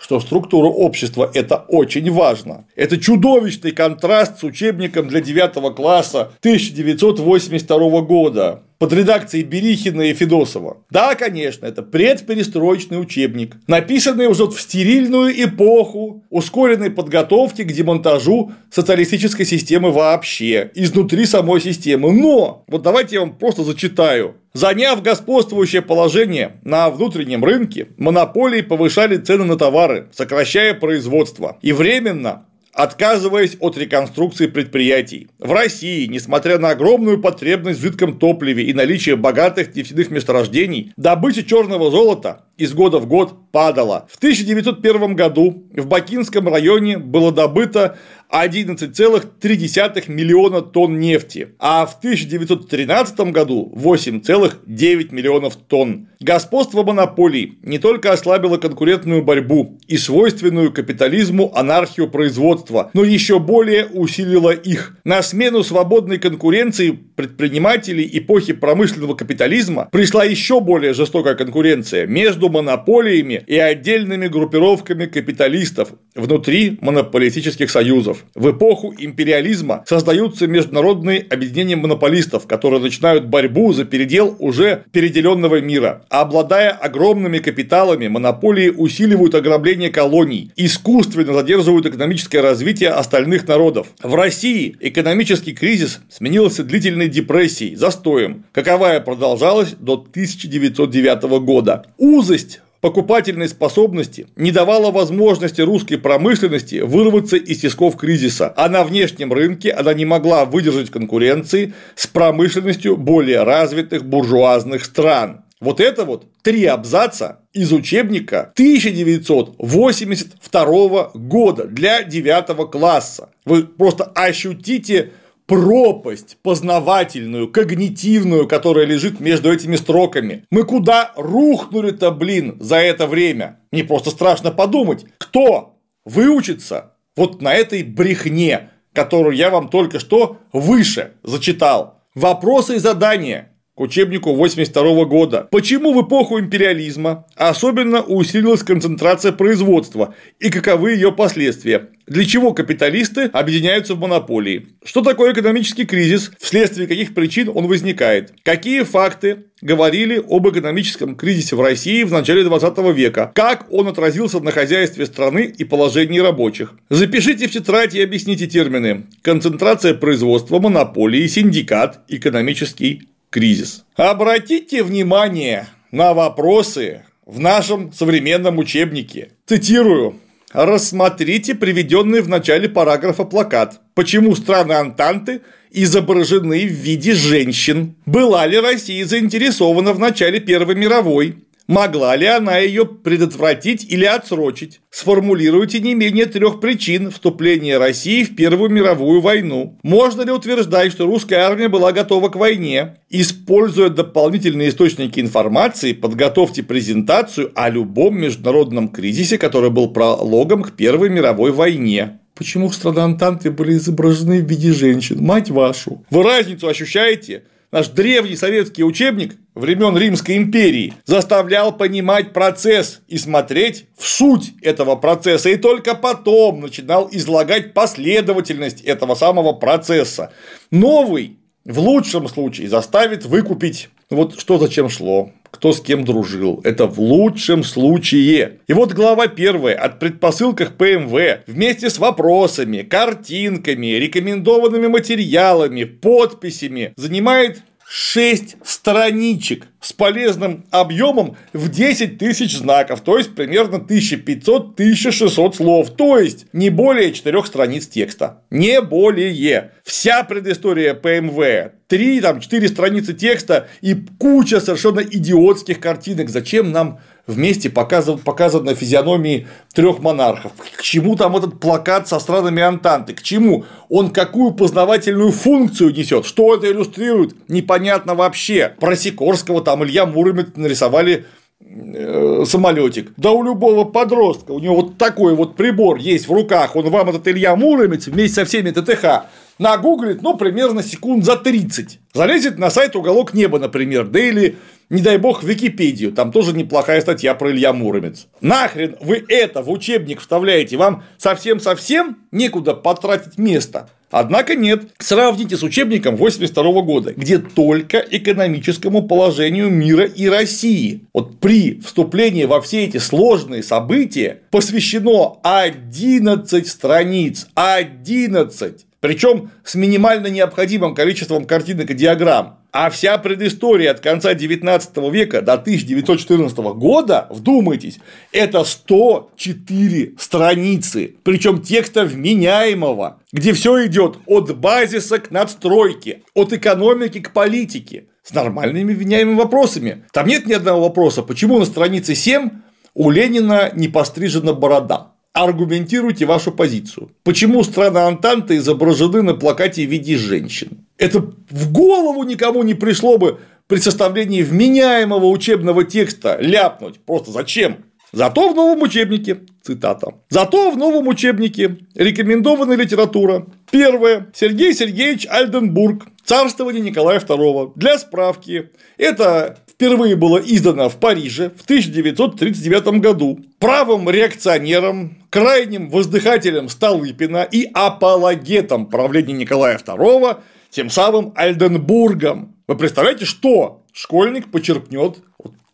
что 0.00 0.18
структура 0.18 0.68
общества– 0.68 1.30
это 1.34 1.56
очень 1.68 2.10
важно. 2.10 2.64
Это 2.74 2.96
чудовищный 2.96 3.72
контраст 3.72 4.40
с 4.40 4.44
учебником 4.44 5.08
для 5.08 5.20
9 5.20 5.76
класса 5.76 6.32
1982 6.40 8.00
года 8.00 8.62
под 8.82 8.92
редакцией 8.94 9.44
Берихина 9.44 10.02
и 10.02 10.12
Федосова. 10.12 10.78
Да, 10.90 11.14
конечно, 11.14 11.66
это 11.66 11.82
предперестроечный 11.82 13.00
учебник, 13.00 13.54
написанный 13.68 14.26
уже 14.26 14.46
в 14.46 14.60
стерильную 14.60 15.30
эпоху 15.44 16.24
ускоренной 16.30 16.90
подготовки 16.90 17.62
к 17.62 17.70
демонтажу 17.70 18.50
социалистической 18.72 19.46
системы 19.46 19.92
вообще, 19.92 20.72
изнутри 20.74 21.26
самой 21.26 21.60
системы. 21.60 22.10
Но, 22.10 22.64
вот 22.66 22.82
давайте 22.82 23.14
я 23.14 23.20
вам 23.20 23.36
просто 23.38 23.62
зачитаю. 23.62 24.34
Заняв 24.52 25.00
господствующее 25.00 25.80
положение 25.80 26.56
на 26.64 26.90
внутреннем 26.90 27.44
рынке, 27.44 27.86
монополии 27.98 28.62
повышали 28.62 29.16
цены 29.16 29.44
на 29.44 29.56
товары, 29.56 30.08
сокращая 30.12 30.74
производство, 30.74 31.56
и 31.62 31.72
временно 31.72 32.46
отказываясь 32.72 33.56
от 33.60 33.76
реконструкции 33.76 34.46
предприятий. 34.46 35.28
В 35.38 35.52
России, 35.52 36.06
несмотря 36.06 36.58
на 36.58 36.70
огромную 36.70 37.20
потребность 37.20 37.78
в 37.78 37.82
жидком 37.82 38.18
топливе 38.18 38.64
и 38.64 38.72
наличие 38.72 39.16
богатых 39.16 39.74
нефтяных 39.74 40.10
месторождений, 40.10 40.92
добыча 40.96 41.42
черного 41.42 41.90
золота 41.90 42.46
из 42.56 42.72
года 42.72 42.98
в 42.98 43.06
год 43.06 43.50
падала. 43.50 44.06
В 44.10 44.16
1901 44.16 45.14
году 45.14 45.64
в 45.74 45.86
Бакинском 45.86 46.48
районе 46.48 46.98
было 46.98 47.32
добыто 47.32 47.98
11,3 48.32 50.10
миллиона 50.10 50.62
тонн 50.62 50.98
нефти, 50.98 51.48
а 51.58 51.84
в 51.84 51.98
1913 51.98 53.20
году 53.32 53.70
8,9 53.76 55.14
миллионов 55.14 55.56
тонн. 55.56 56.08
Господство 56.18 56.82
монополий 56.82 57.58
не 57.62 57.78
только 57.78 58.12
ослабило 58.12 58.56
конкурентную 58.56 59.22
борьбу 59.22 59.78
и 59.86 59.98
свойственную 59.98 60.72
капитализму 60.72 61.52
анархию 61.54 62.08
производства, 62.08 62.90
но 62.94 63.04
еще 63.04 63.38
более 63.38 63.86
усилило 63.86 64.50
их. 64.50 64.96
На 65.04 65.22
смену 65.22 65.62
свободной 65.62 66.18
конкуренции 66.18 66.98
предпринимателей 67.16 68.08
эпохи 68.12 68.54
промышленного 68.54 69.14
капитализма 69.14 69.88
пришла 69.92 70.24
еще 70.24 70.60
более 70.60 70.94
жестокая 70.94 71.34
конкуренция 71.34 72.06
между 72.06 72.48
монополиями 72.48 73.42
и 73.46 73.58
отдельными 73.58 74.28
группировками 74.28 75.06
капиталистов 75.06 75.90
внутри 76.14 76.78
монополистических 76.80 77.70
союзов. 77.70 78.21
В 78.34 78.50
эпоху 78.50 78.94
империализма 78.98 79.84
создаются 79.86 80.46
международные 80.46 81.26
объединения 81.28 81.76
монополистов, 81.76 82.46
которые 82.46 82.80
начинают 82.80 83.26
борьбу 83.26 83.72
за 83.72 83.84
передел 83.84 84.36
уже 84.38 84.84
переделенного 84.92 85.60
мира. 85.60 86.04
А 86.08 86.22
обладая 86.22 86.70
огромными 86.70 87.38
капиталами, 87.38 88.08
монополии 88.08 88.70
усиливают 88.70 89.34
ограбление 89.34 89.90
колоний, 89.90 90.50
искусственно 90.56 91.34
задерживают 91.34 91.86
экономическое 91.86 92.40
развитие 92.40 92.90
остальных 92.90 93.46
народов. 93.46 93.88
В 94.02 94.14
России 94.14 94.76
экономический 94.80 95.52
кризис 95.52 96.00
сменился 96.10 96.64
длительной 96.64 97.08
депрессией, 97.08 97.74
застоем, 97.74 98.44
каковая 98.52 99.00
продолжалась 99.00 99.74
до 99.78 99.94
1909 99.94 101.22
года. 101.44 101.86
Узость 101.98 102.60
покупательной 102.82 103.48
способности 103.48 104.26
не 104.36 104.50
давала 104.50 104.90
возможности 104.90 105.62
русской 105.62 105.96
промышленности 105.96 106.80
вырваться 106.80 107.36
из 107.36 107.60
тисков 107.60 107.96
кризиса, 107.96 108.52
а 108.56 108.68
на 108.68 108.84
внешнем 108.84 109.32
рынке 109.32 109.70
она 109.70 109.94
не 109.94 110.04
могла 110.04 110.44
выдержать 110.44 110.90
конкуренции 110.90 111.72
с 111.94 112.06
промышленностью 112.08 112.98
более 112.98 113.44
развитых 113.44 114.04
буржуазных 114.04 114.84
стран. 114.84 115.44
Вот 115.60 115.80
это 115.80 116.04
вот 116.04 116.26
три 116.42 116.64
абзаца 116.64 117.38
из 117.52 117.72
учебника 117.72 118.50
1982 118.54 121.10
года 121.14 121.68
для 121.68 122.02
9 122.02 122.68
класса. 122.68 123.28
Вы 123.44 123.62
просто 123.62 124.06
ощутите 124.06 125.12
пропасть 125.52 126.38
познавательную, 126.42 127.46
когнитивную, 127.46 128.48
которая 128.48 128.86
лежит 128.86 129.20
между 129.20 129.52
этими 129.52 129.76
строками. 129.76 130.46
Мы 130.50 130.64
куда 130.64 131.12
рухнули-то, 131.14 132.10
блин, 132.10 132.56
за 132.58 132.76
это 132.76 133.06
время? 133.06 133.60
Мне 133.70 133.84
просто 133.84 134.08
страшно 134.08 134.50
подумать, 134.50 135.04
кто 135.18 135.76
выучится 136.06 136.92
вот 137.16 137.42
на 137.42 137.52
этой 137.52 137.82
брехне, 137.82 138.70
которую 138.94 139.36
я 139.36 139.50
вам 139.50 139.68
только 139.68 140.00
что 140.00 140.38
выше 140.54 141.12
зачитал. 141.22 142.00
Вопросы 142.14 142.76
и 142.76 142.78
задания 142.78 143.51
учебнику 143.82 144.34
82 144.34 145.04
года. 145.04 145.48
Почему 145.50 145.92
в 145.92 146.06
эпоху 146.06 146.40
империализма 146.40 147.26
особенно 147.36 148.02
усилилась 148.02 148.62
концентрация 148.62 149.32
производства 149.32 150.14
и 150.38 150.50
каковы 150.50 150.92
ее 150.92 151.12
последствия? 151.12 151.88
Для 152.06 152.24
чего 152.24 152.52
капиталисты 152.52 153.30
объединяются 153.32 153.94
в 153.94 154.00
монополии? 154.00 154.66
Что 154.84 155.02
такое 155.02 155.32
экономический 155.32 155.84
кризис? 155.84 156.32
Вследствие 156.40 156.88
каких 156.88 157.14
причин 157.14 157.50
он 157.54 157.68
возникает? 157.68 158.32
Какие 158.42 158.82
факты 158.82 159.44
говорили 159.60 160.20
об 160.28 160.48
экономическом 160.48 161.14
кризисе 161.14 161.54
в 161.54 161.60
России 161.60 162.02
в 162.02 162.10
начале 162.10 162.42
20 162.42 162.78
века? 162.94 163.30
Как 163.34 163.66
он 163.72 163.86
отразился 163.86 164.40
на 164.40 164.50
хозяйстве 164.50 165.06
страны 165.06 165.54
и 165.56 165.64
положении 165.64 166.18
рабочих? 166.18 166.74
Запишите 166.90 167.46
в 167.46 167.52
тетрадь 167.52 167.94
и 167.94 168.02
объясните 168.02 168.46
термины. 168.46 169.06
Концентрация 169.22 169.94
производства, 169.94 170.58
монополии, 170.58 171.26
синдикат, 171.28 172.00
экономический 172.08 173.08
кризис. 173.32 173.84
Обратите 173.96 174.84
внимание 174.84 175.66
на 175.90 176.14
вопросы 176.14 177.02
в 177.26 177.40
нашем 177.40 177.92
современном 177.92 178.58
учебнике. 178.58 179.30
Цитирую. 179.46 180.20
Рассмотрите 180.52 181.54
приведенный 181.54 182.20
в 182.20 182.28
начале 182.28 182.68
параграфа 182.68 183.24
плакат. 183.24 183.80
Почему 183.94 184.36
страны 184.36 184.74
Антанты 184.74 185.40
изображены 185.70 186.66
в 186.66 186.72
виде 186.72 187.14
женщин? 187.14 187.96
Была 188.04 188.46
ли 188.46 188.58
Россия 188.58 189.06
заинтересована 189.06 189.94
в 189.94 189.98
начале 189.98 190.38
Первой 190.38 190.74
мировой? 190.74 191.36
Могла 191.72 192.14
ли 192.16 192.26
она 192.26 192.58
ее 192.58 192.84
предотвратить 192.84 193.90
или 193.90 194.04
отсрочить? 194.04 194.82
Сформулируйте 194.90 195.80
не 195.80 195.94
менее 195.94 196.26
трех 196.26 196.60
причин 196.60 197.10
вступления 197.10 197.78
России 197.78 198.24
в 198.24 198.36
Первую 198.36 198.68
мировую 198.68 199.22
войну. 199.22 199.78
Можно 199.82 200.20
ли 200.20 200.32
утверждать, 200.32 200.92
что 200.92 201.06
русская 201.06 201.36
армия 201.36 201.68
была 201.68 201.92
готова 201.92 202.28
к 202.28 202.36
войне? 202.36 202.98
Используя 203.08 203.88
дополнительные 203.88 204.68
источники 204.68 205.18
информации, 205.18 205.94
подготовьте 205.94 206.62
презентацию 206.62 207.50
о 207.54 207.70
любом 207.70 208.20
международном 208.20 208.90
кризисе, 208.90 209.38
который 209.38 209.70
был 209.70 209.88
прологом 209.94 210.64
к 210.64 210.72
Первой 210.72 211.08
мировой 211.08 211.52
войне. 211.52 212.18
Почему 212.34 212.70
страны 212.70 212.98
Антанты 212.98 213.50
были 213.50 213.78
изображены 213.78 214.42
в 214.42 214.46
виде 214.46 214.72
женщин? 214.72 215.24
Мать 215.24 215.48
вашу! 215.48 216.04
Вы 216.10 216.22
разницу 216.22 216.68
ощущаете? 216.68 217.44
Наш 217.72 217.88
древний 217.88 218.36
советский 218.36 218.84
учебник 218.84 219.36
времен 219.54 219.96
Римской 219.96 220.36
империи 220.36 220.92
заставлял 221.06 221.74
понимать 221.74 222.34
процесс 222.34 223.00
и 223.08 223.16
смотреть 223.16 223.86
в 223.96 224.06
суть 224.06 224.52
этого 224.60 224.94
процесса, 224.94 225.48
и 225.48 225.56
только 225.56 225.94
потом 225.94 226.60
начинал 226.60 227.08
излагать 227.10 227.72
последовательность 227.72 228.82
этого 228.82 229.14
самого 229.14 229.54
процесса. 229.54 230.32
Новый 230.70 231.38
в 231.64 231.78
лучшем 231.78 232.28
случае 232.28 232.68
заставит 232.68 233.24
выкупить. 233.24 233.88
Вот 234.10 234.38
что 234.38 234.58
зачем 234.58 234.90
шло, 234.90 235.30
кто 235.52 235.72
с 235.72 235.80
кем 235.80 236.04
дружил. 236.04 236.60
Это 236.64 236.86
в 236.86 236.98
лучшем 236.98 237.62
случае. 237.62 238.58
И 238.66 238.72
вот 238.72 238.92
глава 238.92 239.28
первая 239.28 239.76
от 239.76 240.00
предпосылках 240.00 240.72
ПМВ 240.72 241.44
вместе 241.46 241.90
с 241.90 241.98
вопросами, 241.98 242.82
картинками, 242.82 243.98
рекомендованными 243.98 244.88
материалами, 244.88 245.84
подписями 245.84 246.94
занимает 246.96 247.62
6 247.94 248.56
страничек 248.64 249.66
с 249.82 249.92
полезным 249.92 250.64
объемом 250.70 251.36
в 251.52 251.68
10 251.68 252.16
тысяч 252.16 252.56
знаков, 252.56 253.02
то 253.02 253.18
есть 253.18 253.34
примерно 253.34 253.76
1500-1600 253.76 255.52
слов, 255.52 255.90
то 255.90 256.18
есть 256.18 256.46
не 256.54 256.70
более 256.70 257.12
4 257.12 257.44
страниц 257.44 257.86
текста. 257.88 258.44
Не 258.48 258.80
более. 258.80 259.72
Вся 259.84 260.24
предыстория 260.24 260.94
ПМВ, 260.94 261.72
3, 261.88 262.20
там, 262.22 262.40
4 262.40 262.68
страницы 262.68 263.12
текста 263.12 263.68
и 263.82 263.94
куча 264.18 264.60
совершенно 264.60 265.00
идиотских 265.00 265.78
картинок. 265.78 266.30
Зачем 266.30 266.72
нам 266.72 266.98
вместе 267.26 267.70
показан, 267.70 268.18
показаны 268.18 268.74
физиономии 268.74 269.46
трех 269.74 270.00
монархов. 270.00 270.52
К 270.76 270.82
чему 270.82 271.16
там 271.16 271.36
этот 271.36 271.60
плакат 271.60 272.08
со 272.08 272.18
странами 272.18 272.62
Антанты? 272.62 273.14
К 273.14 273.22
чему? 273.22 273.64
Он 273.88 274.10
какую 274.10 274.52
познавательную 274.52 275.30
функцию 275.30 275.92
несет? 275.94 276.26
Что 276.26 276.54
это 276.54 276.70
иллюстрирует? 276.70 277.34
Непонятно 277.48 278.14
вообще. 278.14 278.74
Про 278.80 278.96
Сикорского 278.96 279.62
там 279.62 279.84
Илья 279.84 280.06
Муромец 280.06 280.48
нарисовали 280.56 281.26
э, 281.60 282.44
самолетик. 282.46 283.12
Да 283.16 283.30
у 283.30 283.42
любого 283.42 283.84
подростка, 283.84 284.50
у 284.52 284.58
него 284.58 284.76
вот 284.76 284.98
такой 284.98 285.34
вот 285.34 285.56
прибор 285.56 285.98
есть 285.98 286.28
в 286.28 286.32
руках, 286.32 286.74
он 286.76 286.90
вам 286.90 287.08
этот 287.08 287.26
Илья 287.28 287.54
Муромец 287.54 288.06
вместе 288.06 288.34
со 288.36 288.44
всеми 288.44 288.70
ТТХ 288.70 289.26
нагуглит, 289.58 290.22
ну, 290.22 290.36
примерно 290.36 290.82
секунд 290.82 291.24
за 291.24 291.36
30. 291.36 292.00
Залезет 292.12 292.58
на 292.58 292.70
сайт 292.70 292.96
«Уголок 292.96 293.32
неба», 293.32 293.58
например, 293.58 294.06
да 294.06 294.18
или 294.18 294.56
не 294.92 295.00
дай 295.00 295.16
бог, 295.16 295.42
в 295.42 295.46
Википедию, 295.48 296.12
там 296.12 296.30
тоже 296.30 296.52
неплохая 296.52 297.00
статья 297.00 297.34
про 297.34 297.50
Илья 297.50 297.72
Муромец. 297.72 298.26
Нахрен 298.42 298.96
вы 299.00 299.24
это 299.26 299.62
в 299.62 299.70
учебник 299.70 300.20
вставляете, 300.20 300.76
вам 300.76 301.02
совсем-совсем 301.16 302.18
некуда 302.30 302.74
потратить 302.74 303.38
место. 303.38 303.88
Однако 304.10 304.54
нет. 304.54 304.82
Сравните 304.98 305.56
с 305.56 305.62
учебником 305.62 306.16
82 306.16 306.82
года, 306.82 307.14
где 307.16 307.38
только 307.38 308.04
экономическому 308.10 309.08
положению 309.08 309.70
мира 309.70 310.04
и 310.04 310.28
России. 310.28 311.04
Вот 311.14 311.40
при 311.40 311.80
вступлении 311.80 312.44
во 312.44 312.60
все 312.60 312.84
эти 312.84 312.98
сложные 312.98 313.62
события 313.62 314.42
посвящено 314.50 315.38
11 315.42 316.68
страниц. 316.68 317.48
11. 317.54 318.84
Причем 319.00 319.50
с 319.64 319.74
минимально 319.74 320.26
необходимым 320.26 320.94
количеством 320.94 321.46
картинок 321.46 321.90
и 321.90 321.94
диаграмм. 321.94 322.61
А 322.72 322.88
вся 322.88 323.18
предыстория 323.18 323.90
от 323.90 324.00
конца 324.00 324.32
19 324.32 324.96
века 325.12 325.42
до 325.42 325.52
1914 325.52 326.56
года, 326.74 327.26
вдумайтесь, 327.28 327.98
это 328.32 328.64
104 328.64 330.14
страницы, 330.18 331.16
причем 331.22 331.60
текста 331.60 332.04
вменяемого, 332.04 333.20
где 333.30 333.52
все 333.52 333.86
идет 333.86 334.16
от 334.24 334.56
базиса 334.56 335.18
к 335.18 335.30
надстройке, 335.30 336.22
от 336.34 336.54
экономики 336.54 337.20
к 337.20 337.34
политике, 337.34 338.06
с 338.22 338.32
нормальными 338.32 338.94
вменяемыми 338.94 339.36
вопросами. 339.36 340.04
Там 340.10 340.26
нет 340.26 340.46
ни 340.46 340.54
одного 340.54 340.84
вопроса, 340.84 341.22
почему 341.22 341.58
на 341.58 341.66
странице 341.66 342.14
7 342.14 342.48
у 342.94 343.10
Ленина 343.10 343.70
не 343.74 343.88
пострижена 343.88 344.54
борода. 344.54 345.12
Аргументируйте 345.34 346.26
вашу 346.26 346.52
позицию. 346.52 347.10
Почему 347.22 347.64
страны 347.64 347.98
Антанты 347.98 348.56
изображены 348.56 349.22
на 349.22 349.34
плакате 349.34 349.86
в 349.86 349.90
виде 349.90 350.16
женщин? 350.16 350.86
Это 351.02 351.18
в 351.50 351.72
голову 351.72 352.22
никому 352.22 352.62
не 352.62 352.74
пришло 352.74 353.18
бы 353.18 353.40
при 353.66 353.78
составлении 353.78 354.42
вменяемого 354.42 355.26
учебного 355.26 355.82
текста 355.82 356.38
ляпнуть. 356.40 357.00
Просто 357.04 357.32
зачем? 357.32 357.78
Зато 358.12 358.50
в 358.50 358.54
новом 358.54 358.82
учебнике, 358.82 359.40
цитата, 359.62 360.14
зато 360.28 360.70
в 360.70 360.76
новом 360.76 361.08
учебнике 361.08 361.78
рекомендованная 361.96 362.76
литература. 362.76 363.46
Первое. 363.72 364.28
Сергей 364.32 364.74
Сергеевич 364.74 365.26
Альденбург. 365.28 366.04
Царствование 366.24 366.82
Николая 366.82 367.18
II. 367.18 367.72
Для 367.74 367.98
справки. 367.98 368.70
Это 368.96 369.58
впервые 369.68 370.14
было 370.14 370.38
издано 370.38 370.88
в 370.88 370.98
Париже 370.98 371.50
в 371.56 371.64
1939 371.64 373.00
году 373.00 373.40
правым 373.58 374.08
реакционером, 374.08 375.18
крайним 375.30 375.90
воздыхателем 375.90 376.68
Столыпина 376.68 377.42
и 377.50 377.68
апологетом 377.74 378.86
правления 378.86 379.32
Николая 379.32 379.78
II, 379.78 380.36
тем 380.72 380.90
самым 380.90 381.32
Альденбургом. 381.36 382.56
Вы 382.66 382.76
представляете, 382.76 383.26
что 383.26 383.84
школьник 383.92 384.50
почерпнет 384.50 385.18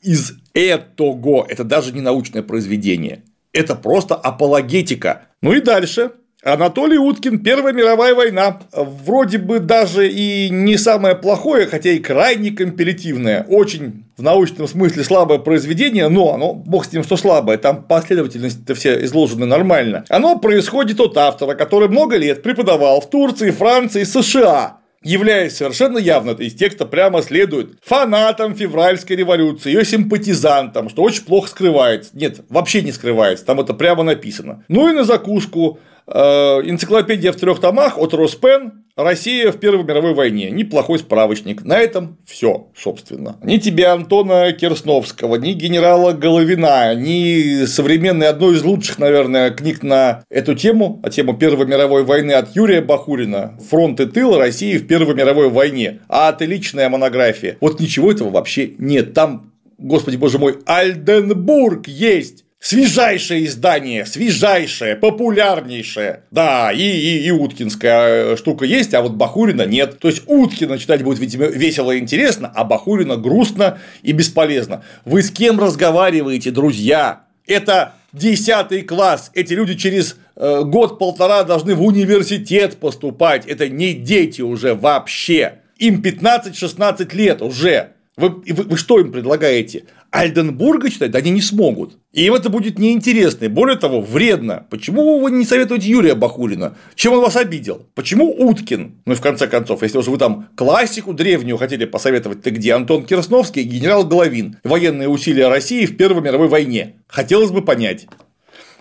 из 0.03 0.33
этого? 0.53 1.47
Это 1.49 1.65
даже 1.65 1.93
не 1.93 2.01
научное 2.01 2.43
произведение. 2.43 3.23
Это 3.53 3.77
просто 3.77 4.17
апологетика. 4.17 5.29
Ну 5.41 5.53
и 5.53 5.61
дальше. 5.61 6.11
Анатолий 6.45 6.99
Уткин, 6.99 7.41
Первая 7.41 7.73
мировая 7.73 8.15
война. 8.15 8.61
Вроде 8.73 9.39
бы 9.39 9.59
даже 9.59 10.09
и 10.09 10.49
не 10.51 10.77
самое 10.77 11.17
плохое, 11.17 11.67
хотя 11.67 11.91
и 11.91 11.99
крайне 11.99 12.53
компилятивное. 12.53 13.45
Очень 13.49 14.05
в 14.17 14.23
научном 14.23 14.69
смысле 14.69 15.03
слабое 15.03 15.39
произведение, 15.39 16.09
но 16.09 16.35
оно, 16.35 16.55
бог 16.55 16.87
с 16.87 16.93
ним, 16.93 17.03
что 17.03 17.17
слабое, 17.17 17.59
там 17.59 17.83
последовательность-то 17.83 18.75
все 18.75 19.05
изложены 19.05 19.47
нормально. 19.47 20.05
Оно 20.09 20.39
происходит 20.39 21.01
от 21.01 21.17
автора, 21.17 21.55
который 21.55 21.89
много 21.89 22.17
лет 22.17 22.43
преподавал 22.43 23.01
в 23.01 23.11
Турции, 23.11 23.51
Франции, 23.51 24.05
США 24.05 24.79
являясь 25.03 25.57
совершенно 25.57 25.99
явно, 25.99 26.31
из 26.31 26.55
текста 26.55 26.87
прямо 26.87 27.23
следует 27.23 27.79
фанатом 27.83 28.55
февральской 28.55 29.17
революции, 29.17 29.73
ее 29.73 29.85
симпатизантом, 29.85 30.89
что 30.89 31.03
очень 31.03 31.25
плохо 31.25 31.49
скрывается. 31.49 32.11
Нет, 32.15 32.41
вообще 32.49 32.83
не 32.83 32.93
скрывается, 32.93 33.45
там 33.45 33.61
это 33.61 33.75
прямо 33.75 34.03
написано. 34.03 34.65
Ну 34.69 34.89
и 34.89 34.93
на 34.93 35.05
закуску 35.05 35.79
Э, 36.11 36.63
энциклопедия 36.65 37.33
в 37.33 37.37
трех 37.37 37.61
томах 37.61 37.99
от 37.99 38.15
Роспен 38.15 38.85
Россия 38.99 39.53
в 39.53 39.59
Первой 39.59 39.85
мировой 39.85 40.13
войне. 40.13 40.51
Неплохой 40.51 40.99
справочник. 40.99 41.65
На 41.65 41.79
этом 41.79 42.19
все, 42.27 42.67
собственно. 42.77 43.37
Ни 43.45 43.59
тебе 43.59 43.87
Антона 43.87 44.53
Керсновского, 44.53 45.37
ни 45.37 45.53
генерала 45.53 46.13
Головина, 46.13 46.97
ни 46.97 47.65
современной 47.67 48.27
одной 48.27 48.57
из 48.57 48.65
лучших, 48.65 48.99
наверное, 48.99 49.51
книг 49.51 49.85
на 49.85 50.25
эту 50.29 50.57
тему, 50.57 51.01
а 51.05 51.11
тему 51.11 51.39
Первой 51.39 51.67
мировой 51.67 52.03
войны 52.03 52.33
от 52.33 52.57
Юрия 52.57 52.81
Бахурина 52.81 53.57
«Фронт 53.71 54.01
и 54.01 54.07
тыл 54.07 54.37
России 54.37 54.77
в 54.79 54.89
Первой 54.89 55.15
мировой 55.15 55.49
войне», 55.49 56.01
а 56.09 56.31
это 56.31 56.45
личная 56.45 56.89
монография. 56.89 57.57
Вот 57.61 57.79
ничего 57.79 58.11
этого 58.11 58.31
вообще 58.31 58.73
нет. 58.79 59.15
Там, 59.15 59.53
господи 59.79 60.17
боже 60.17 60.41
мой, 60.41 60.59
Альденбург 60.67 61.87
есть 61.87 62.45
Свежайшее 62.61 63.47
издание, 63.47 64.05
свежайшее, 64.05 64.97
популярнейшее. 64.97 66.25
Да, 66.33 66.73
и, 66.73 66.83
и, 66.83 67.27
и 67.27 67.31
Уткинская 67.31 68.33
э, 68.33 68.37
штука 68.37 68.64
есть, 68.64 68.94
а 68.94 69.03
вот 69.03 69.12
Бахурина 69.12 69.62
нет. 69.62 70.01
То 70.01 70.09
есть 70.09 70.25
Уткина 70.27 70.77
читать 70.77 71.05
будет, 71.05 71.21
видимо, 71.21 71.47
весело 71.47 71.92
и 71.92 72.01
интересно, 72.01 72.51
а 72.53 72.64
Бахурина 72.64 73.16
грустно 73.16 73.79
и 74.03 74.11
бесполезно. 74.11 74.83
Вы 75.05 75.23
с 75.23 75.31
кем 75.31 75.61
разговариваете, 75.61 76.50
друзья? 76.50 77.27
Это 77.46 77.94
десятый 78.13 78.83
класс. 78.83 79.31
Эти 79.35 79.54
люди 79.54 79.77
через 79.77 80.17
э, 80.35 80.63
год-полтора 80.65 81.44
должны 81.44 81.77
в 81.77 81.83
университет 81.85 82.79
поступать. 82.79 83.46
Это 83.46 83.69
не 83.69 83.94
дети 83.94 84.42
уже 84.42 84.75
вообще. 84.75 85.61
Им 85.79 86.02
15-16 86.02 87.15
лет 87.15 87.40
уже. 87.40 87.90
Вы, 88.17 88.31
вы, 88.31 88.65
вы 88.65 88.77
что 88.77 88.98
им 88.98 89.13
предлагаете? 89.13 89.85
Альденбурга 90.19 90.90
читать? 90.90 91.14
Они 91.14 91.31
не 91.31 91.40
смогут. 91.40 91.96
И 92.12 92.27
им 92.27 92.35
это 92.35 92.50
будет 92.50 92.79
неинтересно. 92.79 93.44
И 93.44 93.48
более 93.48 93.79
того, 93.79 94.00
вредно. 94.00 94.66
Почему 94.69 95.21
вы 95.21 95.31
не 95.31 95.44
советуете 95.44 95.88
Юрия 95.88 96.16
Бахурина? 96.16 96.77
Чем 96.96 97.12
он 97.12 97.21
вас 97.21 97.37
обидел? 97.37 97.87
Почему 97.94 98.29
Уткин? 98.29 99.00
Ну 99.06 99.12
и 99.12 99.16
в 99.16 99.21
конце 99.21 99.46
концов, 99.46 99.83
если 99.83 99.98
уже 99.98 100.10
вы 100.10 100.19
там 100.19 100.48
классику 100.56 101.12
древнюю 101.14 101.56
хотели 101.56 101.85
посоветовать, 101.85 102.42
ты 102.42 102.50
где? 102.50 102.75
Антон 102.75 103.04
Кирсновский, 103.04 103.62
генерал 103.62 104.04
Головин. 104.04 104.56
Военные 104.64 105.08
усилия 105.08 105.46
России 105.46 105.87
в 105.87 105.96
Первой 105.96 106.21
мировой 106.21 106.48
войне. 106.48 106.96
Хотелось 107.06 107.52
бы 107.52 107.62
понять. 107.62 108.08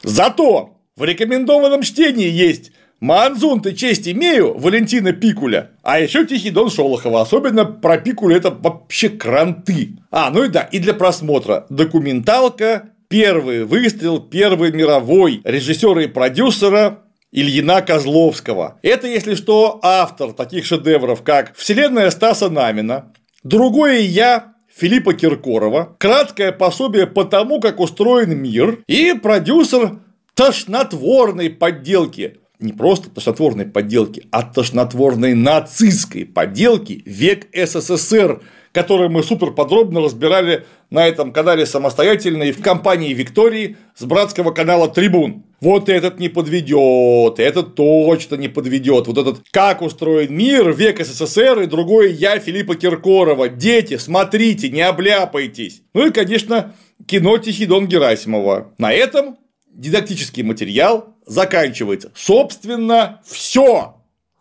Зато 0.01 0.77
в 0.95 1.03
рекомендованном 1.03 1.83
чтении 1.83 2.29
есть 2.29 2.71
Манзун 2.99 3.61
ты 3.61 3.73
честь 3.73 4.07
имею, 4.07 4.57
Валентина 4.57 5.11
Пикуля, 5.13 5.71
а 5.83 5.99
еще 5.99 6.25
Тихий 6.25 6.49
Дон 6.49 6.71
Шолохова, 6.71 7.21
особенно 7.21 7.63
про 7.63 7.97
Пикуля 7.97 8.37
это 8.37 8.49
вообще 8.49 9.09
кранты. 9.09 9.97
А, 10.09 10.31
ну 10.31 10.45
и 10.45 10.49
да, 10.49 10.61
и 10.61 10.79
для 10.79 10.95
просмотра 10.95 11.67
документалка 11.69 12.89
«Первый 13.07 13.65
выстрел, 13.65 14.19
первый 14.19 14.71
мировой» 14.71 15.41
режиссера 15.43 16.01
и 16.01 16.07
продюсера 16.07 17.03
Ильина 17.31 17.83
Козловского. 17.83 18.79
Это, 18.81 19.05
если 19.07 19.35
что, 19.35 19.79
автор 19.83 20.33
таких 20.33 20.65
шедевров, 20.65 21.21
как 21.21 21.55
«Вселенная 21.55 22.09
Стаса 22.09 22.49
Намина», 22.49 23.13
«Другое 23.43 23.99
я», 23.99 24.55
Филиппа 24.75 25.13
Киркорова, 25.13 25.95
краткое 25.99 26.51
пособие 26.51 27.05
по 27.05 27.25
тому, 27.25 27.59
как 27.59 27.79
устроен 27.79 28.37
мир 28.37 28.79
и 28.87 29.13
продюсер 29.13 29.99
тошнотворной 30.35 31.49
подделки 31.49 32.37
не 32.59 32.73
просто 32.73 33.09
тошнотворной 33.09 33.65
подделки, 33.65 34.25
а 34.31 34.43
тошнотворной 34.43 35.33
нацистской 35.33 36.25
подделки 36.25 37.03
«Век 37.05 37.47
СССР», 37.53 38.41
который 38.71 39.09
мы 39.09 39.23
супер 39.23 39.51
подробно 39.51 40.01
разбирали 40.01 40.65
на 40.89 41.07
этом 41.07 41.33
канале 41.33 41.65
самостоятельно 41.65 42.43
и 42.43 42.51
в 42.51 42.61
компании 42.61 43.13
Виктории 43.13 43.77
с 43.95 44.03
братского 44.05 44.51
канала 44.51 44.87
Трибун. 44.87 45.43
Вот 45.59 45.89
этот 45.89 46.19
не 46.19 46.29
подведет, 46.29 47.39
этот 47.39 47.75
точно 47.75 48.35
не 48.35 48.47
подведет. 48.47 49.07
Вот 49.07 49.17
этот 49.17 49.41
«Как 49.51 49.81
устроен 49.81 50.35
мир», 50.35 50.71
«Век 50.73 51.03
СССР» 51.03 51.61
и 51.61 51.65
другое 51.65 52.09
«Я» 52.09 52.37
Филиппа 52.39 52.75
Киркорова. 52.75 53.49
Дети, 53.49 53.97
смотрите, 53.97 54.69
не 54.69 54.81
обляпайтесь. 54.81 55.81
Ну 55.93 56.07
и, 56.07 56.11
конечно, 56.11 56.75
кино 57.07 57.37
«Тихий 57.39 57.65
Дон 57.65 57.87
Герасимова». 57.87 58.73
На 58.77 58.93
этом 58.93 59.37
дидактический 59.77 60.43
материал 60.43 61.15
заканчивается. 61.25 62.11
Собственно, 62.15 63.21
все. 63.25 63.93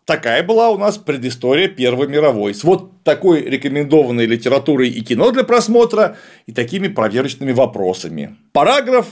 Такая 0.05 0.41
была 0.41 0.69
у 0.69 0.77
нас 0.77 0.97
предыстория 0.97 1.67
Первой 1.67 2.07
мировой. 2.07 2.53
С 2.53 2.63
вот 2.63 3.03
такой 3.03 3.41
рекомендованной 3.41 4.25
литературой 4.25 4.89
и 4.89 5.01
кино 5.01 5.31
для 5.31 5.43
просмотра 5.43 6.17
и 6.45 6.53
такими 6.53 6.87
проверочными 6.87 7.51
вопросами. 7.51 8.37
Параграф 8.53 9.07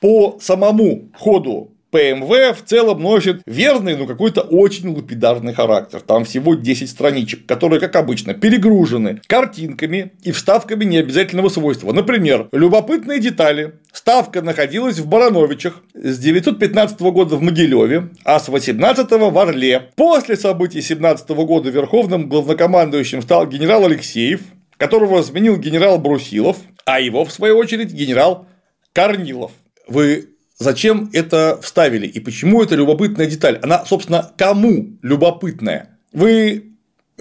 по 0.00 0.38
самому 0.40 1.12
ходу 1.16 1.71
ПМВ 1.92 2.56
в 2.56 2.64
целом 2.64 3.02
носит 3.02 3.42
верный, 3.44 3.96
но 3.96 4.06
какой-то 4.06 4.40
очень 4.40 4.96
лапидарный 4.96 5.52
характер. 5.52 6.00
Там 6.00 6.24
всего 6.24 6.54
10 6.54 6.88
страничек, 6.88 7.44
которые, 7.44 7.80
как 7.80 7.94
обычно, 7.96 8.32
перегружены 8.32 9.20
картинками 9.26 10.12
и 10.22 10.32
вставками 10.32 10.84
необязательного 10.84 11.50
свойства. 11.50 11.92
Например, 11.92 12.48
любопытные 12.50 13.20
детали. 13.20 13.74
Ставка 13.92 14.40
находилась 14.40 14.98
в 15.00 15.06
Барановичах 15.06 15.82
с 15.92 16.18
915 16.18 16.98
года 17.00 17.36
в 17.36 17.42
Могилеве, 17.42 18.08
а 18.24 18.40
с 18.40 18.48
18 18.48 19.10
в 19.10 19.38
Орле. 19.38 19.90
После 19.94 20.36
событий 20.36 20.80
17 20.80 21.28
года 21.28 21.68
верховным 21.68 22.30
главнокомандующим 22.30 23.20
стал 23.20 23.46
генерал 23.46 23.84
Алексеев, 23.84 24.40
которого 24.78 25.20
сменил 25.20 25.58
генерал 25.58 25.98
Брусилов, 25.98 26.56
а 26.86 27.00
его, 27.00 27.26
в 27.26 27.32
свою 27.32 27.58
очередь, 27.58 27.92
генерал 27.92 28.46
Корнилов. 28.94 29.52
Вы 29.86 30.31
зачем 30.58 31.10
это 31.12 31.58
вставили 31.62 32.06
и 32.06 32.20
почему 32.20 32.62
это 32.62 32.74
любопытная 32.74 33.26
деталь. 33.26 33.58
Она, 33.62 33.84
собственно, 33.84 34.32
кому 34.36 34.98
любопытная? 35.02 35.98
Вы 36.12 36.71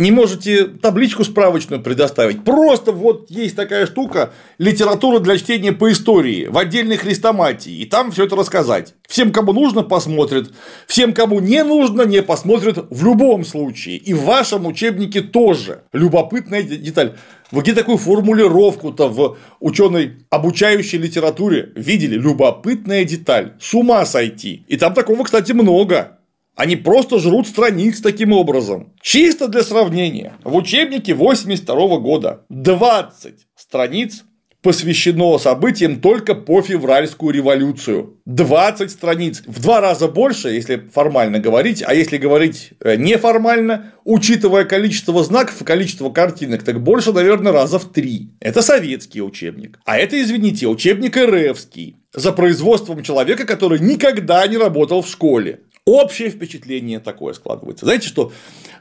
не 0.01 0.11
можете 0.11 0.65
табличку 0.65 1.23
справочную 1.23 1.81
предоставить. 1.81 2.43
Просто 2.43 2.91
вот 2.91 3.29
есть 3.29 3.55
такая 3.55 3.85
штука 3.85 4.33
литература 4.57 5.19
для 5.19 5.37
чтения 5.37 5.71
по 5.71 5.91
истории 5.91 6.47
в 6.47 6.57
отдельной 6.57 6.97
хрестоматии, 6.97 7.73
и 7.73 7.85
там 7.85 8.11
все 8.11 8.25
это 8.25 8.35
рассказать. 8.35 8.95
Всем, 9.07 9.31
кому 9.31 9.53
нужно, 9.53 9.83
посмотрят. 9.83 10.51
Всем, 10.87 11.13
кому 11.13 11.39
не 11.39 11.63
нужно, 11.63 12.03
не 12.03 12.21
посмотрят 12.21 12.87
в 12.89 13.05
любом 13.05 13.45
случае. 13.45 13.97
И 13.97 14.13
в 14.13 14.23
вашем 14.23 14.65
учебнике 14.65 15.21
тоже. 15.21 15.83
Любопытная 15.93 16.63
деталь. 16.63 17.15
Вы 17.51 17.61
где 17.61 17.73
такую 17.73 17.97
формулировку-то 17.97 19.09
в 19.09 19.37
ученой 19.59 20.25
обучающей 20.29 20.97
литературе 20.97 21.73
видели? 21.75 22.15
Любопытная 22.15 23.03
деталь. 23.03 23.53
С 23.59 23.73
ума 23.73 24.05
сойти. 24.05 24.63
И 24.67 24.77
там 24.77 24.93
такого, 24.93 25.23
кстати, 25.25 25.51
много. 25.51 26.17
Они 26.55 26.75
просто 26.75 27.19
жрут 27.19 27.47
страниц 27.47 28.01
таким 28.01 28.33
образом. 28.33 28.93
Чисто 29.01 29.47
для 29.47 29.63
сравнения. 29.63 30.33
В 30.43 30.55
учебнике 30.55 31.13
82 31.13 31.97
года 31.97 32.45
20 32.49 33.47
страниц 33.55 34.23
посвящено 34.61 35.37
событиям 35.39 36.01
только 36.01 36.35
по 36.35 36.61
февральскую 36.61 37.33
революцию. 37.33 38.17
20 38.25 38.91
страниц. 38.91 39.43
В 39.47 39.61
два 39.61 39.81
раза 39.81 40.07
больше, 40.07 40.49
если 40.49 40.87
формально 40.93 41.39
говорить, 41.39 41.83
а 41.85 41.93
если 41.93 42.17
говорить 42.17 42.71
э, 42.79 42.95
неформально, 42.95 43.93
учитывая 44.03 44.65
количество 44.65 45.23
знаков 45.23 45.61
и 45.61 45.65
количество 45.65 46.09
картинок, 46.09 46.63
так 46.63 46.81
больше, 46.81 47.11
наверное, 47.11 47.51
раза 47.51 47.79
в 47.79 47.91
три. 47.91 48.33
Это 48.39 48.61
советский 48.61 49.21
учебник. 49.21 49.79
А 49.85 49.97
это, 49.97 50.21
извините, 50.21 50.67
учебник 50.67 51.17
РФский 51.17 51.95
за 52.13 52.31
производством 52.31 53.03
человека, 53.03 53.45
который 53.45 53.79
никогда 53.79 54.45
не 54.47 54.57
работал 54.57 55.01
в 55.01 55.07
школе. 55.07 55.61
Общее 55.85 56.29
впечатление 56.29 56.99
такое 56.99 57.33
складывается. 57.33 57.85
Знаете, 57.85 58.07
что 58.07 58.31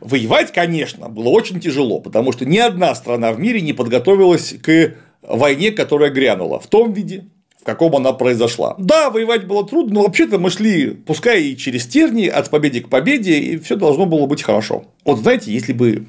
воевать, 0.01 0.53
конечно, 0.53 1.09
было 1.09 1.31
очень 1.31 1.59
тяжело, 1.59 1.99
потому 1.99 2.31
что 2.33 2.45
ни 2.45 2.59
одна 2.59 2.95
страна 2.95 3.33
в 3.33 3.41
мире 3.41 3.63
не 3.63 3.73
подготовилась 3.73 4.55
к 4.63 4.95
войне, 5.23 5.71
которая 5.71 6.11
грянула 6.11 6.61
в 6.61 6.67
том 6.67 6.93
виде, 6.93 7.25
в 7.59 7.65
каком 7.65 7.97
она 7.97 8.13
произошла. 8.13 8.75
Да, 8.79 9.09
воевать 9.09 9.47
было 9.47 9.67
трудно, 9.67 9.95
но 9.95 10.03
вообще-то 10.03 10.39
мы 10.39 10.51
шли, 10.51 10.91
пускай 10.91 11.43
и 11.43 11.57
через 11.57 11.87
тернии, 11.87 12.29
от 12.29 12.51
победы 12.51 12.81
к 12.81 12.91
победе, 12.91 13.39
и 13.39 13.57
все 13.57 13.77
должно 13.77 14.05
было 14.05 14.27
быть 14.27 14.43
хорошо. 14.43 14.85
Вот 15.07 15.21
знаете, 15.21 15.53
если 15.53 15.73
бы 15.73 16.07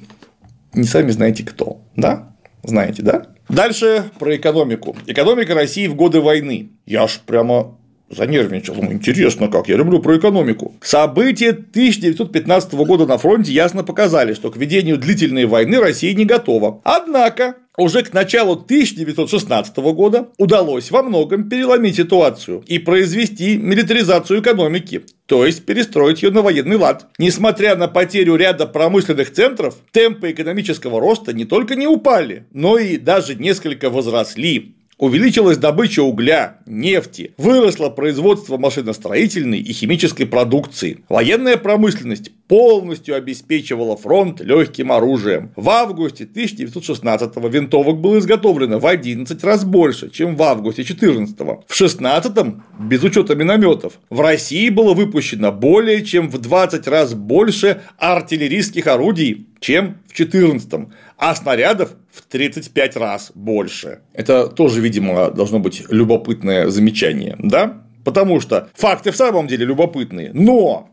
не 0.74 0.84
сами 0.84 1.10
знаете 1.10 1.42
кто, 1.42 1.80
да? 1.96 2.36
Знаете, 2.62 3.02
да? 3.02 3.28
Дальше 3.48 4.10
про 4.18 4.36
экономику. 4.36 4.94
Экономика 5.06 5.54
России 5.54 5.86
в 5.86 5.94
годы 5.94 6.20
войны. 6.20 6.70
Я 6.86 7.08
ж 7.08 7.18
прямо 7.26 7.78
занервничал. 8.14 8.74
Думаю, 8.74 8.94
интересно 8.94 9.48
как, 9.48 9.68
я 9.68 9.76
люблю 9.76 10.00
про 10.00 10.18
экономику. 10.18 10.74
События 10.82 11.50
1915 11.50 12.72
года 12.74 13.06
на 13.06 13.18
фронте 13.18 13.52
ясно 13.52 13.82
показали, 13.82 14.34
что 14.34 14.50
к 14.50 14.56
ведению 14.56 14.98
длительной 14.98 15.46
войны 15.46 15.80
Россия 15.80 16.14
не 16.14 16.24
готова. 16.24 16.80
Однако, 16.84 17.56
уже 17.78 18.02
к 18.02 18.12
началу 18.12 18.52
1916 18.52 19.76
года 19.78 20.28
удалось 20.36 20.90
во 20.90 21.02
многом 21.02 21.48
переломить 21.48 21.96
ситуацию 21.96 22.62
и 22.66 22.78
произвести 22.78 23.56
милитаризацию 23.56 24.40
экономики, 24.40 25.02
то 25.26 25.46
есть 25.46 25.64
перестроить 25.64 26.22
ее 26.22 26.30
на 26.30 26.42
военный 26.42 26.76
лад. 26.76 27.06
Несмотря 27.18 27.74
на 27.76 27.88
потерю 27.88 28.36
ряда 28.36 28.66
промышленных 28.66 29.32
центров, 29.32 29.76
темпы 29.90 30.32
экономического 30.32 31.00
роста 31.00 31.32
не 31.32 31.46
только 31.46 31.74
не 31.74 31.86
упали, 31.86 32.44
но 32.52 32.76
и 32.76 32.98
даже 32.98 33.36
несколько 33.36 33.88
возросли. 33.88 34.76
Увеличилась 35.02 35.58
добыча 35.58 36.00
угля, 36.00 36.58
нефти, 36.64 37.34
выросло 37.36 37.88
производство 37.88 38.56
машиностроительной 38.56 39.58
и 39.58 39.72
химической 39.72 40.26
продукции. 40.26 41.02
Военная 41.08 41.56
промышленность 41.56 42.30
полностью 42.46 43.16
обеспечивала 43.16 43.96
фронт 43.96 44.40
легким 44.40 44.92
оружием. 44.92 45.50
В 45.56 45.70
августе 45.70 46.22
1916 46.22 47.36
винтовок 47.52 48.00
было 48.00 48.20
изготовлено 48.20 48.78
в 48.78 48.86
11 48.86 49.42
раз 49.42 49.64
больше, 49.64 50.08
чем 50.08 50.36
в 50.36 50.42
августе 50.44 50.84
14 50.84 51.36
В 51.66 51.74
16 51.74 52.32
без 52.78 53.02
учета 53.02 53.34
минометов, 53.34 53.94
в 54.08 54.20
России 54.20 54.68
было 54.68 54.94
выпущено 54.94 55.50
более 55.50 56.04
чем 56.04 56.28
в 56.28 56.38
20 56.38 56.86
раз 56.86 57.14
больше 57.14 57.80
артиллерийских 57.98 58.86
орудий, 58.86 59.48
чем 59.58 59.98
в 60.06 60.14
14 60.14 60.88
а 61.22 61.36
снарядов 61.36 61.90
в 62.10 62.22
35 62.22 62.96
раз 62.96 63.30
больше. 63.36 64.00
Это 64.12 64.48
тоже, 64.48 64.80
видимо, 64.80 65.30
должно 65.30 65.60
быть 65.60 65.84
любопытное 65.88 66.66
замечание, 66.66 67.36
да? 67.38 67.84
Потому 68.04 68.40
что 68.40 68.70
факты 68.74 69.12
в 69.12 69.16
самом 69.16 69.46
деле 69.46 69.64
любопытные, 69.64 70.32
но 70.34 70.90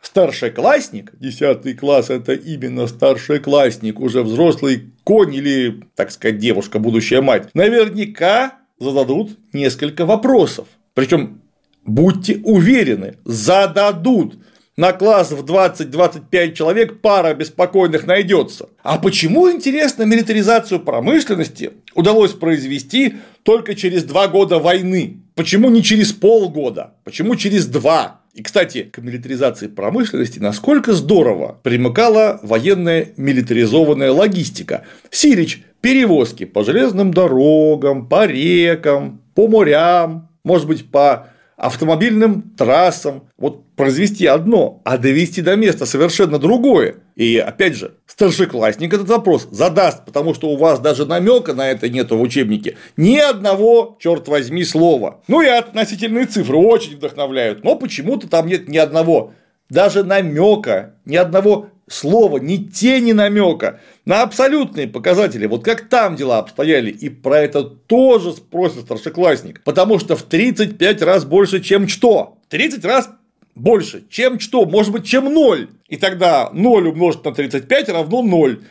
старшеклассник, 0.00 1.18
10 1.18 1.76
класс– 1.76 2.10
это 2.10 2.32
именно 2.32 2.86
старшеклассник, 2.86 3.98
уже 3.98 4.22
взрослый 4.22 4.92
конь 5.02 5.34
или, 5.34 5.82
так 5.96 6.12
сказать, 6.12 6.38
девушка, 6.38 6.78
будущая 6.78 7.20
мать, 7.20 7.48
наверняка 7.52 8.60
зададут 8.78 9.36
несколько 9.52 10.06
вопросов. 10.06 10.68
Причем 10.94 11.42
будьте 11.84 12.40
уверены, 12.44 13.16
зададут 13.24 14.36
на 14.76 14.92
класс 14.92 15.30
в 15.32 15.44
20-25 15.44 16.52
человек 16.54 17.00
пара 17.00 17.34
беспокойных 17.34 18.06
найдется. 18.06 18.68
А 18.82 18.98
почему, 18.98 19.50
интересно, 19.50 20.04
милитаризацию 20.04 20.80
промышленности 20.80 21.72
удалось 21.94 22.32
произвести 22.32 23.16
только 23.42 23.74
через 23.74 24.04
два 24.04 24.28
года 24.28 24.58
войны? 24.58 25.18
Почему 25.34 25.68
не 25.70 25.82
через 25.82 26.12
полгода? 26.12 26.94
Почему 27.04 27.36
через 27.36 27.66
два? 27.66 28.22
И, 28.32 28.42
кстати, 28.42 28.84
к 28.84 28.98
милитаризации 28.98 29.66
промышленности 29.66 30.38
насколько 30.38 30.94
здорово 30.94 31.58
примыкала 31.62 32.40
военная 32.42 33.08
милитаризованная 33.18 34.10
логистика. 34.10 34.84
Сирич– 35.10 35.62
перевозки 35.82 36.44
по 36.44 36.64
железным 36.64 37.12
дорогам, 37.12 38.08
по 38.08 38.26
рекам, 38.26 39.20
по 39.34 39.48
морям, 39.48 40.30
может 40.44 40.66
быть, 40.66 40.90
по 40.90 41.28
автомобильным 41.62 42.42
трассам. 42.56 43.28
Вот 43.38 43.64
произвести 43.76 44.26
одно, 44.26 44.80
а 44.84 44.98
довести 44.98 45.42
до 45.42 45.54
места 45.54 45.86
совершенно 45.86 46.40
другое. 46.40 46.96
И 47.14 47.38
опять 47.38 47.76
же, 47.76 47.94
старшеклассник 48.06 48.92
этот 48.92 49.08
вопрос 49.08 49.46
задаст, 49.50 50.04
потому 50.04 50.34
что 50.34 50.48
у 50.48 50.56
вас 50.56 50.80
даже 50.80 51.06
намека 51.06 51.54
на 51.54 51.70
это 51.70 51.88
нету 51.88 52.18
в 52.18 52.22
учебнике. 52.22 52.76
Ни 52.96 53.16
одного, 53.16 53.96
черт 54.00 54.26
возьми, 54.26 54.64
слова. 54.64 55.20
Ну 55.28 55.40
и 55.40 55.46
относительные 55.46 56.26
цифры 56.26 56.56
очень 56.56 56.96
вдохновляют, 56.96 57.62
но 57.62 57.76
почему-то 57.76 58.28
там 58.28 58.48
нет 58.48 58.68
ни 58.68 58.76
одного 58.76 59.32
даже 59.72 60.04
намека, 60.04 60.96
ни 61.06 61.16
одного 61.16 61.68
слова, 61.92 62.38
ни 62.38 62.56
тени 62.56 63.12
намека 63.12 63.80
на 64.04 64.22
абсолютные 64.22 64.88
показатели, 64.88 65.46
вот 65.46 65.64
как 65.64 65.88
там 65.88 66.16
дела 66.16 66.38
обстояли, 66.38 66.90
и 66.90 67.08
про 67.08 67.40
это 67.40 67.62
тоже 67.62 68.32
спросит 68.32 68.82
старшеклассник, 68.82 69.62
потому 69.64 69.98
что 69.98 70.16
в 70.16 70.22
35 70.22 71.02
раз 71.02 71.24
больше, 71.24 71.60
чем 71.60 71.88
что? 71.88 72.38
30 72.48 72.84
раз 72.84 73.10
больше, 73.54 74.04
чем 74.08 74.40
что? 74.40 74.64
Может 74.64 74.92
быть, 74.92 75.06
чем 75.06 75.32
0. 75.32 75.68
И 75.88 75.96
тогда 75.96 76.50
0 76.52 76.88
умножить 76.88 77.24
на 77.24 77.32
35 77.32 77.88
равно 77.90 78.22
0. 78.22 78.62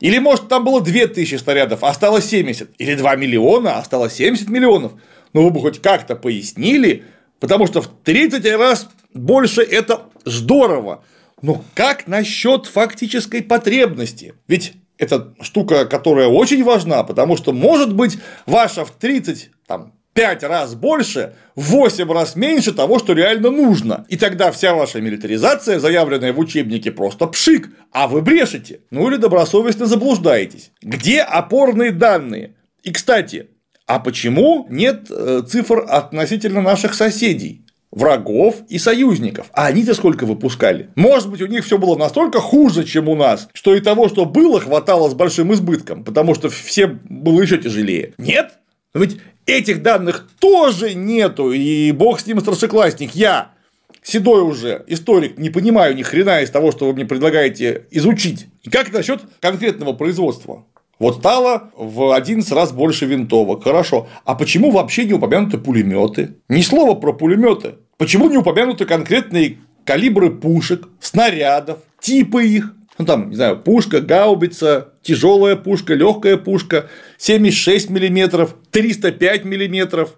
Или, 0.00 0.18
может, 0.18 0.48
там 0.48 0.64
было 0.64 0.80
2000 0.80 1.36
снарядов, 1.36 1.82
а 1.82 1.88
осталось 1.88 2.26
70. 2.26 2.70
Или 2.78 2.94
2 2.94 3.16
миллиона, 3.16 3.74
а 3.74 3.78
осталось 3.78 4.14
70 4.14 4.48
миллионов. 4.48 4.92
Но 5.32 5.42
вы 5.42 5.50
бы 5.50 5.60
хоть 5.60 5.80
как-то 5.80 6.16
пояснили, 6.16 7.04
потому 7.40 7.66
что 7.66 7.82
в 7.82 7.88
30 8.04 8.44
раз 8.56 8.88
больше 9.12 9.62
это 9.62 10.02
здорово. 10.24 11.04
Но 11.46 11.62
как 11.74 12.08
насчет 12.08 12.66
фактической 12.66 13.40
потребности? 13.40 14.34
Ведь 14.48 14.72
это 14.98 15.32
штука, 15.40 15.84
которая 15.84 16.26
очень 16.26 16.64
важна, 16.64 17.04
потому 17.04 17.36
что, 17.36 17.52
может 17.52 17.94
быть, 17.94 18.18
ваша 18.46 18.84
в 18.84 18.90
30, 18.90 19.50
там, 19.68 19.92
5 20.14 20.42
раз 20.42 20.74
больше, 20.74 21.36
в 21.54 21.66
8 21.66 22.12
раз 22.12 22.34
меньше 22.34 22.72
того, 22.72 22.98
что 22.98 23.12
реально 23.12 23.50
нужно. 23.50 24.06
И 24.08 24.16
тогда 24.16 24.50
вся 24.50 24.74
ваша 24.74 25.00
милитаризация, 25.00 25.78
заявленная 25.78 26.32
в 26.32 26.40
учебнике, 26.40 26.90
просто 26.90 27.28
пшик, 27.28 27.70
а 27.92 28.08
вы 28.08 28.22
брешете. 28.22 28.80
Ну 28.90 29.08
или 29.08 29.16
добросовестно 29.16 29.86
заблуждаетесь. 29.86 30.72
Где 30.82 31.20
опорные 31.20 31.92
данные? 31.92 32.56
И, 32.82 32.90
кстати, 32.90 33.50
а 33.86 34.00
почему 34.00 34.66
нет 34.68 35.06
э, 35.10 35.42
цифр 35.46 35.84
относительно 35.88 36.60
наших 36.60 36.94
соседей? 36.94 37.65
Врагов 37.96 38.56
и 38.68 38.78
союзников. 38.78 39.46
А 39.52 39.66
они-то 39.66 39.94
сколько 39.94 40.26
выпускали? 40.26 40.90
Может 40.94 41.30
быть, 41.30 41.40
у 41.40 41.46
них 41.46 41.64
все 41.64 41.78
было 41.78 41.96
настолько 41.96 42.40
хуже, 42.40 42.84
чем 42.84 43.08
у 43.08 43.16
нас, 43.16 43.48
что 43.54 43.74
и 43.74 43.80
того, 43.80 44.08
что 44.08 44.26
было, 44.26 44.60
хватало 44.60 45.08
с 45.08 45.14
большим 45.14 45.52
избытком, 45.54 46.04
потому 46.04 46.34
что 46.34 46.50
всем 46.50 47.00
было 47.08 47.40
еще 47.40 47.56
тяжелее. 47.56 48.12
Нет? 48.18 48.58
Ведь 48.94 49.18
этих 49.46 49.82
данных 49.82 50.28
тоже 50.38 50.94
нету, 50.94 51.52
и 51.52 51.90
бог 51.92 52.20
с 52.20 52.26
ним 52.26 52.40
старшеклассник. 52.40 53.14
Я 53.14 53.52
седой 54.02 54.42
уже 54.42 54.84
историк, 54.86 55.38
не 55.38 55.48
понимаю 55.48 55.96
ни 55.96 56.02
хрена 56.02 56.42
из 56.42 56.50
того, 56.50 56.72
что 56.72 56.86
вы 56.86 56.92
мне 56.92 57.06
предлагаете 57.06 57.86
изучить. 57.90 58.46
И 58.62 58.68
как 58.68 58.92
насчет 58.92 59.22
конкретного 59.40 59.94
производства? 59.94 60.66
Вот 60.98 61.16
стало 61.18 61.70
в 61.76 62.14
11 62.14 62.50
раз 62.52 62.72
больше 62.72 63.06
винтовок. 63.06 63.64
Хорошо. 63.64 64.08
А 64.24 64.34
почему 64.34 64.70
вообще 64.70 65.04
не 65.04 65.12
упомянуты 65.12 65.58
пулеметы? 65.58 66.36
Ни 66.48 66.62
слова 66.62 66.94
про 66.94 67.12
пулеметы. 67.12 67.74
Почему 67.98 68.30
не 68.30 68.38
упомянуты 68.38 68.86
конкретные 68.86 69.58
калибры 69.84 70.30
пушек, 70.30 70.88
снарядов, 71.00 71.78
типы 72.00 72.44
их? 72.46 72.74
Ну 72.98 73.04
там, 73.04 73.28
не 73.28 73.36
знаю, 73.36 73.58
пушка, 73.58 74.00
гаубица, 74.00 74.94
тяжелая 75.02 75.56
пушка, 75.56 75.94
легкая 75.94 76.38
пушка, 76.38 76.88
76 77.18 77.90
миллиметров, 77.90 78.54
305 78.70 79.44
миллиметров. 79.44 80.14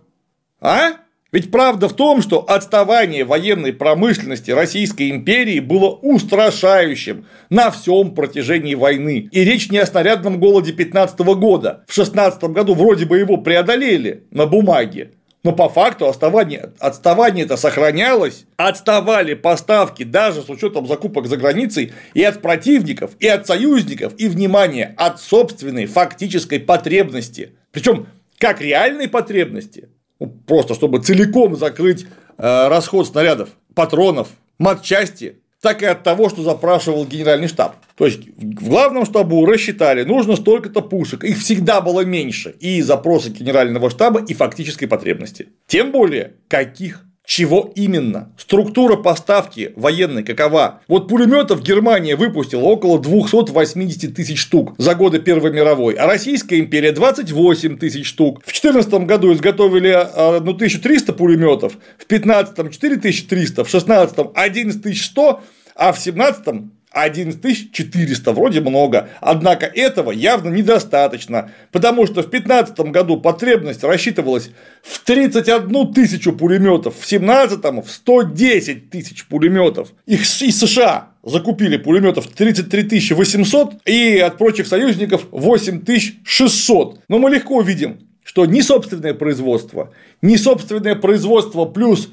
А? 0.60 0.92
Ведь 1.30 1.50
правда 1.50 1.88
в 1.88 1.92
том, 1.92 2.22
что 2.22 2.40
отставание 2.48 3.24
военной 3.24 3.74
промышленности 3.74 4.50
Российской 4.50 5.10
империи 5.10 5.60
было 5.60 5.90
устрашающим 5.90 7.26
на 7.50 7.70
всем 7.70 8.14
протяжении 8.14 8.74
войны. 8.74 9.28
И 9.30 9.44
речь 9.44 9.70
не 9.70 9.78
о 9.78 9.86
снарядном 9.86 10.40
голоде 10.40 10.72
15 10.72 11.18
года. 11.20 11.84
В 11.86 11.92
16 11.92 12.42
году 12.44 12.74
вроде 12.74 13.04
бы 13.04 13.18
его 13.18 13.36
преодолели 13.36 14.24
на 14.30 14.46
бумаге. 14.46 15.12
Но 15.44 15.52
по 15.52 15.68
факту 15.68 16.08
отставание, 16.08 16.72
отставание 16.78 17.44
это 17.44 17.56
сохранялось, 17.56 18.44
отставали 18.56 19.34
поставки 19.34 20.02
даже 20.02 20.42
с 20.42 20.48
учетом 20.48 20.86
закупок 20.86 21.26
за 21.26 21.36
границей 21.36 21.92
и 22.14 22.24
от 22.24 22.42
противников, 22.42 23.12
и 23.20 23.28
от 23.28 23.46
союзников, 23.46 24.14
и, 24.18 24.28
внимание, 24.28 24.94
от 24.96 25.20
собственной 25.20 25.86
фактической 25.86 26.58
потребности. 26.58 27.52
Причем 27.70 28.08
как 28.38 28.60
реальной 28.60 29.08
потребности, 29.08 29.88
просто 30.46 30.74
чтобы 30.74 31.00
целиком 31.00 31.56
закрыть 31.56 32.06
э, 32.36 32.68
расход 32.68 33.06
снарядов, 33.06 33.50
патронов, 33.74 34.28
матчасти, 34.58 35.38
так 35.60 35.82
и 35.82 35.86
от 35.86 36.04
того, 36.04 36.28
что 36.28 36.42
запрашивал 36.42 37.04
генеральный 37.04 37.48
штаб. 37.48 37.76
То 37.96 38.06
есть 38.06 38.28
в 38.36 38.68
главном 38.68 39.04
штабу 39.04 39.44
рассчитали, 39.44 40.04
нужно 40.04 40.36
столько-то 40.36 40.82
пушек, 40.82 41.24
их 41.24 41.38
всегда 41.38 41.80
было 41.80 42.04
меньше, 42.04 42.54
и 42.60 42.80
запросы 42.80 43.30
генерального 43.30 43.90
штаба, 43.90 44.24
и 44.24 44.34
фактической 44.34 44.86
потребности. 44.86 45.48
Тем 45.66 45.90
более, 45.90 46.34
каких 46.46 47.04
чего 47.28 47.70
именно? 47.74 48.32
Структура 48.38 48.96
поставки 48.96 49.74
военной 49.76 50.24
какова? 50.24 50.80
Вот 50.88 51.08
пулеметов 51.08 51.62
Германия 51.62 52.16
выпустила 52.16 52.62
около 52.62 52.98
280 52.98 54.14
тысяч 54.14 54.40
штук 54.40 54.74
за 54.78 54.94
годы 54.94 55.18
Первой 55.18 55.52
мировой, 55.52 55.92
а 55.92 56.06
Российская 56.06 56.58
империя 56.58 56.90
28 56.90 57.76
тысяч 57.76 58.06
штук. 58.06 58.40
В 58.40 58.46
2014 58.46 59.06
году 59.06 59.34
изготовили 59.34 59.90
1300 59.90 61.12
пулеметов, 61.12 61.74
в 61.98 62.08
2015 62.08 62.72
4300, 62.72 63.64
в 63.64 63.70
2016 63.70 64.18
11100, 64.34 65.40
а 65.74 65.92
в 65.92 66.02
2017 66.02 66.77
11 66.90 67.72
400 67.72 68.32
вроде 68.32 68.60
много, 68.60 69.08
однако 69.20 69.66
этого 69.66 70.10
явно 70.10 70.50
недостаточно, 70.50 71.50
потому 71.70 72.06
что 72.06 72.22
в 72.22 72.30
2015 72.30 72.80
году 72.90 73.20
потребность 73.20 73.84
рассчитывалась 73.84 74.50
в 74.82 75.04
31 75.04 75.92
тысячу 75.92 76.32
пулеметов, 76.32 76.94
в 76.94 77.08
2017 77.08 77.58
в 77.84 77.90
110 77.90 78.90
тысяч 78.90 79.26
пулеметов. 79.26 79.88
Их 80.06 80.22
из 80.22 80.58
США 80.58 81.10
закупили 81.22 81.76
пулеметов 81.76 82.26
33 82.28 83.14
800 83.14 83.74
и 83.86 84.18
от 84.18 84.38
прочих 84.38 84.66
союзников 84.66 85.26
8600. 85.30 87.00
Но 87.08 87.18
мы 87.18 87.30
легко 87.30 87.60
видим, 87.60 88.00
что 88.22 88.46
ни 88.46 88.60
собственное 88.60 89.14
производство, 89.14 89.92
ни 90.22 90.36
собственное 90.36 90.94
производство 90.94 91.64
плюс 91.64 92.10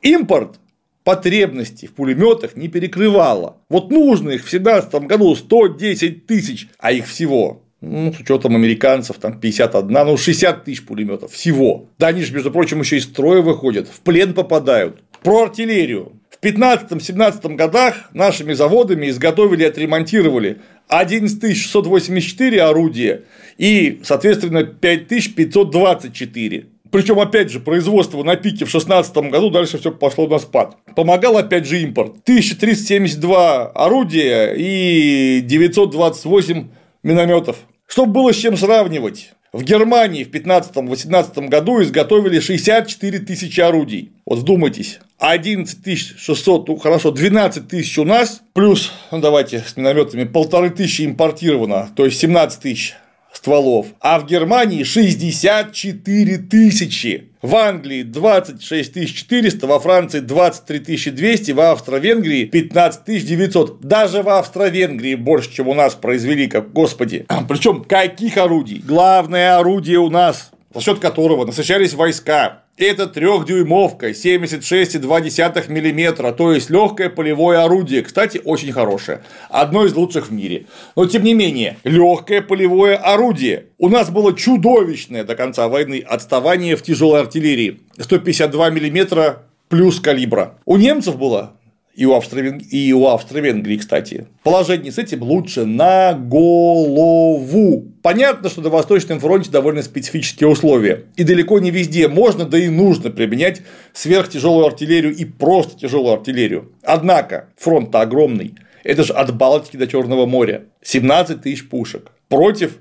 импорт 0.00 0.58
потребности 1.04 1.86
в 1.86 1.94
пулеметах 1.94 2.56
не 2.56 2.68
перекрывала. 2.68 3.56
Вот 3.68 3.90
нужно 3.90 4.30
их 4.30 4.44
в 4.44 4.50
2017 4.50 4.94
году 5.06 5.34
110 5.34 6.26
тысяч, 6.26 6.68
а 6.78 6.92
их 6.92 7.06
всего 7.06 7.62
ну, 7.82 8.12
с 8.12 8.20
учетом 8.20 8.54
американцев, 8.54 9.18
там 9.18 9.38
51, 9.38 9.90
ну 9.90 10.16
60 10.16 10.64
тысяч 10.64 10.86
пулеметов 10.86 11.32
всего. 11.32 11.88
Да 11.98 12.08
они 12.08 12.22
же, 12.22 12.32
между 12.32 12.50
прочим, 12.50 12.80
еще 12.80 12.96
из 12.96 13.04
строя 13.04 13.42
выходят, 13.42 13.88
в 13.88 14.00
плен 14.00 14.34
попадают. 14.34 15.02
Про 15.22 15.44
артиллерию. 15.44 16.12
В 16.30 16.44
15-17 16.44 17.56
годах 17.56 18.10
нашими 18.14 18.52
заводами 18.52 19.08
изготовили 19.08 19.62
и 19.62 19.66
отремонтировали 19.66 20.60
11 20.88 21.56
684 21.56 22.62
орудия 22.62 23.22
и, 23.58 24.00
соответственно, 24.04 24.64
5524. 24.64 26.66
Причем, 26.92 27.18
опять 27.18 27.50
же, 27.50 27.58
производство 27.58 28.22
на 28.22 28.36
пике 28.36 28.66
в 28.66 28.70
2016 28.70 29.16
году, 29.30 29.48
дальше 29.48 29.78
все 29.78 29.90
пошло 29.90 30.28
на 30.28 30.38
спад. 30.38 30.76
Помогал, 30.94 31.38
опять 31.38 31.66
же, 31.66 31.80
импорт. 31.80 32.18
1372 32.24 33.68
орудия 33.68 34.52
и 34.52 35.40
928 35.40 36.68
минометов. 37.02 37.56
Чтобы 37.86 38.12
было 38.12 38.32
с 38.32 38.36
чем 38.36 38.58
сравнивать. 38.58 39.32
В 39.54 39.64
Германии 39.64 40.24
в 40.24 40.30
15-18 40.30 41.48
году 41.48 41.82
изготовили 41.82 42.40
64 42.40 43.18
тысячи 43.20 43.60
орудий. 43.60 44.12
Вот 44.26 44.40
вдумайтесь, 44.40 45.00
11 45.18 46.18
600, 46.18 46.68
ну 46.68 46.76
хорошо, 46.76 47.10
12 47.10 47.68
тысяч 47.68 47.98
у 47.98 48.04
нас, 48.04 48.42
плюс, 48.54 48.92
ну 49.10 49.20
давайте 49.20 49.60
с 49.60 49.76
минометами, 49.76 50.24
полторы 50.24 50.70
тысячи 50.70 51.02
импортировано, 51.02 51.90
то 51.94 52.06
есть 52.06 52.18
17 52.18 52.60
тысяч 52.60 52.94
стволов, 53.42 53.88
а 54.00 54.20
в 54.20 54.26
Германии 54.26 54.84
64 54.84 56.38
тысячи. 56.38 57.28
В 57.42 57.56
Англии 57.56 58.04
26 58.04 59.16
400, 59.16 59.66
во 59.66 59.80
Франции 59.80 60.20
23 60.20 61.10
200, 61.10 61.50
в 61.50 61.60
Австро-Венгрии 61.60 62.44
15 62.44 63.26
900. 63.26 63.80
Даже 63.80 64.22
в 64.22 64.28
Австро-Венгрии 64.28 65.16
больше, 65.16 65.52
чем 65.52 65.66
у 65.66 65.74
нас 65.74 65.96
произвели, 65.96 66.46
как 66.46 66.72
господи. 66.72 67.26
Причем 67.48 67.82
каких 67.82 68.36
орудий? 68.36 68.80
Главное 68.86 69.58
орудие 69.58 69.98
у 69.98 70.08
нас, 70.08 70.52
за 70.72 70.80
счет 70.80 71.00
которого 71.00 71.44
насыщались 71.44 71.94
войска, 71.94 72.61
это 72.76 73.06
трехдюймовка 73.06 74.10
76,2 74.10 75.68
мм, 75.68 76.32
то 76.32 76.52
есть 76.52 76.70
легкое 76.70 77.10
полевое 77.10 77.62
орудие. 77.62 78.02
Кстати, 78.02 78.40
очень 78.42 78.72
хорошее. 78.72 79.22
Одно 79.50 79.84
из 79.84 79.94
лучших 79.94 80.28
в 80.28 80.32
мире. 80.32 80.66
Но 80.96 81.06
тем 81.06 81.22
не 81.22 81.34
менее, 81.34 81.76
легкое 81.84 82.40
полевое 82.40 82.96
орудие. 82.96 83.66
У 83.78 83.88
нас 83.88 84.10
было 84.10 84.34
чудовищное 84.34 85.24
до 85.24 85.34
конца 85.34 85.68
войны 85.68 86.04
отставание 86.06 86.76
в 86.76 86.82
тяжелой 86.82 87.20
артиллерии. 87.20 87.80
152 87.98 88.70
мм 88.70 89.36
плюс 89.68 90.00
калибра. 90.00 90.58
У 90.64 90.76
немцев 90.76 91.16
было 91.16 91.54
и 91.94 92.06
у, 92.06 92.14
Австро-Венгрии, 92.14 92.66
и 92.68 92.92
у 92.92 93.06
Австро-Венгрии, 93.06 93.76
кстати, 93.76 94.26
положение 94.42 94.90
с 94.92 94.98
этим 94.98 95.22
лучше 95.22 95.64
на 95.66 96.14
голову. 96.14 97.86
Понятно, 98.02 98.48
что 98.48 98.62
на 98.62 98.70
Восточном 98.70 99.20
фронте 99.20 99.50
довольно 99.50 99.82
специфические 99.82 100.48
условия, 100.48 101.04
и 101.16 101.24
далеко 101.24 101.58
не 101.60 101.70
везде 101.70 102.08
можно, 102.08 102.44
да 102.44 102.58
и 102.58 102.68
нужно 102.68 103.10
применять 103.10 103.62
сверхтяжелую 103.92 104.66
артиллерию 104.66 105.14
и 105.14 105.24
просто 105.24 105.78
тяжелую 105.78 106.14
артиллерию. 106.14 106.72
Однако 106.82 107.48
фронт-то 107.56 108.00
огромный, 108.00 108.54
это 108.84 109.04
же 109.04 109.12
от 109.12 109.34
Балтики 109.36 109.76
до 109.76 109.86
Черного 109.86 110.26
моря, 110.26 110.64
17 110.82 111.42
тысяч 111.42 111.68
пушек 111.68 112.10
против 112.28 112.78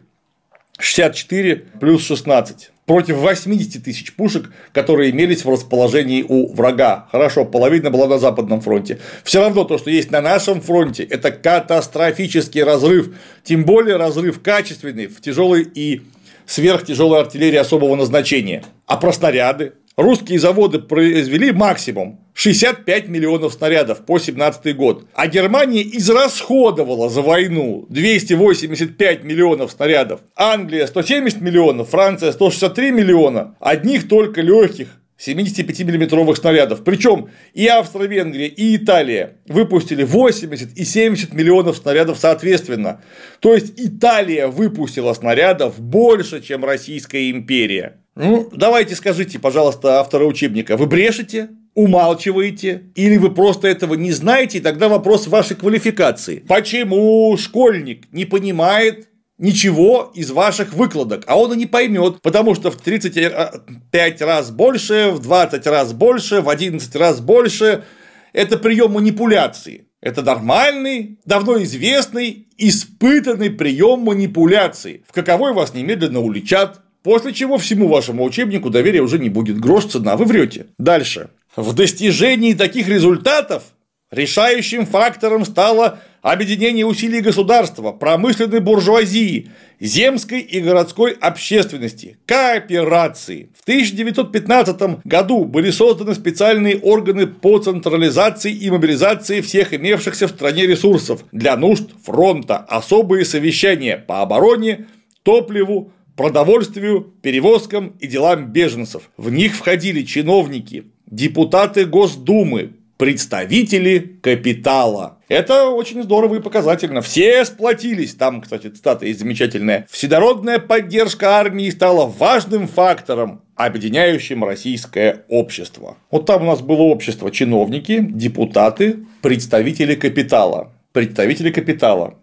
64 0.80 1.66
плюс 1.80 2.04
16 2.04 2.71
против 2.86 3.18
80 3.18 3.84
тысяч 3.84 4.14
пушек, 4.14 4.52
которые 4.74 5.12
имелись 5.12 5.46
в 5.46 5.50
расположении 5.50 6.26
у 6.28 6.54
врага. 6.54 7.08
Хорошо, 7.12 7.46
половина 7.46 7.90
была 7.90 8.08
на 8.08 8.20
Западном 8.20 8.62
фронте. 8.62 9.00
Все 9.24 9.42
равно 9.42 9.64
то, 9.64 9.78
что 9.78 9.90
есть 9.90 10.12
на 10.12 10.22
нашем 10.22 10.62
фронте, 10.62 11.04
это 11.04 11.32
катастрофический 11.32 12.64
разрыв. 12.64 13.16
Тем 13.44 13.66
более 13.66 13.98
разрыв 13.98 14.42
качественный 14.42 15.08
в 15.08 15.22
тяжелой 15.22 15.64
и 15.64 16.02
сверхтяжелой 16.46 17.22
артиллерии 17.22 17.58
особого 17.58 17.96
назначения. 17.96 18.64
А 18.86 18.98
про 18.98 19.14
снаряды? 19.14 19.74
Русские 19.98 20.40
заводы 20.40 20.80
произвели 20.80 21.52
максимум 21.52 22.22
65 22.34 23.10
миллионов 23.10 23.54
снарядов 23.54 24.06
по 24.06 24.20
17 24.20 24.74
год, 24.76 25.06
а 25.14 25.28
Германия 25.28 25.84
израсходовала 25.84 27.10
за 27.10 27.22
войну 27.22 27.86
285 27.90 29.24
миллионов 29.26 29.72
снарядов, 29.72 30.22
Англия 30.36 30.88
170 30.88 31.42
миллионов, 31.42 31.90
Франция 31.90 32.32
163 32.32 32.92
миллиона, 32.92 33.56
одних 33.60 34.08
только 34.08 34.42
легких 34.42 34.88
75-миллиметровых 35.20 36.36
снарядов. 36.36 36.84
Причем 36.84 37.30
и 37.54 37.68
Австро-Венгрия, 37.68 38.48
и 38.48 38.78
Италия 38.78 39.38
выпустили 39.46 40.04
80 40.04 40.78
и 40.78 40.86
70 40.86 41.34
миллионов 41.34 41.78
снарядов 41.78 42.18
соответственно. 42.18 43.02
То 43.40 43.54
есть 43.54 43.74
Италия 43.78 44.48
выпустила 44.48 45.14
снарядов 45.14 45.80
больше, 45.80 46.42
чем 46.42 46.66
Российская 46.66 47.30
империя. 47.30 48.01
Ну, 48.16 48.50
давайте 48.52 48.96
скажите, 48.96 49.40
пожалуйста, 49.40 50.00
авторы 50.00 50.26
учебника, 50.26 50.78
вы 50.78 50.88
брешете? 50.88 51.50
умалчиваете, 51.74 52.84
или 52.96 53.18
вы 53.18 53.34
просто 53.34 53.68
этого 53.68 53.94
не 53.94 54.12
знаете, 54.12 54.58
и 54.58 54.62
тогда 54.62 54.90
вопрос 54.90 55.28
вашей 55.28 55.56
квалификации. 55.56 56.44
Почему 56.48 57.36
школьник 57.38 58.12
не 58.12 58.26
понимает 58.26 59.08
ничего 59.38 60.12
из 60.14 60.32
ваших 60.32 60.74
выкладок, 60.74 61.24
а 61.28 61.38
он 61.38 61.54
и 61.54 61.58
не 61.58 61.66
поймет, 61.66 62.22
потому 62.22 62.56
что 62.56 62.72
в 62.72 62.76
35 62.76 64.22
раз 64.22 64.52
больше, 64.52 65.12
в 65.12 65.20
20 65.20 65.66
раз 65.68 65.94
больше, 65.94 66.42
в 66.42 66.50
11 66.50 66.96
раз 66.96 67.22
больше– 67.22 67.86
это 68.34 68.58
прием 68.58 68.92
манипуляции. 68.92 69.88
Это 70.00 70.22
нормальный, 70.24 71.20
давно 71.26 71.62
известный, 71.64 72.48
испытанный 72.58 73.50
прием 73.50 74.00
манипуляции, 74.02 75.04
в 75.08 75.14
каковой 75.14 75.54
вас 75.54 75.74
немедленно 75.74 76.20
уличат, 76.20 76.82
После 77.04 77.34
чего 77.34 77.58
всему 77.58 77.88
вашему 77.88 78.24
учебнику 78.24 78.70
доверия 78.70 79.02
уже 79.02 79.18
не 79.18 79.30
будет. 79.30 79.60
Грош 79.60 79.86
цена, 79.86 80.16
вы 80.16 80.26
врете. 80.26 80.68
Дальше. 80.78 81.30
В 81.56 81.74
достижении 81.74 82.54
таких 82.54 82.88
результатов 82.88 83.64
решающим 84.12 84.86
фактором 84.86 85.46
стало 85.46 86.00
объединение 86.22 86.86
усилий 86.86 87.22
государства, 87.22 87.92
промышленной 87.92 88.60
буржуазии, 88.60 89.50
земской 89.80 90.42
и 90.42 90.60
городской 90.60 91.14
общественности, 91.14 92.18
кооперации. 92.26 93.50
В 93.58 93.64
1915 93.64 95.04
году 95.04 95.46
были 95.46 95.72
созданы 95.72 96.14
специальные 96.14 96.78
органы 96.78 97.26
по 97.26 97.58
централизации 97.58 98.54
и 98.54 98.70
мобилизации 98.70 99.42
всех 99.42 99.74
имевшихся 99.74 100.28
в 100.28 100.32
стране 100.32 100.68
ресурсов 100.68 101.26
для 101.32 101.58
нужд 101.58 101.90
фронта, 102.04 102.58
особые 102.58 103.26
совещания 103.26 103.98
по 103.98 104.22
обороне, 104.22 104.88
топливу, 105.24 105.92
продовольствию, 106.16 107.14
перевозкам 107.22 107.94
и 108.00 108.08
делам 108.08 108.48
беженцев. 108.52 109.10
В 109.18 109.32
них 109.32 109.56
входили 109.56 110.04
чиновники, 110.04 110.86
депутаты 111.06 111.86
Госдумы, 111.86 112.74
представители 113.02 114.20
капитала. 114.22 115.18
Это 115.28 115.70
очень 115.70 116.04
здорово 116.04 116.36
и 116.36 116.40
показательно. 116.40 117.02
Все 117.02 117.44
сплотились. 117.46 118.14
Там, 118.14 118.42
кстати, 118.42 118.68
цитата 118.68 119.08
есть 119.08 119.20
замечательная. 119.20 119.88
Всенародная 119.90 120.60
поддержка 120.60 121.38
армии 121.40 121.70
стала 121.72 122.06
важным 122.06 122.68
фактором, 122.68 123.42
объединяющим 123.56 124.44
российское 124.44 125.26
общество. 125.30 125.98
Вот 126.12 126.28
там 126.28 126.44
у 126.44 126.46
нас 126.46 126.62
было 126.62 126.84
общество 126.84 127.32
чиновники, 127.32 128.06
депутаты, 128.08 129.00
представители 129.24 129.96
капитала. 129.96 130.72
Представители 130.92 131.50
капитала. 131.50 132.20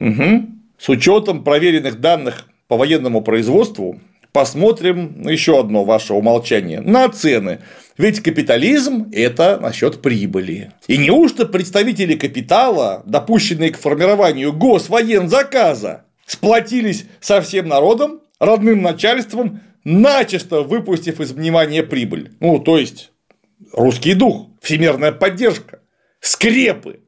Угу. 0.00 0.46
С 0.78 0.88
учетом 0.88 1.44
проверенных 1.44 2.00
данных 2.00 2.48
по 2.72 2.78
военному 2.78 3.20
производству, 3.20 4.00
посмотрим 4.32 5.28
еще 5.28 5.60
одно 5.60 5.84
ваше 5.84 6.14
умолчание 6.14 6.80
на 6.80 7.06
цены. 7.10 7.58
Ведь 7.98 8.20
капитализм– 8.20 9.10
это 9.12 9.58
насчет 9.60 10.00
прибыли. 10.00 10.72
И 10.88 10.96
неужто 10.96 11.44
представители 11.44 12.14
капитала, 12.14 13.02
допущенные 13.04 13.72
к 13.72 13.78
формированию 13.78 14.54
госвоензаказа, 14.54 16.06
сплотились 16.24 17.04
со 17.20 17.42
всем 17.42 17.68
народом, 17.68 18.22
родным 18.40 18.80
начальством, 18.80 19.60
начисто 19.84 20.62
выпустив 20.62 21.20
из 21.20 21.32
внимания 21.32 21.82
прибыль? 21.82 22.30
Ну, 22.40 22.58
то 22.58 22.78
есть, 22.78 23.12
русский 23.74 24.14
дух, 24.14 24.46
всемирная 24.62 25.12
поддержка, 25.12 25.80
скрепы, 26.20 27.00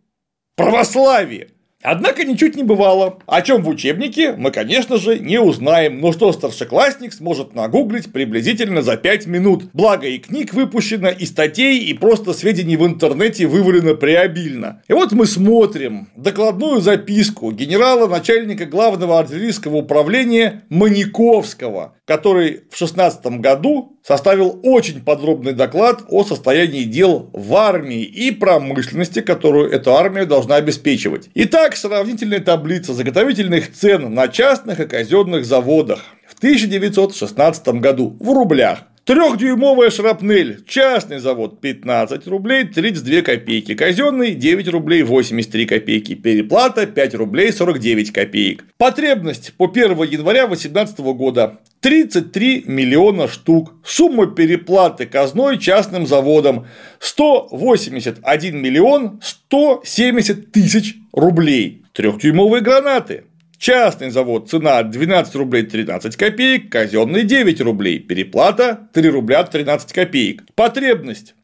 православие. 0.57 1.53
Однако 1.85 2.25
ничуть 2.25 2.57
не 2.57 2.63
бывало. 2.63 3.19
О 3.27 3.43
чем 3.43 3.63
в 3.63 3.69
учебнике 3.69 4.33
мы, 4.33 4.51
конечно 4.51 4.97
же, 4.97 5.19
не 5.19 5.39
узнаем, 5.39 6.01
но 6.01 6.13
что 6.13 6.33
старшеклассник 6.33 7.13
сможет 7.13 7.55
нагуглить 7.55 8.11
приблизительно 8.11 8.81
за 8.81 8.97
5 8.97 9.27
минут. 9.27 9.65
Благо 9.75 10.07
и 10.07 10.19
книг 10.19 10.55
выпущено, 10.55 11.11
и 11.11 11.27
статей, 11.27 11.81
и 11.81 11.93
просто 11.93 12.33
сведений 12.33 12.79
в 12.79 12.87
интернете 12.87 13.47
вывалено 13.47 13.95
преобильно. 13.95 14.83
И 14.89 14.95
вот 14.95 15.13
мы 15.13 15.27
смотрим 15.27 16.09
докладную 16.17 16.81
записку 16.81 17.53
генерала 17.53 18.09
начальника 18.09 18.65
главного 18.65 19.19
артиллерийского 19.19 19.77
управления 19.77 20.65
Маниковского, 20.71 21.97
который 22.07 22.63
в 22.71 22.79
16 22.79 23.27
году 23.41 23.94
составил 24.07 24.61
очень 24.63 25.01
подробный 25.01 25.53
доклад 25.53 26.03
о 26.09 26.25
состоянии 26.25 26.85
дел 26.85 27.31
в 27.33 27.55
армии 27.55 28.03
и 28.03 28.31
промышленности, 28.31 29.21
которую 29.21 29.71
эта 29.71 29.95
армия 29.95 30.27
должна 30.27 30.57
обеспечивать. 30.57 31.31
Итак, 31.35 31.77
сравнительная 31.77 32.41
таблица 32.41 32.93
заготовительных 32.93 33.73
цен 33.73 34.13
на 34.13 34.29
частных 34.29 34.81
и 34.81 34.87
казенных 34.87 35.47
заводах 35.47 36.05
в 36.29 36.37
1916 36.37 37.69
году 37.81 38.17
в 38.21 38.33
рублях. 38.33 38.81
Трехдюймовая 39.05 39.91
шрапнель. 39.91 40.65
Частный 40.67 41.19
завод 41.19 41.61
15 41.61 42.27
рублей 42.27 42.65
32 42.65 43.21
копейки. 43.21 43.75
Казенный 43.75 44.35
9 44.35 44.69
рублей 44.69 45.03
83 45.03 45.67
копейки. 45.67 46.15
Переплата 46.15 46.87
5 46.87 47.15
рублей 47.17 47.53
49 47.53 48.13
копеек. 48.13 48.65
Потребность 48.79 49.53
по 49.59 49.67
1 49.67 50.03
января 50.05 50.47
2018 50.47 51.01
года 51.01 51.59
33 51.81 52.65
миллиона 52.67 53.29
штук. 53.29 53.75
Сумма 53.85 54.27
переплаты 54.27 55.05
казной 55.05 55.59
частным 55.59 56.07
заводом 56.07 56.67
181 56.99 58.57
миллион 58.57 59.21
170 59.23 60.51
тысяч 60.51 60.95
рублей. 61.13 61.83
Трехдюймовые 61.93 62.63
гранаты 62.63 63.25
Частный 63.59 64.11
завод 64.11 64.51
цена 64.51 64.83
12 64.83 65.35
рублей 65.37 65.63
13 65.63 66.17
копеек, 66.17 66.71
казенный 66.71 67.23
9 67.23 67.61
рублей, 67.61 67.99
переплата 67.99 68.89
3 68.93 69.09
рубля 69.11 69.45
13 69.45 69.93
копеек. 69.93 70.45
Потребность 70.55 71.35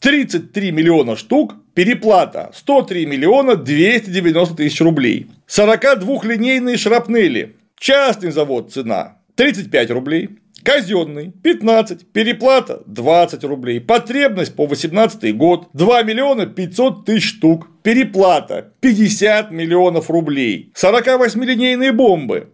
33 0.00 0.72
миллиона 0.72 1.16
штук, 1.16 1.54
переплата 1.74 2.50
103 2.54 3.06
миллиона 3.06 3.56
290 3.56 4.56
тысяч 4.56 4.80
рублей. 4.80 5.26
42-линейные 5.48 6.76
шрапнели. 6.76 7.56
Частный 7.78 8.30
завод 8.30 8.72
цена 8.72 9.18
35 9.36 9.90
рублей, 9.90 10.30
Казенный 10.72 11.32
15, 11.42 12.12
переплата 12.12 12.82
20 12.86 13.42
рублей, 13.42 13.80
потребность 13.80 14.54
по 14.54 14.66
18 14.66 15.36
год 15.36 15.66
2 15.72 16.02
миллиона 16.04 16.46
500 16.46 17.04
тысяч 17.04 17.38
штук, 17.38 17.66
переплата 17.82 18.72
50 18.78 19.50
миллионов 19.50 20.10
рублей, 20.10 20.72
48-линейные 20.80 21.90
бомбы, 21.90 22.50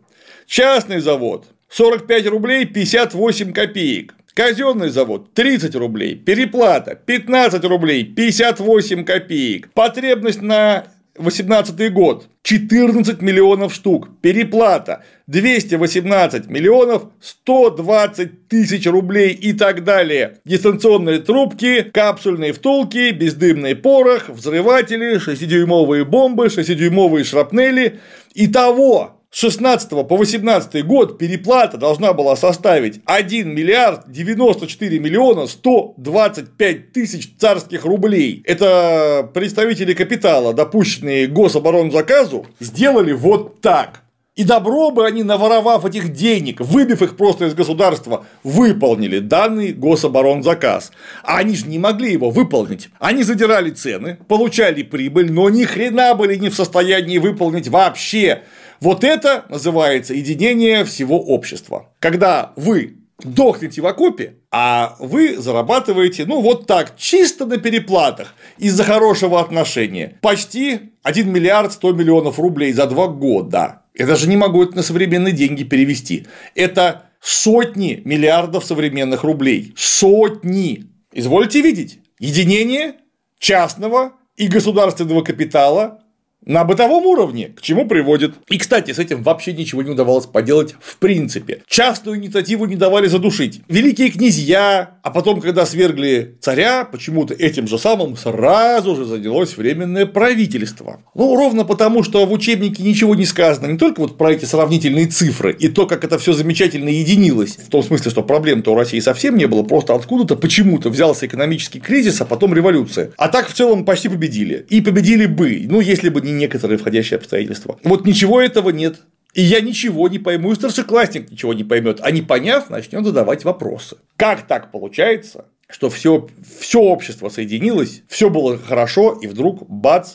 частный 0.47 1.01
завод 1.01 1.45
45 1.69 2.29
рублей 2.29 2.64
58 2.64 3.53
копеек, 3.53 4.14
Казенный 4.33 4.89
завод 4.89 5.35
30 5.35 5.75
рублей, 5.75 6.14
переплата 6.14 6.95
15 6.95 7.64
рублей 7.64 8.05
58 8.05 9.05
копеек, 9.05 9.71
потребность 9.75 10.41
на 10.41 10.87
2018 11.19 11.93
год 11.93 12.29
14 12.43 13.23
миллионов 13.23 13.75
штук, 13.75 14.09
переплата 14.21 15.03
218 15.27 16.49
миллионов 16.49 17.05
120 17.21 18.49
тысяч 18.49 18.87
рублей 18.87 19.33
и 19.33 19.53
так 19.53 19.85
далее. 19.85 20.39
Дистанционные 20.45 21.19
трубки, 21.19 21.83
капсульные 21.83 22.53
втулки, 22.53 23.11
бездымный 23.11 23.75
порох, 23.75 24.29
взрыватели, 24.29 25.17
6-дюймовые 25.17 26.05
бомбы, 26.05 26.47
6-дюймовые 26.47 27.25
шрапнели. 27.25 28.01
Итого 28.35 29.16
16 29.39 29.91
по 30.09 30.16
18 30.16 30.82
год 30.87 31.18
переплата 31.18 31.76
должна 31.76 32.14
была 32.14 32.37
составить 32.37 33.03
1 33.05 33.55
миллиард 33.55 34.11
94 34.11 34.99
миллиона 34.99 35.47
125 35.47 36.93
тысяч 36.93 37.34
царских 37.39 37.84
рублей. 37.84 38.43
Это 38.47 39.30
представители 39.34 39.93
капитала, 39.93 40.55
допущенные 40.55 41.26
гособоронзаказу, 41.26 42.47
сделали 42.61 43.12
вот 43.12 43.61
так. 43.61 44.05
И 44.37 44.45
добро 44.45 44.91
бы 44.91 45.07
они, 45.07 45.22
наворовав 45.22 45.84
этих 45.84 46.14
денег, 46.14 46.62
выбив 46.62 47.03
их 47.03 47.18
просто 47.18 47.45
из 47.45 47.55
государства, 47.55 48.24
выполнили 48.43 49.18
данный 49.18 49.72
гособоронзаказ. 49.72 50.93
А 51.22 51.39
они 51.39 51.57
же 51.57 51.66
не 51.66 51.78
могли 51.78 52.12
его 52.12 52.30
выполнить. 52.30 52.89
Они 52.99 53.22
задирали 53.22 53.68
цены, 53.68 54.16
получали 54.28 54.82
прибыль, 54.82 55.30
но 55.30 55.51
ни 55.51 55.64
хрена 55.64 56.14
были 56.14 56.37
не 56.37 56.49
в 56.49 56.55
состоянии 56.55 57.18
выполнить 57.18 57.68
вообще 57.68 58.43
вот 58.81 59.05
это 59.05 59.45
называется 59.49 60.14
единение 60.14 60.85
всего 60.85 61.20
общества. 61.20 61.93
Когда 61.99 62.53
вы 62.57 62.99
дохнете 63.22 63.81
в 63.81 63.87
окопе, 63.87 64.35
а 64.51 64.97
вы 64.99 65.37
зарабатываете, 65.37 66.27
ну, 66.27 66.41
вот 66.41 66.66
так, 66.66 66.97
чисто 66.97 67.47
на 67.47 67.57
переплатах, 67.57 68.35
из-за 68.59 68.85
хорошего 68.85 69.41
отношения. 69.41 70.18
Почти 70.20 70.93
1 71.03 71.33
миллиард 71.33 71.72
100 71.72 71.93
миллионов 71.93 72.39
рублей 72.39 72.72
за 72.72 72.87
два 72.87 73.09
года. 73.09 73.83
Я 73.95 74.07
даже 74.07 74.29
не 74.29 74.37
могу 74.37 74.62
это 74.62 74.77
на 74.77 74.83
современные 74.83 75.33
деньги 75.33 75.62
перевести. 75.62 76.27
Это 76.55 77.07
сотни 77.20 78.03
миллиардов 78.05 78.64
современных 78.64 79.24
рублей. 79.24 79.72
Сотни. 79.77 80.85
Извольте 81.12 81.62
видеть. 81.62 81.99
Единение 82.18 82.97
частного 83.39 84.12
и 84.37 84.49
государственного 84.49 85.22
капитала 85.22 86.01
на 86.47 86.65
бытовом 86.65 87.05
уровне, 87.07 87.53
к 87.57 87.61
чему 87.61 87.87
приводит. 87.87 88.35
И, 88.49 88.57
кстати, 88.57 88.93
с 88.93 88.99
этим 88.99 89.23
вообще 89.23 89.53
ничего 89.53 89.83
не 89.83 89.91
удавалось 89.91 90.27
поделать 90.27 90.75
в 90.81 90.97
принципе. 90.99 91.63
Частную 91.67 92.19
инициативу 92.19 92.67
не 92.67 92.77
давали 92.77 93.09
задушить. 93.09 93.61
Великие 93.69 94.11
князья, 94.11 94.99
а 95.03 95.11
потом, 95.11 95.41
когда 95.41 95.67
свергли 95.67 96.37
царя, 96.41 96.85
почему-то 96.85 97.35
этим 97.35 97.67
же 97.67 97.79
самым 97.79 98.17
сразу 98.17 98.95
же 98.95 99.05
занялось 99.05 99.57
временное 99.57 100.07
правительство. 100.07 101.01
Ну, 101.15 101.37
ровно 101.37 101.65
потому, 101.65 102.05
что 102.05 102.25
в 102.25 102.33
учебнике 102.33 102.83
ничего 102.85 103.17
не 103.17 103.25
сказано, 103.25 103.67
не 103.67 103.79
только 103.79 104.01
вот 104.01 104.17
про 104.17 104.33
эти 104.33 104.45
сравнительные 104.45 105.07
цифры 105.07 105.53
и 105.59 105.69
то, 105.69 105.87
как 105.87 106.05
это 106.05 106.19
все 106.19 106.33
замечательно 106.33 106.89
единилось, 106.89 107.57
в 107.57 107.69
том 107.69 107.83
смысле, 107.83 108.11
что 108.11 108.23
проблем-то 108.23 108.73
у 108.73 108.77
России 108.77 109.01
совсем 109.01 109.37
не 109.37 109.47
было, 109.47 109.65
просто 109.65 109.95
откуда-то 109.95 110.37
почему-то 110.37 110.91
взялся 110.91 111.27
экономический 111.27 111.81
кризис, 111.81 112.21
а 112.21 112.25
потом 112.25 112.55
революция. 112.55 113.11
А 113.17 113.29
так 113.29 113.49
в 113.49 113.55
целом 113.55 113.85
почти 113.85 114.09
победили. 114.09 114.65
И 114.69 114.81
победили 114.81 115.27
бы, 115.27 115.67
ну, 115.69 115.81
если 115.81 116.09
бы 116.09 116.21
не 116.21 116.36
некоторые 116.37 116.78
входящие 116.78 117.18
обстоятельства. 117.18 117.78
Вот 117.82 118.07
ничего 118.07 118.41
этого 118.41 118.70
нет. 118.70 119.01
И 119.34 119.43
я 119.43 119.61
ничего 119.61 120.09
не 120.09 120.18
пойму, 120.18 120.53
и 120.53 120.55
старшеклассник 120.55 121.30
ничего 121.30 121.53
не 121.53 121.62
поймет, 121.62 121.99
а 122.03 122.11
не 122.11 122.22
поняв, 122.22 122.70
начнет 122.70 123.05
задавать 123.05 123.45
вопросы. 123.45 123.99
Как 124.16 124.47
так 124.47 124.70
получается, 124.70 125.45
что 125.68 125.91
все, 125.91 126.26
все 126.59 126.80
общество 126.80 127.28
соединилось, 127.28 128.03
все 128.09 128.30
было 128.30 128.57
хорошо, 128.57 129.18
и 129.20 129.26
вдруг 129.26 129.68
бац, 129.68 130.14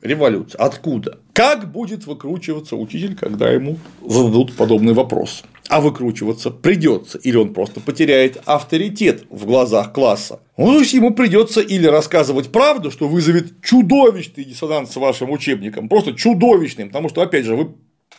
революция. 0.00 0.58
Откуда? 0.58 1.18
Как 1.34 1.70
будет 1.70 2.06
выкручиваться 2.06 2.76
учитель, 2.76 3.14
когда 3.14 3.50
ему 3.50 3.78
зададут 4.06 4.54
подобный 4.54 4.94
вопрос? 4.94 5.44
А 5.68 5.80
выкручиваться 5.80 6.50
придется, 6.50 7.18
или 7.18 7.36
он 7.36 7.54
просто 7.54 7.80
потеряет 7.80 8.42
авторитет 8.44 9.24
в 9.30 9.46
глазах 9.46 9.92
класса. 9.92 10.40
Ну, 10.56 10.66
то 10.66 10.80
есть 10.80 10.92
ему 10.92 11.12
придется 11.14 11.60
или 11.60 11.86
рассказывать 11.86 12.52
правду, 12.52 12.90
что 12.90 13.08
вызовет 13.08 13.62
чудовищный 13.62 14.44
диссонанс 14.44 14.92
с 14.92 14.96
вашим 14.96 15.30
учебником, 15.30 15.88
просто 15.88 16.12
чудовищным, 16.12 16.88
потому 16.88 17.08
что, 17.08 17.22
опять 17.22 17.44
же, 17.44 17.56
вы 17.56 17.70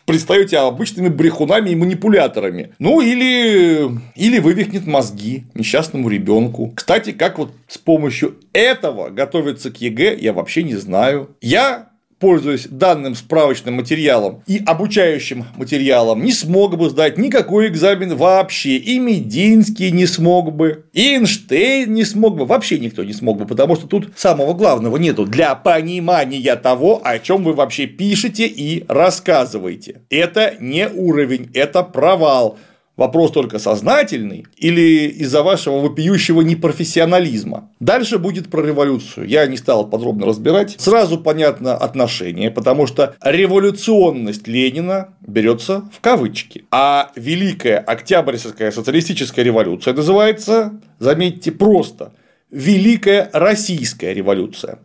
предстаете 0.06 0.58
обычными 0.58 1.10
брехунами 1.10 1.70
и 1.70 1.76
манипуляторами. 1.76 2.74
Ну, 2.80 3.02
или, 3.02 3.90
или 4.16 4.40
вывихнет 4.40 4.86
мозги 4.86 5.46
несчастному 5.54 6.10
ребенку. 6.10 6.72
Кстати, 6.76 7.12
как 7.12 7.38
вот 7.38 7.52
с 7.68 7.78
помощью 7.78 8.36
этого 8.52 9.10
готовиться 9.10 9.72
к 9.72 9.78
ЕГЭ, 9.78 10.18
я 10.20 10.34
вообще 10.34 10.64
не 10.64 10.76
знаю. 10.76 11.30
Я 11.42 11.93
пользуясь 12.20 12.68
данным 12.68 13.16
справочным 13.16 13.76
материалом 13.76 14.44
и 14.48 14.62
обучающим 14.66 15.46
материалом, 15.56 16.24
не 16.24 16.32
смог 16.32 16.78
бы 16.78 16.90
сдать 16.90 17.18
никакой 17.18 17.68
экзамен 17.68 18.16
вообще. 18.16 18.78
И 18.78 19.00
Мединский 19.00 19.92
не 19.92 20.06
смог 20.06 20.54
бы, 20.54 20.86
и 20.94 21.16
Эйнштейн 21.16 21.94
не 21.94 22.04
смог 22.04 22.36
бы, 22.38 22.46
вообще 22.46 22.80
никто 22.80 23.04
не 23.04 23.14
смог 23.14 23.38
бы, 23.38 23.46
потому 23.46 23.76
что 23.76 23.88
тут 23.88 24.14
самого 24.16 24.54
главного 24.54 24.98
нету 24.98 25.26
для 25.26 25.56
понимания 25.56 26.56
того, 26.56 27.02
о 27.04 27.20
чем 27.20 27.44
вы 27.44 27.54
вообще 27.54 27.88
пишете 27.88 28.48
и 28.48 28.86
рассказываете. 28.88 30.02
Это 30.10 30.56
не 30.60 30.88
уровень, 30.88 31.50
это 31.54 31.84
провал. 31.84 32.58
Вопрос 33.04 33.32
только 33.32 33.60
сознательный 33.60 34.46
или 34.56 35.10
из-за 35.10 35.44
вашего 35.44 35.82
вопиющего 35.82 36.40
непрофессионализма. 36.40 37.70
Дальше 37.82 38.18
будет 38.18 38.50
про 38.50 38.66
революцию. 38.66 39.28
Я 39.28 39.46
не 39.46 39.58
стал 39.58 39.90
подробно 39.90 40.26
разбирать. 40.26 40.76
Сразу 40.80 41.18
понятно 41.18 41.76
отношение, 41.76 42.50
потому 42.50 42.88
что 42.88 43.14
революционность 43.22 44.48
Ленина 44.48 45.16
берется 45.20 45.84
в 45.94 46.00
кавычки. 46.00 46.64
А 46.72 47.12
Великая 47.18 47.80
Октябрьская 47.80 48.72
социалистическая 48.72 49.44
революция 49.44 49.94
называется, 49.94 50.80
заметьте, 50.98 51.52
просто 51.52 52.14
Великая 52.52 53.30
Российская 53.34 54.14
революция. 54.14 54.80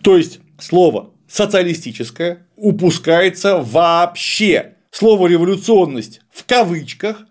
То 0.00 0.16
есть 0.16 0.40
слово 0.58 1.10
социалистическое 1.28 2.46
упускается 2.56 3.58
вообще. 3.58 4.76
Слово 4.90 5.26
революционность 5.26 6.22
в 6.30 6.46
кавычках 6.46 7.26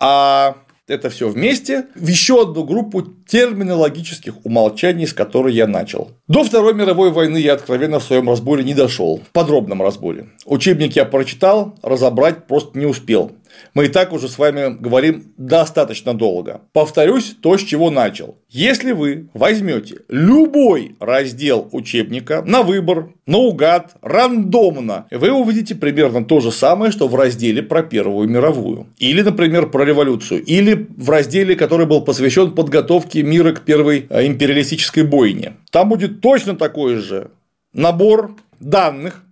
а 0.00 0.56
это 0.88 1.10
все 1.10 1.28
вместе 1.28 1.86
в 1.96 2.06
еще 2.06 2.42
одну 2.42 2.64
группу 2.64 3.02
терминологических 3.02 4.44
умолчаний, 4.44 5.06
с 5.06 5.12
которой 5.12 5.52
я 5.52 5.66
начал. 5.66 6.12
До 6.28 6.44
Второй 6.44 6.74
мировой 6.74 7.10
войны 7.10 7.38
я 7.38 7.54
откровенно 7.54 7.98
в 7.98 8.04
своем 8.04 8.28
разборе 8.28 8.62
не 8.62 8.74
дошел, 8.74 9.20
в 9.26 9.32
подробном 9.32 9.82
разборе. 9.82 10.28
Учебник 10.44 10.94
я 10.94 11.04
прочитал, 11.04 11.74
разобрать 11.82 12.46
просто 12.46 12.78
не 12.78 12.86
успел. 12.86 13.32
Мы 13.74 13.86
и 13.86 13.88
так 13.88 14.12
уже 14.12 14.28
с 14.28 14.38
вами 14.38 14.76
говорим 14.78 15.32
достаточно 15.36 16.14
долго. 16.14 16.62
Повторюсь 16.72 17.36
то, 17.40 17.56
с 17.56 17.62
чего 17.62 17.90
начал. 17.90 18.38
Если 18.48 18.92
вы 18.92 19.28
возьмете 19.34 19.98
любой 20.08 20.96
раздел 21.00 21.68
учебника 21.72 22.42
на 22.42 22.62
выбор, 22.62 23.10
наугад, 23.26 23.96
рандомно, 24.02 25.06
вы 25.10 25.30
увидите 25.30 25.74
примерно 25.74 26.24
то 26.24 26.40
же 26.40 26.52
самое, 26.52 26.90
что 26.90 27.08
в 27.08 27.14
разделе 27.14 27.62
про 27.62 27.82
Первую 27.82 28.28
мировую. 28.28 28.86
Или, 28.98 29.22
например, 29.22 29.70
про 29.70 29.84
революцию. 29.84 30.42
Или 30.42 30.88
в 30.96 31.10
разделе, 31.10 31.54
который 31.54 31.86
был 31.86 32.02
посвящен 32.02 32.52
подготовке 32.52 33.22
мира 33.22 33.52
к 33.52 33.60
первой 33.60 34.06
э, 34.08 34.26
империалистической 34.26 35.04
бойне. 35.04 35.54
Там 35.70 35.88
будет 35.88 36.20
точно 36.20 36.56
такой 36.56 36.96
же 36.96 37.30
набор 37.72 38.34
данных, 38.60 39.25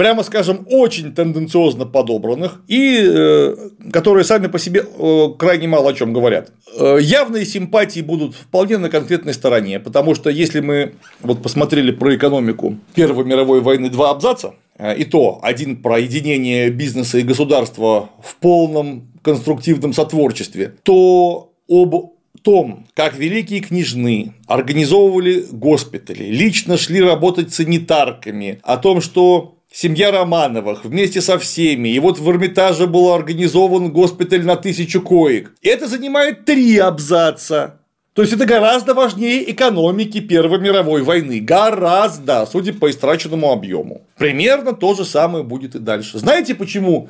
прямо 0.00 0.22
скажем, 0.22 0.66
очень 0.70 1.14
тенденциозно 1.14 1.84
подобранных 1.84 2.62
и 2.68 3.02
э, 3.06 3.54
которые 3.92 4.24
сами 4.24 4.46
по 4.46 4.58
себе 4.58 4.82
э, 4.82 5.26
крайне 5.38 5.68
мало 5.68 5.90
о 5.90 5.92
чем 5.92 6.14
говорят. 6.14 6.52
Э, 6.74 6.96
явные 6.98 7.44
симпатии 7.44 8.00
будут 8.00 8.34
вполне 8.34 8.78
на 8.78 8.88
конкретной 8.88 9.34
стороне, 9.34 9.78
потому 9.78 10.14
что 10.14 10.30
если 10.30 10.60
мы 10.60 10.94
вот 11.20 11.42
посмотрели 11.42 11.90
про 11.90 12.16
экономику 12.16 12.78
Первой 12.94 13.26
мировой 13.26 13.60
войны 13.60 13.90
два 13.90 14.08
абзаца, 14.08 14.54
и 14.96 15.04
то 15.04 15.38
один 15.42 15.82
про 15.82 15.98
единение 15.98 16.70
бизнеса 16.70 17.18
и 17.18 17.22
государства 17.22 18.08
в 18.24 18.36
полном 18.36 19.12
конструктивном 19.20 19.92
сотворчестве, 19.92 20.76
то 20.82 21.52
об 21.68 22.14
том, 22.40 22.86
как 22.94 23.18
великие 23.18 23.60
княжны 23.60 24.32
организовывали 24.46 25.44
госпитали, 25.52 26.24
лично 26.24 26.78
шли 26.78 27.02
работать 27.02 27.52
санитарками, 27.52 28.60
о 28.62 28.78
том, 28.78 29.02
что 29.02 29.56
семья 29.72 30.10
Романовых 30.10 30.84
вместе 30.84 31.20
со 31.20 31.38
всеми, 31.38 31.90
и 31.90 31.98
вот 31.98 32.18
в 32.18 32.30
Эрмитаже 32.30 32.86
был 32.86 33.12
организован 33.12 33.90
госпиталь 33.90 34.44
на 34.44 34.56
тысячу 34.56 35.00
коек. 35.00 35.52
Это 35.62 35.86
занимает 35.86 36.44
три 36.44 36.78
абзаца. 36.78 37.76
То 38.12 38.22
есть 38.22 38.34
это 38.34 38.44
гораздо 38.44 38.92
важнее 38.92 39.50
экономики 39.50 40.20
Первой 40.20 40.58
мировой 40.58 41.02
войны. 41.02 41.40
Гораздо, 41.40 42.44
судя 42.44 42.72
по 42.72 42.90
истраченному 42.90 43.52
объему. 43.52 44.02
Примерно 44.18 44.72
то 44.72 44.94
же 44.94 45.04
самое 45.04 45.44
будет 45.44 45.76
и 45.76 45.78
дальше. 45.78 46.18
Знаете, 46.18 46.56
почему 46.56 47.08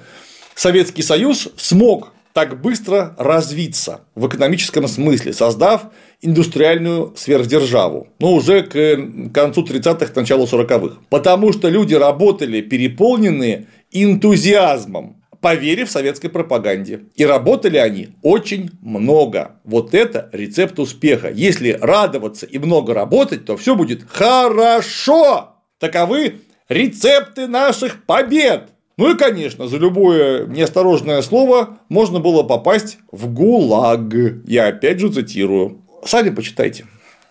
Советский 0.55 1.03
Союз 1.03 1.49
смог 1.57 2.13
так 2.33 2.61
быстро 2.61 3.15
развиться 3.19 4.03
в 4.15 4.27
экономическом 4.27 4.87
смысле, 4.89 5.33
создав 5.33 5.87
индустриальную 6.23 7.15
сверхдержаву, 7.17 8.09
но 8.19 8.35
уже 8.35 8.63
к 8.63 9.33
концу 9.33 9.65
30-х, 9.65 10.13
началу 10.15 10.45
40-х. 10.45 10.99
Потому 11.09 11.53
что 11.53 11.69
люди 11.69 11.95
работали 11.95 12.61
переполненные 12.61 13.67
энтузиазмом, 13.91 15.23
поверив 15.41 15.91
советской 15.91 16.29
пропаганде. 16.29 17.01
И 17.15 17.25
работали 17.25 17.79
они 17.79 18.11
очень 18.23 18.71
много. 18.83 19.53
Вот 19.65 19.95
это 19.95 20.29
рецепт 20.33 20.79
успеха. 20.79 21.31
Если 21.31 21.73
радоваться 21.81 22.47
и 22.47 22.59
много 22.59 22.95
работать, 22.95 23.45
то 23.47 23.57
все 23.57 23.75
будет 23.75 24.03
хорошо. 24.09 25.57
Таковы 25.79 26.43
рецепты 26.69 27.47
наших 27.47 28.05
побед. 28.05 28.70
Ну 29.01 29.11
и, 29.11 29.17
конечно, 29.17 29.67
за 29.67 29.79
любое 29.79 30.47
неосторожное 30.47 31.23
слово 31.23 31.79
можно 31.89 32.21
было 32.21 32.43
попасть 32.43 32.99
в 33.11 33.33
ГУЛАГ. 33.33 34.47
Я 34.47 34.67
опять 34.67 35.01
же 35.01 35.11
цитирую. 35.11 35.81
Сами 36.05 36.29
почитайте. 36.29 36.85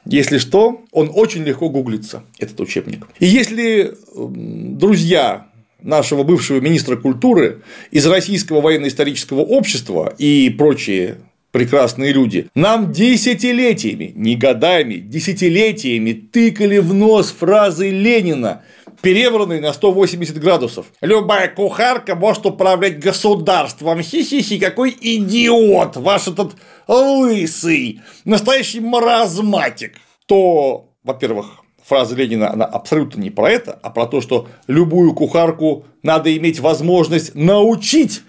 Если 0.04 0.40
что, 0.40 0.82
он 0.92 1.12
очень 1.14 1.44
легко 1.44 1.70
гуглится, 1.70 2.24
этот 2.40 2.60
учебник. 2.60 3.06
И 3.20 3.28
если 3.28 3.94
друзья 4.16 5.46
нашего 5.80 6.24
бывшего 6.24 6.60
министра 6.60 6.96
культуры 6.96 7.62
из 7.92 8.08
Российского 8.08 8.62
военно-исторического 8.62 9.42
общества 9.42 10.12
и 10.18 10.50
прочие 10.50 11.18
прекрасные 11.52 12.14
люди, 12.14 12.48
нам 12.56 12.92
десятилетиями, 12.92 14.12
не 14.16 14.36
годами, 14.36 14.96
десятилетиями 14.96 16.14
тыкали 16.14 16.80
в 16.80 16.96
нос 16.96 17.32
фразы 17.38 17.92
Ленина 17.92 18.64
перевернутый 19.02 19.60
на 19.60 19.74
180 19.74 20.40
градусов. 20.40 20.88
Любая 21.02 21.48
кухарка 21.48 22.16
может 22.16 22.46
управлять 22.46 23.00
государством. 23.00 24.02
Хи-хи-хи, 24.02 24.60
какой 24.60 24.96
идиот 25.00 25.98
ваш 25.98 26.28
этот 26.28 26.54
лысый, 26.88 28.02
настоящий 28.26 28.80
маразматик. 28.80 29.96
То, 30.26 30.90
во-первых, 31.04 31.64
фраза 31.84 32.16
Ленина, 32.16 32.52
она 32.52 32.66
абсолютно 32.66 33.22
не 33.22 33.30
про 33.30 33.50
это, 33.50 33.80
а 33.82 33.90
про 33.90 34.06
то, 34.06 34.22
что 34.22 34.48
любую 34.68 35.14
кухарку 35.14 35.86
надо 36.04 36.36
иметь 36.38 36.60
возможность 36.60 37.36
научить 37.36 38.22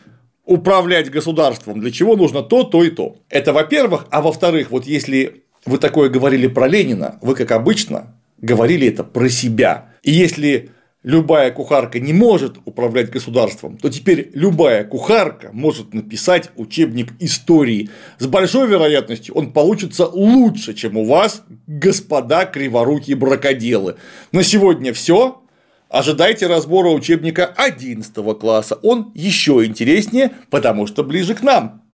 управлять 0.45 1.11
государством, 1.11 1.81
для 1.81 1.91
чего 1.93 2.17
нужно 2.17 2.43
то, 2.43 2.65
то 2.65 2.83
и 2.83 2.91
то. 2.91 3.17
Это 3.29 3.53
во-первых, 3.53 4.07
а 4.11 4.21
во-вторых, 4.21 4.71
вот 4.71 4.87
если 4.87 5.45
вы 5.65 5.79
такое 5.79 6.09
говорили 6.09 6.47
про 6.47 6.67
Ленина, 6.67 7.19
вы, 7.23 7.35
как 7.35 7.53
обычно, 7.53 8.20
говорили 8.41 8.89
это 8.89 9.05
про 9.05 9.29
себя. 9.29 9.91
И 10.03 10.13
если 10.13 10.71
любая 11.03 11.51
кухарка 11.51 11.99
не 11.99 12.13
может 12.13 12.57
управлять 12.65 13.11
государством, 13.11 13.79
то 13.79 13.89
теперь 13.89 14.31
любая 14.35 14.85
кухарка 14.85 15.51
может 15.53 15.95
написать 15.95 16.51
учебник 16.57 17.13
истории. 17.21 17.89
С 18.19 18.27
большой 18.27 18.69
вероятностью 18.69 19.35
он 19.35 19.53
получится 19.53 20.07
лучше, 20.07 20.75
чем 20.75 20.97
у 20.97 21.05
вас, 21.05 21.43
господа 21.67 22.45
криворукие 22.45 23.17
бракоделы. 23.17 23.97
На 24.33 24.43
сегодня 24.43 24.93
все. 24.93 25.43
Ожидайте 25.89 26.47
разбора 26.47 26.91
учебника 26.91 27.47
11 27.47 28.15
класса. 28.39 28.79
Он 28.83 29.11
еще 29.15 29.65
интереснее, 29.65 30.31
потому 30.49 30.87
что 30.87 31.03
ближе 31.03 31.35
к 31.35 31.43
нам. 31.43 31.90